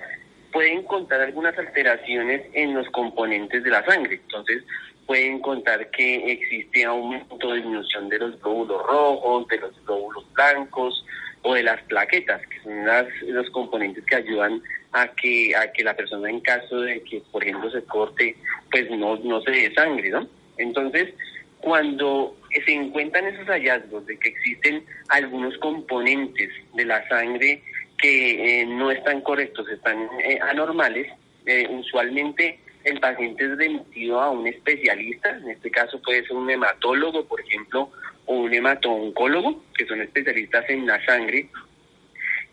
puede 0.53 0.73
encontrar 0.73 1.23
algunas 1.23 1.59
alteraciones 1.59 2.43
en 2.53 2.75
los 2.75 2.89
componentes 2.91 3.65
de 3.65 3.71
la 3.71 3.85
sangre. 3.85 4.17
Entonces, 4.17 4.63
puede 5.07 5.27
encontrar 5.27 5.91
que 5.91 6.33
existe 6.33 6.85
aumento 6.85 7.49
o 7.49 7.55
disminución 7.55 8.09
de 8.09 8.19
los 8.19 8.41
glóbulos 8.41 8.83
rojos, 8.87 9.49
de 9.49 9.59
los 9.59 9.85
glóbulos 9.85 10.33
blancos 10.35 11.05
o 11.43 11.55
de 11.55 11.63
las 11.63 11.83
plaquetas, 11.83 12.41
que 12.47 12.61
son 12.61 13.35
los 13.35 13.51
componentes 13.51 14.05
que 14.05 14.17
ayudan 14.17 14.63
a 14.93 15.09
que 15.09 15.55
a 15.57 15.73
que 15.73 15.83
la 15.83 15.97
persona 15.97 16.31
en 16.31 16.41
caso 16.41 16.81
de 16.81 17.03
que, 17.03 17.23
por 17.33 17.43
ejemplo, 17.43 17.71
se 17.71 17.83
corte, 17.85 18.37
pues 18.71 18.91
no, 18.91 19.17
no 19.17 19.41
se 19.43 19.73
sangre, 19.75 20.11
¿no? 20.11 20.29
Entonces, 20.59 21.15
cuando 21.61 22.37
se 22.65 22.73
encuentran 22.73 23.27
esos 23.27 23.47
hallazgos 23.47 24.05
de 24.07 24.19
que 24.19 24.29
existen 24.31 24.85
algunos 25.09 25.57
componentes 25.59 26.51
de 26.75 26.85
la 26.85 27.07
sangre 27.09 27.63
que 27.99 28.63
eh, 28.63 28.67
no 28.67 28.91
están 28.91 29.21
correctos, 29.21 29.69
están 29.69 30.09
eh, 30.25 30.39
anormales, 30.43 31.07
eh, 31.47 31.67
usualmente 31.71 32.59
el 32.85 32.99
paciente 32.99 33.45
es 33.45 33.57
remitido 33.57 34.21
a 34.21 34.31
un 34.31 34.47
especialista, 34.47 35.31
en 35.31 35.51
este 35.51 35.71
caso 35.71 36.03
puede 36.03 36.27
ser 36.27 36.37
un 36.37 36.51
hematólogo, 36.51 37.25
por 37.27 37.41
ejemplo, 37.41 37.91
un 38.27 38.53
hemato-oncólogo, 38.53 39.65
que 39.77 39.87
son 39.87 40.01
especialistas 40.01 40.69
en 40.71 40.87
la 40.87 41.05
sangre, 41.05 41.49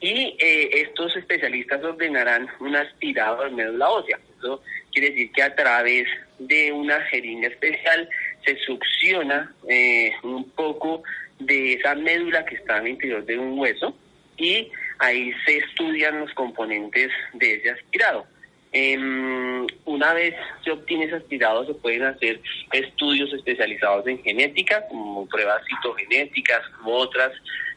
y 0.01 0.35
estos 0.39 1.15
especialistas 1.17 1.83
ordenarán 1.83 2.47
un 2.59 2.75
aspirado 2.75 3.43
de 3.43 3.49
médula 3.51 3.89
ósea. 3.89 4.19
Eso 4.37 4.63
quiere 4.93 5.09
decir 5.09 5.31
que 5.33 5.43
a 5.43 5.53
través 5.53 6.07
de 6.37 6.71
una 6.71 7.01
jeringa 7.01 7.49
especial 7.49 8.09
se 8.45 8.55
succiona 8.59 9.53
un 10.23 10.49
poco 10.51 11.03
de 11.39 11.73
esa 11.73 11.95
médula 11.95 12.45
que 12.45 12.55
está 12.55 12.77
el 12.77 12.87
interior 12.87 13.25
de 13.25 13.37
un 13.37 13.59
hueso 13.59 13.93
y 14.37 14.71
ahí 14.99 15.33
se 15.45 15.57
estudian 15.57 16.21
los 16.21 16.33
componentes 16.33 17.11
de 17.33 17.55
ese 17.55 17.71
aspirado. 17.71 18.25
Em, 18.71 19.65
una 19.85 20.13
vez 20.13 20.35
se 20.63 20.71
obtiene 20.71 21.05
ese 21.05 21.15
aspirado, 21.15 21.65
se 21.65 21.73
pueden 21.73 22.03
hacer 22.03 22.39
estudios 22.71 23.33
especializados 23.33 24.05
en 24.07 24.21
genética, 24.21 24.85
como 24.87 25.27
pruebas 25.27 25.63
citogenéticas 25.67 26.61
u 26.85 26.91
otras 26.91 27.31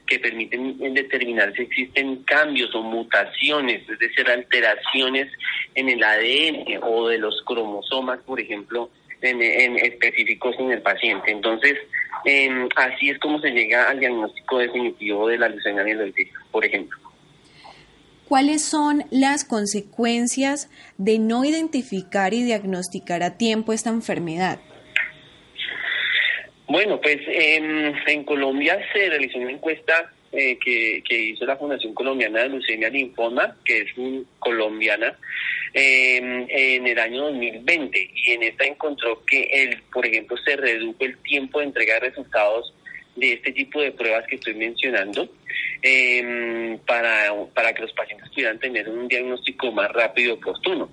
que 0.07 0.19
permiten 0.19 0.79
determinar 0.93 1.55
si 1.55 1.63
existen 1.63 2.23
cambios 2.25 2.75
o 2.75 2.83
mutaciones, 2.83 3.89
es 3.89 3.99
decir, 3.99 4.29
alteraciones 4.29 5.33
en 5.75 5.89
el 5.89 6.03
ADN 6.03 6.81
o 6.83 7.09
de 7.09 7.19
los 7.19 7.41
cromosomas, 7.47 8.19
por 8.21 8.39
ejemplo, 8.39 8.91
en, 9.23 9.77
específicos 9.77 10.55
en 10.59 10.73
el 10.73 10.83
paciente. 10.83 11.31
Entonces, 11.31 11.79
em, 12.25 12.69
así 12.77 13.11
es 13.11 13.19
como 13.21 13.41
se 13.41 13.51
llega 13.51 13.89
al 13.89 14.01
diagnóstico 14.01 14.59
definitivo 14.59 15.29
de 15.29 15.39
la 15.39 15.49
leucemia 15.49 15.85
mieloide, 15.85 16.31
por 16.51 16.65
ejemplo. 16.65 16.99
¿Cuáles 18.33 18.65
son 18.65 19.05
las 19.11 19.45
consecuencias 19.45 20.71
de 20.97 21.19
no 21.19 21.45
identificar 21.45 22.33
y 22.33 22.43
diagnosticar 22.43 23.23
a 23.23 23.37
tiempo 23.37 23.75
esta 23.75 23.91
enfermedad? 23.91 24.59
Bueno, 26.67 26.99
pues 26.99 27.19
en 27.27 28.25
Colombia 28.25 28.79
se 28.95 29.11
realizó 29.11 29.37
una 29.37 29.51
encuesta 29.51 30.11
eh, 30.33 30.59
que, 30.59 31.03
hizo 31.15 31.45
la 31.45 31.59
Fundación 31.59 31.93
Colombiana 31.93 32.45
de 32.45 32.49
Leucemia 32.49 32.89
Linfoma, 32.89 33.55
que 33.67 33.81
es 33.81 33.99
un, 33.99 34.27
colombiana, 34.39 35.15
em, 35.75 36.47
en 36.49 36.87
el 36.87 36.99
año 36.99 37.25
2020 37.25 38.11
y 38.15 38.31
en 38.31 38.45
esta 38.45 38.65
encontró 38.65 39.23
que, 39.27 39.43
el, 39.43 39.83
por 39.93 40.07
ejemplo, 40.07 40.39
se 40.39 40.57
redujo 40.57 41.05
el 41.05 41.19
tiempo 41.19 41.59
de 41.59 41.67
entrega 41.67 41.95
de 41.97 42.09
resultados 42.09 42.73
de 43.17 43.35
este 43.35 43.53
tipo 43.53 43.81
de 43.81 43.93
pruebas 43.93 44.27
que 44.27 44.37
estoy 44.37 44.55
mencionando 44.55 45.29
eh, 45.83 46.79
para, 46.87 47.33
para 47.55 47.73
que 47.73 47.83
los 47.83 47.93
pacientes 47.93 48.29
pudieran 48.31 48.59
tener 48.59 48.89
un 48.89 49.09
diagnóstico 49.09 49.71
más 49.73 49.91
rápido 49.93 50.31
y 50.31 50.33
oportuno. 50.33 50.91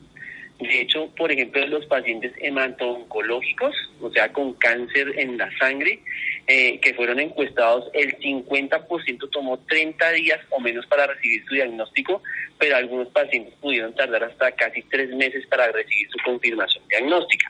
De 0.59 0.81
hecho, 0.81 1.09
por 1.15 1.31
ejemplo, 1.31 1.65
los 1.67 1.85
pacientes 1.85 2.33
hemato-oncológicos, 2.37 3.73
o 4.01 4.11
sea, 4.11 4.33
con 4.33 4.53
cáncer 4.55 5.17
en 5.17 5.37
la 5.37 5.49
sangre, 5.57 5.99
eh, 6.47 6.79
que 6.81 6.93
fueron 6.95 7.21
encuestados, 7.21 7.89
el 7.93 8.17
50% 8.17 9.29
tomó 9.29 9.59
30 9.59 10.11
días 10.11 10.39
o 10.49 10.59
menos 10.59 10.85
para 10.87 11.07
recibir 11.07 11.45
su 11.45 11.55
diagnóstico, 11.55 12.21
pero 12.57 12.75
algunos 12.75 13.07
pacientes 13.07 13.53
pudieron 13.61 13.95
tardar 13.95 14.25
hasta 14.25 14.51
casi 14.51 14.81
tres 14.83 15.09
meses 15.11 15.47
para 15.47 15.71
recibir 15.71 16.09
su 16.09 16.17
confirmación 16.25 16.83
diagnóstica. 16.89 17.49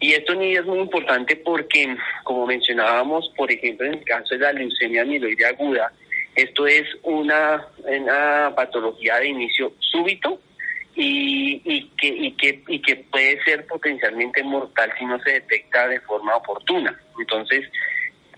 Y 0.00 0.12
esto 0.12 0.34
ni 0.34 0.54
es 0.54 0.64
muy 0.64 0.78
importante 0.78 1.36
porque, 1.36 1.96
como 2.22 2.46
mencionábamos, 2.46 3.32
por 3.36 3.50
ejemplo, 3.50 3.86
en 3.86 3.94
el 3.94 4.04
caso 4.04 4.34
de 4.34 4.40
la 4.40 4.52
leucemia 4.52 5.02
amiloide 5.02 5.46
aguda, 5.46 5.92
esto 6.36 6.66
es 6.66 6.86
una, 7.02 7.66
una 7.84 8.52
patología 8.54 9.16
de 9.18 9.28
inicio 9.28 9.72
súbito 9.80 10.40
y, 10.94 11.60
y, 11.64 11.90
que, 11.96 12.06
y, 12.06 12.32
que, 12.32 12.62
y 12.68 12.80
que 12.80 12.96
puede 12.96 13.42
ser 13.42 13.66
potencialmente 13.66 14.42
mortal 14.44 14.92
si 14.98 15.04
no 15.04 15.18
se 15.20 15.32
detecta 15.32 15.88
de 15.88 16.00
forma 16.00 16.36
oportuna. 16.36 16.96
Entonces, 17.18 17.68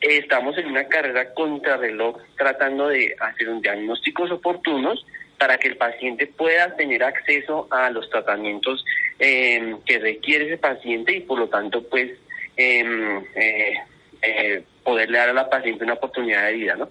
estamos 0.01 0.57
en 0.57 0.67
una 0.67 0.85
carrera 0.85 1.35
contrarreloj 1.35 2.17
tratando 2.39 2.89
de 2.89 3.15
hacer 3.21 3.51
un 3.51 3.61
diagnósticos 3.61 4.31
oportunos 4.31 5.05
para 5.41 5.57
que 5.57 5.69
el 5.69 5.79
paciente 5.79 6.27
pueda 6.27 6.77
tener 6.77 7.03
acceso 7.03 7.67
a 7.71 7.89
los 7.89 8.11
tratamientos 8.11 8.85
eh, 9.19 9.75
que 9.87 9.99
requiere 9.99 10.45
ese 10.45 10.59
paciente 10.59 11.17
y 11.17 11.21
por 11.21 11.39
lo 11.39 11.49
tanto 11.49 11.83
pues 11.89 12.11
em, 12.59 13.25
eh, 13.35 13.75
eh, 14.21 14.63
poderle 14.85 15.17
dar 15.17 15.31
a 15.31 15.33
la 15.33 15.49
paciente 15.49 15.83
una 15.83 15.95
oportunidad 15.95 16.45
de 16.45 16.53
vida, 16.53 16.77
¿no? 16.77 16.91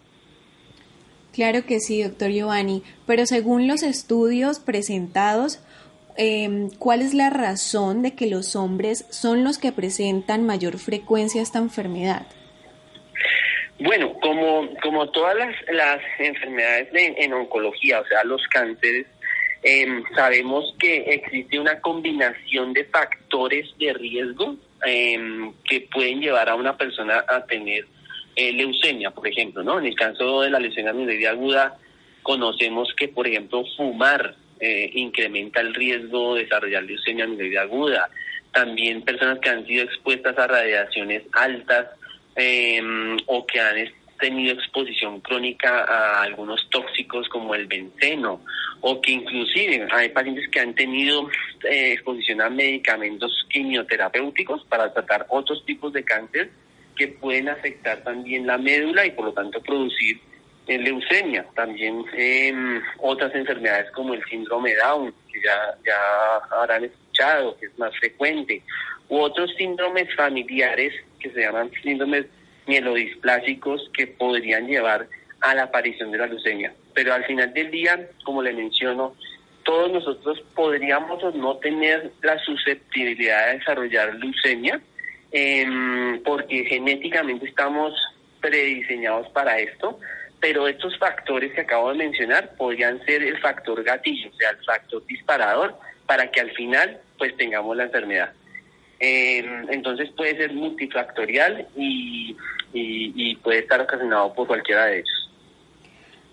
Claro 1.32 1.64
que 1.68 1.80
sí, 1.80 2.02
doctor 2.02 2.32
Giovanni, 2.32 2.82
pero 3.06 3.28
según 3.28 3.68
los 3.68 3.84
estudios 3.84 4.60
presentados, 4.60 5.60
em, 6.18 6.72
¿cuál 6.72 7.04
es 7.04 7.14
la 7.14 7.30
razón 7.30 8.02
de 8.02 8.16
que 8.16 8.26
los 8.26 8.56
hombres 8.56 9.06
son 9.12 9.44
los 9.44 9.60
que 9.60 9.72
presentan 9.72 10.44
mayor 10.44 10.80
frecuencia 10.80 11.44
esta 11.44 11.60
enfermedad? 11.60 12.26
Bueno, 13.80 14.14
como, 14.22 14.70
como 14.82 15.10
todas 15.10 15.38
las, 15.38 15.56
las 15.72 16.02
enfermedades 16.20 16.90
en 16.94 17.32
oncología, 17.32 18.02
o 18.02 18.06
sea, 18.08 18.26
los 18.26 18.46
cánceres, 18.48 19.08
em, 19.64 20.04
sabemos 20.16 20.76
que 20.78 20.98
existe 20.98 21.58
una 21.58 21.80
combinación 21.80 22.74
de 22.74 22.84
factores 22.86 23.70
de 23.78 23.94
riesgo 23.94 24.58
em, 24.86 25.54
que 25.64 25.88
pueden 25.94 26.20
llevar 26.20 26.50
a 26.50 26.56
una 26.56 26.76
persona 26.76 27.24
a 27.26 27.46
tener 27.46 27.86
eh, 28.36 28.52
leucemia, 28.52 29.12
por 29.12 29.26
ejemplo, 29.26 29.64
¿no? 29.64 29.80
En 29.80 29.86
el 29.86 29.96
caso 29.96 30.42
de 30.42 30.50
la 30.50 30.60
leucemia 30.60 30.92
amiloide 30.92 31.28
aguda, 31.30 31.78
conocemos 32.22 32.94
que, 32.98 33.08
por 33.08 33.28
ejemplo, 33.28 33.64
fumar 33.78 34.36
eh, 34.60 34.92
incrementa 34.94 35.62
el 35.62 35.74
riesgo 35.74 36.36
de 36.36 36.44
desarrollar 36.44 36.84
leucemia 36.84 37.24
amiloide 37.24 37.60
aguda. 37.60 38.10
También 38.52 39.04
personas 39.04 39.40
que 39.40 39.50
han 39.50 39.66
sido 39.66 39.86
expuestas 39.86 40.38
a 40.38 40.48
radiaciones 40.48 41.24
altas 41.32 41.88
Em, 42.42 43.18
o 43.26 43.46
que 43.46 43.60
han 43.60 43.76
tenido 44.18 44.54
exposición 44.54 45.20
crónica 45.20 45.84
a 45.84 46.22
algunos 46.22 46.70
tóxicos 46.70 47.28
como 47.28 47.54
el 47.54 47.68
benceno 47.68 48.42
o 48.80 49.02
que 49.02 49.12
inclusive 49.12 49.86
hay 49.92 50.08
pacientes 50.08 50.48
que 50.50 50.62
han 50.62 50.74
tenido 50.74 51.30
eh, 51.70 51.92
exposición 51.92 52.40
a 52.42 52.50
medicamentos 52.50 53.46
quimioterapéuticos 53.50 54.64
para 54.70 54.94
tratar 54.94 55.26
otros 55.28 55.66
tipos 55.66 55.92
de 55.92 56.06
cáncer 56.06 56.50
que 56.96 57.10
pueden 57.10 57.50
afectar 57.50 58.04
también 58.06 58.48
la 58.48 58.58
médula 58.58 59.06
y 59.06 59.12
por 59.12 59.26
lo 59.26 59.34
tanto 59.34 59.62
producir 59.62 60.22
leucemia, 60.66 61.46
también 61.56 62.06
em, 62.14 62.82
otras 63.00 63.36
enfermedades 63.36 63.92
como 63.92 64.14
el 64.14 64.24
síndrome 64.26 64.76
Down, 64.76 65.14
que 65.34 65.42
ya, 65.42 65.76
ya 65.86 66.56
habrán 66.56 66.86
escuchado, 66.86 67.58
que 67.58 67.66
es 67.66 67.80
más 67.80 67.92
frecuente, 67.98 68.62
u 69.10 69.20
otros 69.20 69.52
síndromes 69.58 70.14
familiares 70.16 70.94
que 71.20 71.32
se 71.32 71.42
llaman 71.42 71.72
síndromes 71.84 72.26
mielodisplásicos 72.68 73.90
que 73.94 74.08
podrían 74.08 74.68
llevar 74.68 75.08
a 75.42 75.56
la 75.56 75.64
aparición 75.64 76.12
de 76.12 76.20
la 76.20 76.28
leucemia. 76.28 76.74
Pero 76.94 77.14
al 77.14 77.26
final 77.26 77.54
del 77.54 77.72
día, 77.72 78.10
como 78.24 78.42
le 78.42 78.54
menciono, 78.54 79.16
todos 79.64 79.92
nosotros 79.92 80.42
podríamos 80.56 81.24
o 81.24 81.32
no 81.32 81.58
tener 81.58 82.12
la 82.22 82.38
susceptibilidad 82.40 83.48
de 83.48 83.60
desarrollar 83.60 84.16
leucemia, 84.16 84.80
em, 85.32 86.22
porque 86.24 86.66
genéticamente 86.66 87.46
estamos 87.46 87.94
prediseñados 88.42 89.28
para 89.30 89.60
esto, 89.60 90.00
pero 90.40 90.68
estos 90.68 90.98
factores 90.98 91.54
que 91.54 91.62
acabo 91.62 91.92
de 91.92 91.98
mencionar 91.98 92.56
podrían 92.56 93.04
ser 93.06 93.24
el 93.24 93.38
factor 93.40 93.84
gatillo, 93.84 94.30
o 94.30 94.36
sea, 94.38 94.52
el 94.52 94.64
factor 94.64 95.06
disparador, 95.06 95.76
para 96.06 96.32
que 96.32 96.40
al 96.40 96.52
final 96.52 97.00
pues 97.18 97.36
tengamos 97.38 97.76
la 97.76 97.84
enfermedad. 97.84 98.34
Em, 99.00 99.70
entonces 99.70 100.10
puede 100.16 100.36
ser 100.36 100.54
multifactorial 100.54 101.68
y, 101.76 102.36
y 102.74 103.36
puede 103.38 103.60
estar 103.60 103.80
ocasionado 103.82 104.34
por 104.34 104.48
cualquiera 104.48 104.86
de 104.86 105.00
ellos. 105.00 105.30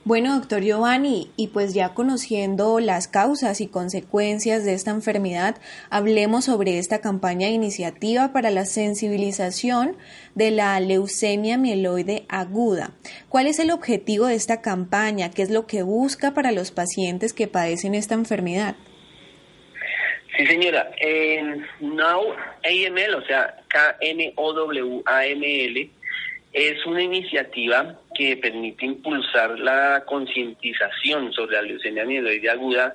Bueno, 0.06 0.38
doctor 0.38 0.62
Giovanni, 0.62 1.32
y 1.34 1.48
pues 1.48 1.74
ya 1.74 1.92
conociendo 1.92 2.78
las 2.78 3.08
causas 3.08 3.60
y 3.60 3.66
consecuencias 3.66 4.64
de 4.64 4.72
esta 4.72 4.92
enfermedad, 4.92 5.56
hablemos 5.90 6.44
sobre 6.44 6.78
esta 6.78 7.00
campaña 7.00 7.48
de 7.48 7.54
iniciativa 7.54 8.32
para 8.32 8.52
la 8.52 8.66
sensibilización 8.66 9.96
de 10.36 10.52
la 10.52 10.78
leucemia 10.78 11.58
mieloide 11.58 12.24
aguda. 12.28 12.92
¿Cuál 13.28 13.48
es 13.48 13.58
el 13.58 13.72
objetivo 13.72 14.26
de 14.26 14.36
esta 14.36 14.60
campaña? 14.60 15.32
¿Qué 15.32 15.42
es 15.42 15.50
lo 15.50 15.66
que 15.66 15.82
busca 15.82 16.34
para 16.34 16.52
los 16.52 16.70
pacientes 16.70 17.32
que 17.32 17.48
padecen 17.48 17.96
esta 17.96 18.14
enfermedad? 18.14 18.76
Sí, 20.36 20.46
señora. 20.46 20.90
En 20.98 21.66
Now 21.80 22.34
AML, 22.62 23.14
o 23.14 23.22
sea, 23.22 23.56
K-N-O-W-A-M-L, 23.68 24.30
es 26.52 26.86
una 26.86 27.02
iniciativa 27.02 27.98
que 28.14 28.36
permite 28.36 28.84
impulsar 28.84 29.58
la 29.58 30.04
concientización 30.06 31.32
sobre 31.32 31.56
la 31.56 31.62
leucemia 31.62 32.04
mieloide 32.04 32.50
aguda 32.50 32.94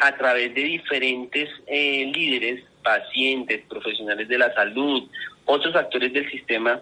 a 0.00 0.16
través 0.16 0.54
de 0.54 0.62
diferentes 0.62 1.50
eh, 1.66 2.10
líderes, 2.14 2.64
pacientes, 2.82 3.60
profesionales 3.68 4.26
de 4.28 4.38
la 4.38 4.52
salud, 4.54 5.10
otros 5.44 5.76
actores 5.76 6.12
del 6.12 6.30
sistema 6.30 6.80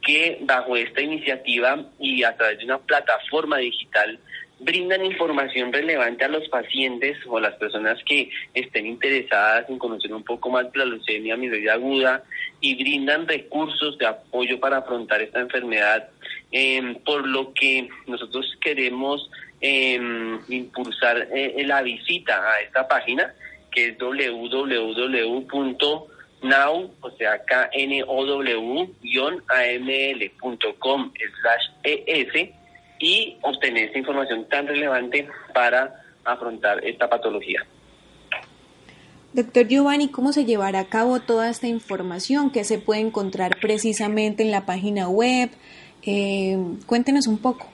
que 0.00 0.38
bajo 0.40 0.76
esta 0.76 1.02
iniciativa 1.02 1.84
y 1.98 2.22
a 2.24 2.34
través 2.36 2.58
de 2.58 2.64
una 2.64 2.78
plataforma 2.78 3.58
digital 3.58 4.18
brindan 4.62 5.04
información 5.04 5.72
relevante 5.72 6.24
a 6.24 6.28
los 6.28 6.48
pacientes 6.48 7.18
o 7.26 7.38
a 7.38 7.40
las 7.40 7.54
personas 7.54 7.98
que 8.04 8.30
estén 8.54 8.86
interesadas 8.86 9.68
en 9.68 9.78
conocer 9.78 10.12
un 10.14 10.24
poco 10.24 10.50
más 10.50 10.70
de 10.72 10.78
la 10.78 10.84
leucemia 10.86 11.36
mieloide 11.36 11.70
aguda 11.70 12.24
y 12.60 12.74
brindan 12.74 13.26
recursos 13.26 13.98
de 13.98 14.06
apoyo 14.06 14.58
para 14.60 14.78
afrontar 14.78 15.20
esta 15.22 15.40
enfermedad, 15.40 16.08
em, 16.50 16.94
por 16.96 17.26
lo 17.26 17.52
que 17.52 17.88
nosotros 18.06 18.56
queremos 18.60 19.30
em, 19.60 20.40
impulsar 20.48 21.28
eh, 21.32 21.62
la 21.64 21.82
visita 21.82 22.50
a 22.50 22.60
esta 22.62 22.88
página 22.88 23.32
que 23.72 23.88
es 23.88 23.98
www.now, 23.98 25.80
o 27.00 27.10
sea, 27.12 27.40
know-aml.com 27.46 28.42
slash 31.40 31.66
es 31.84 32.52
y 33.02 33.36
obtener 33.42 33.86
esta 33.86 33.98
información 33.98 34.48
tan 34.48 34.68
relevante 34.68 35.28
para 35.52 36.04
afrontar 36.24 36.84
esta 36.86 37.08
patología. 37.08 37.66
Doctor 39.32 39.66
Giovanni, 39.66 40.08
¿cómo 40.08 40.32
se 40.32 40.44
llevará 40.44 40.80
a 40.80 40.88
cabo 40.88 41.18
toda 41.20 41.50
esta 41.50 41.66
información 41.66 42.50
que 42.50 42.62
se 42.62 42.78
puede 42.78 43.00
encontrar 43.00 43.58
precisamente 43.60 44.44
en 44.44 44.52
la 44.52 44.66
página 44.66 45.08
web? 45.08 45.50
Eh, 46.04 46.56
cuéntenos 46.86 47.26
un 47.26 47.38
poco. 47.38 47.72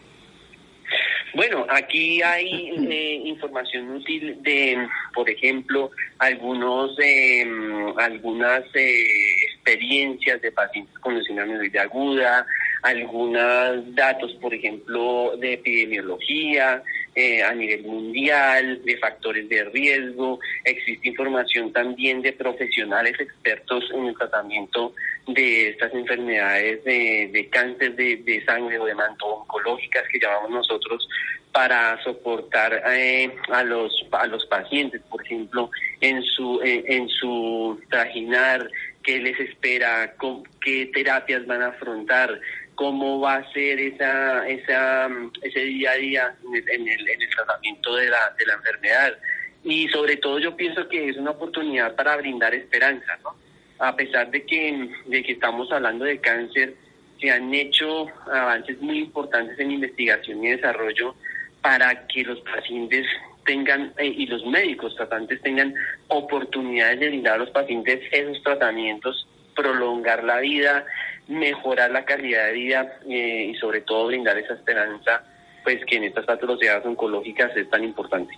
Bueno, 1.35 1.67
aquí 1.69 2.23
hay 2.23 2.71
eh, 2.91 3.23
información 3.25 3.91
útil 3.91 4.43
de, 4.43 4.89
por 5.15 5.29
ejemplo, 5.29 5.91
algunos, 6.19 6.97
em, 6.99 7.97
algunas 7.99 8.65
eh, 8.75 9.05
experiencias 9.53 10.41
de 10.41 10.51
pacientes 10.53 10.99
con 11.01 11.15
leucemia 11.15 11.45
mieloide 11.45 11.79
aguda, 11.79 12.47
algunos 12.83 13.95
datos, 13.95 14.33
por 14.41 14.55
ejemplo, 14.55 15.37
de 15.39 15.55
epidemiología 15.55 16.83
eh, 17.15 17.43
a 17.43 17.53
nivel 17.53 17.83
mundial, 17.83 18.81
de 18.85 18.97
factores 18.99 19.49
de 19.49 19.65
riesgo. 19.65 20.39
Existe 20.65 21.09
información 21.09 21.73
también 21.73 22.23
de 22.23 22.33
profesionales 22.33 23.19
expertos 23.19 23.91
en 23.93 24.07
el 24.07 24.17
tratamiento 24.17 24.95
de 25.27 25.71
estas 25.71 25.93
enfermedades 25.95 26.85
de, 26.85 27.49
cáncer 27.51 27.97
de, 27.97 28.43
sangre 28.47 28.79
o 28.79 28.85
de 28.85 28.95
manto 28.95 29.27
oncológicas 29.27 30.05
que 30.11 30.21
llamamos 30.21 30.51
nosotros 30.51 31.09
para 31.53 32.01
soportar 32.05 32.83
eh, 32.93 33.35
a 33.49 33.65
los 33.65 34.07
a 34.13 34.27
los 34.27 34.47
pacientes, 34.47 35.03
por 35.11 35.25
ejemplo, 35.25 35.71
en 36.01 36.23
su 36.23 36.61
en 36.63 37.09
su 37.09 37.81
trajinar, 37.91 38.71
qué 39.03 39.19
les 39.19 39.41
espera, 39.41 40.15
qué 40.61 40.91
terapias 40.93 41.47
van 41.47 41.63
a 41.63 41.69
afrontar, 41.69 42.41
cómo 42.79 43.19
va 43.19 43.39
a 43.39 43.53
ser 43.53 43.81
esa, 43.81 44.49
esa, 44.49 45.11
ese 45.43 45.61
día 45.65 45.91
a 45.91 45.97
día 45.97 46.35
en 46.45 46.89
el, 46.89 47.09
en 47.09 47.23
el 47.23 47.31
tratamiento 47.31 47.97
de 47.97 48.09
la, 48.09 48.33
de 48.39 48.47
la 48.47 48.55
enfermedad. 48.55 49.19
Y 49.65 49.89
sobre 49.89 50.15
todo 50.19 50.39
yo 50.39 50.57
pienso 50.57 50.89
que 50.89 51.09
es 51.09 51.17
una 51.17 51.33
oportunidad 51.33 51.97
para 51.97 52.17
brindar 52.17 52.55
esperanza, 52.55 53.19
¿no? 53.25 53.35
A 53.81 53.97
pesar 53.97 54.31
de 54.31 54.47
que, 54.47 54.91
de 55.07 55.23
que 55.25 55.33
estamos 55.33 55.73
hablando 55.73 56.05
de 56.05 56.21
cáncer, 56.21 56.75
se 57.21 57.33
han 57.33 57.53
hecho 57.53 58.07
avances 58.31 58.81
muy 58.81 59.01
importantes 59.01 59.59
en 59.59 59.73
investigación 59.73 60.45
y 60.45 60.51
desarrollo 60.51 61.17
para 61.61 62.07
que 62.07 62.23
los 62.23 62.39
pacientes 62.43 63.09
tengan 63.45 63.93
eh, 63.99 64.07
y 64.07 64.27
los 64.27 64.47
médicos 64.47 64.95
tratantes 64.95 65.43
tengan 65.43 65.75
oportunidades 66.07 67.01
de 67.01 67.09
brindar 67.09 67.35
a 67.35 67.39
los 67.39 67.51
pacientes 67.51 68.03
esos 68.13 68.41
tratamientos, 68.45 69.27
prolongar 69.57 70.23
la 70.23 70.39
vida, 70.39 70.87
mejorar 71.29 71.91
la 71.91 72.05
calidad 72.05 72.47
de 72.47 72.53
vida 72.53 72.99
eh, 73.09 73.51
y 73.53 73.55
sobre 73.57 73.83
todo 73.83 74.07
brindar 74.07 74.37
esa 74.39 74.55
esperanza 74.55 75.23
pues 75.63 75.85
que 75.85 75.97
en 75.97 76.05
estas 76.05 76.25
patologías 76.25 76.85
oncológicas 76.85 77.55
es 77.57 77.69
tan 77.69 77.85
importante. 77.85 78.35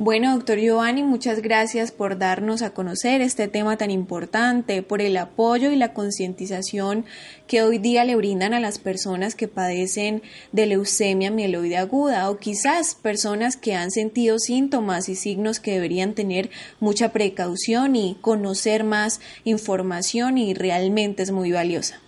Bueno, 0.00 0.32
doctor 0.32 0.60
Giovanni, 0.60 1.02
muchas 1.02 1.42
gracias 1.42 1.90
por 1.90 2.18
darnos 2.18 2.62
a 2.62 2.72
conocer 2.72 3.20
este 3.20 3.48
tema 3.48 3.76
tan 3.76 3.90
importante, 3.90 4.84
por 4.84 5.02
el 5.02 5.16
apoyo 5.16 5.72
y 5.72 5.76
la 5.76 5.92
concientización 5.92 7.04
que 7.48 7.62
hoy 7.62 7.78
día 7.78 8.04
le 8.04 8.14
brindan 8.14 8.54
a 8.54 8.60
las 8.60 8.78
personas 8.78 9.34
que 9.34 9.48
padecen 9.48 10.22
de 10.52 10.66
leucemia 10.66 11.32
mieloide 11.32 11.78
aguda 11.78 12.30
o 12.30 12.38
quizás 12.38 12.94
personas 12.94 13.56
que 13.56 13.74
han 13.74 13.90
sentido 13.90 14.38
síntomas 14.38 15.08
y 15.08 15.16
signos 15.16 15.58
que 15.58 15.72
deberían 15.72 16.14
tener 16.14 16.50
mucha 16.78 17.12
precaución 17.12 17.96
y 17.96 18.18
conocer 18.20 18.84
más 18.84 19.20
información 19.42 20.38
y 20.38 20.54
realmente 20.54 21.24
es 21.24 21.32
muy 21.32 21.50
valiosa. 21.50 22.00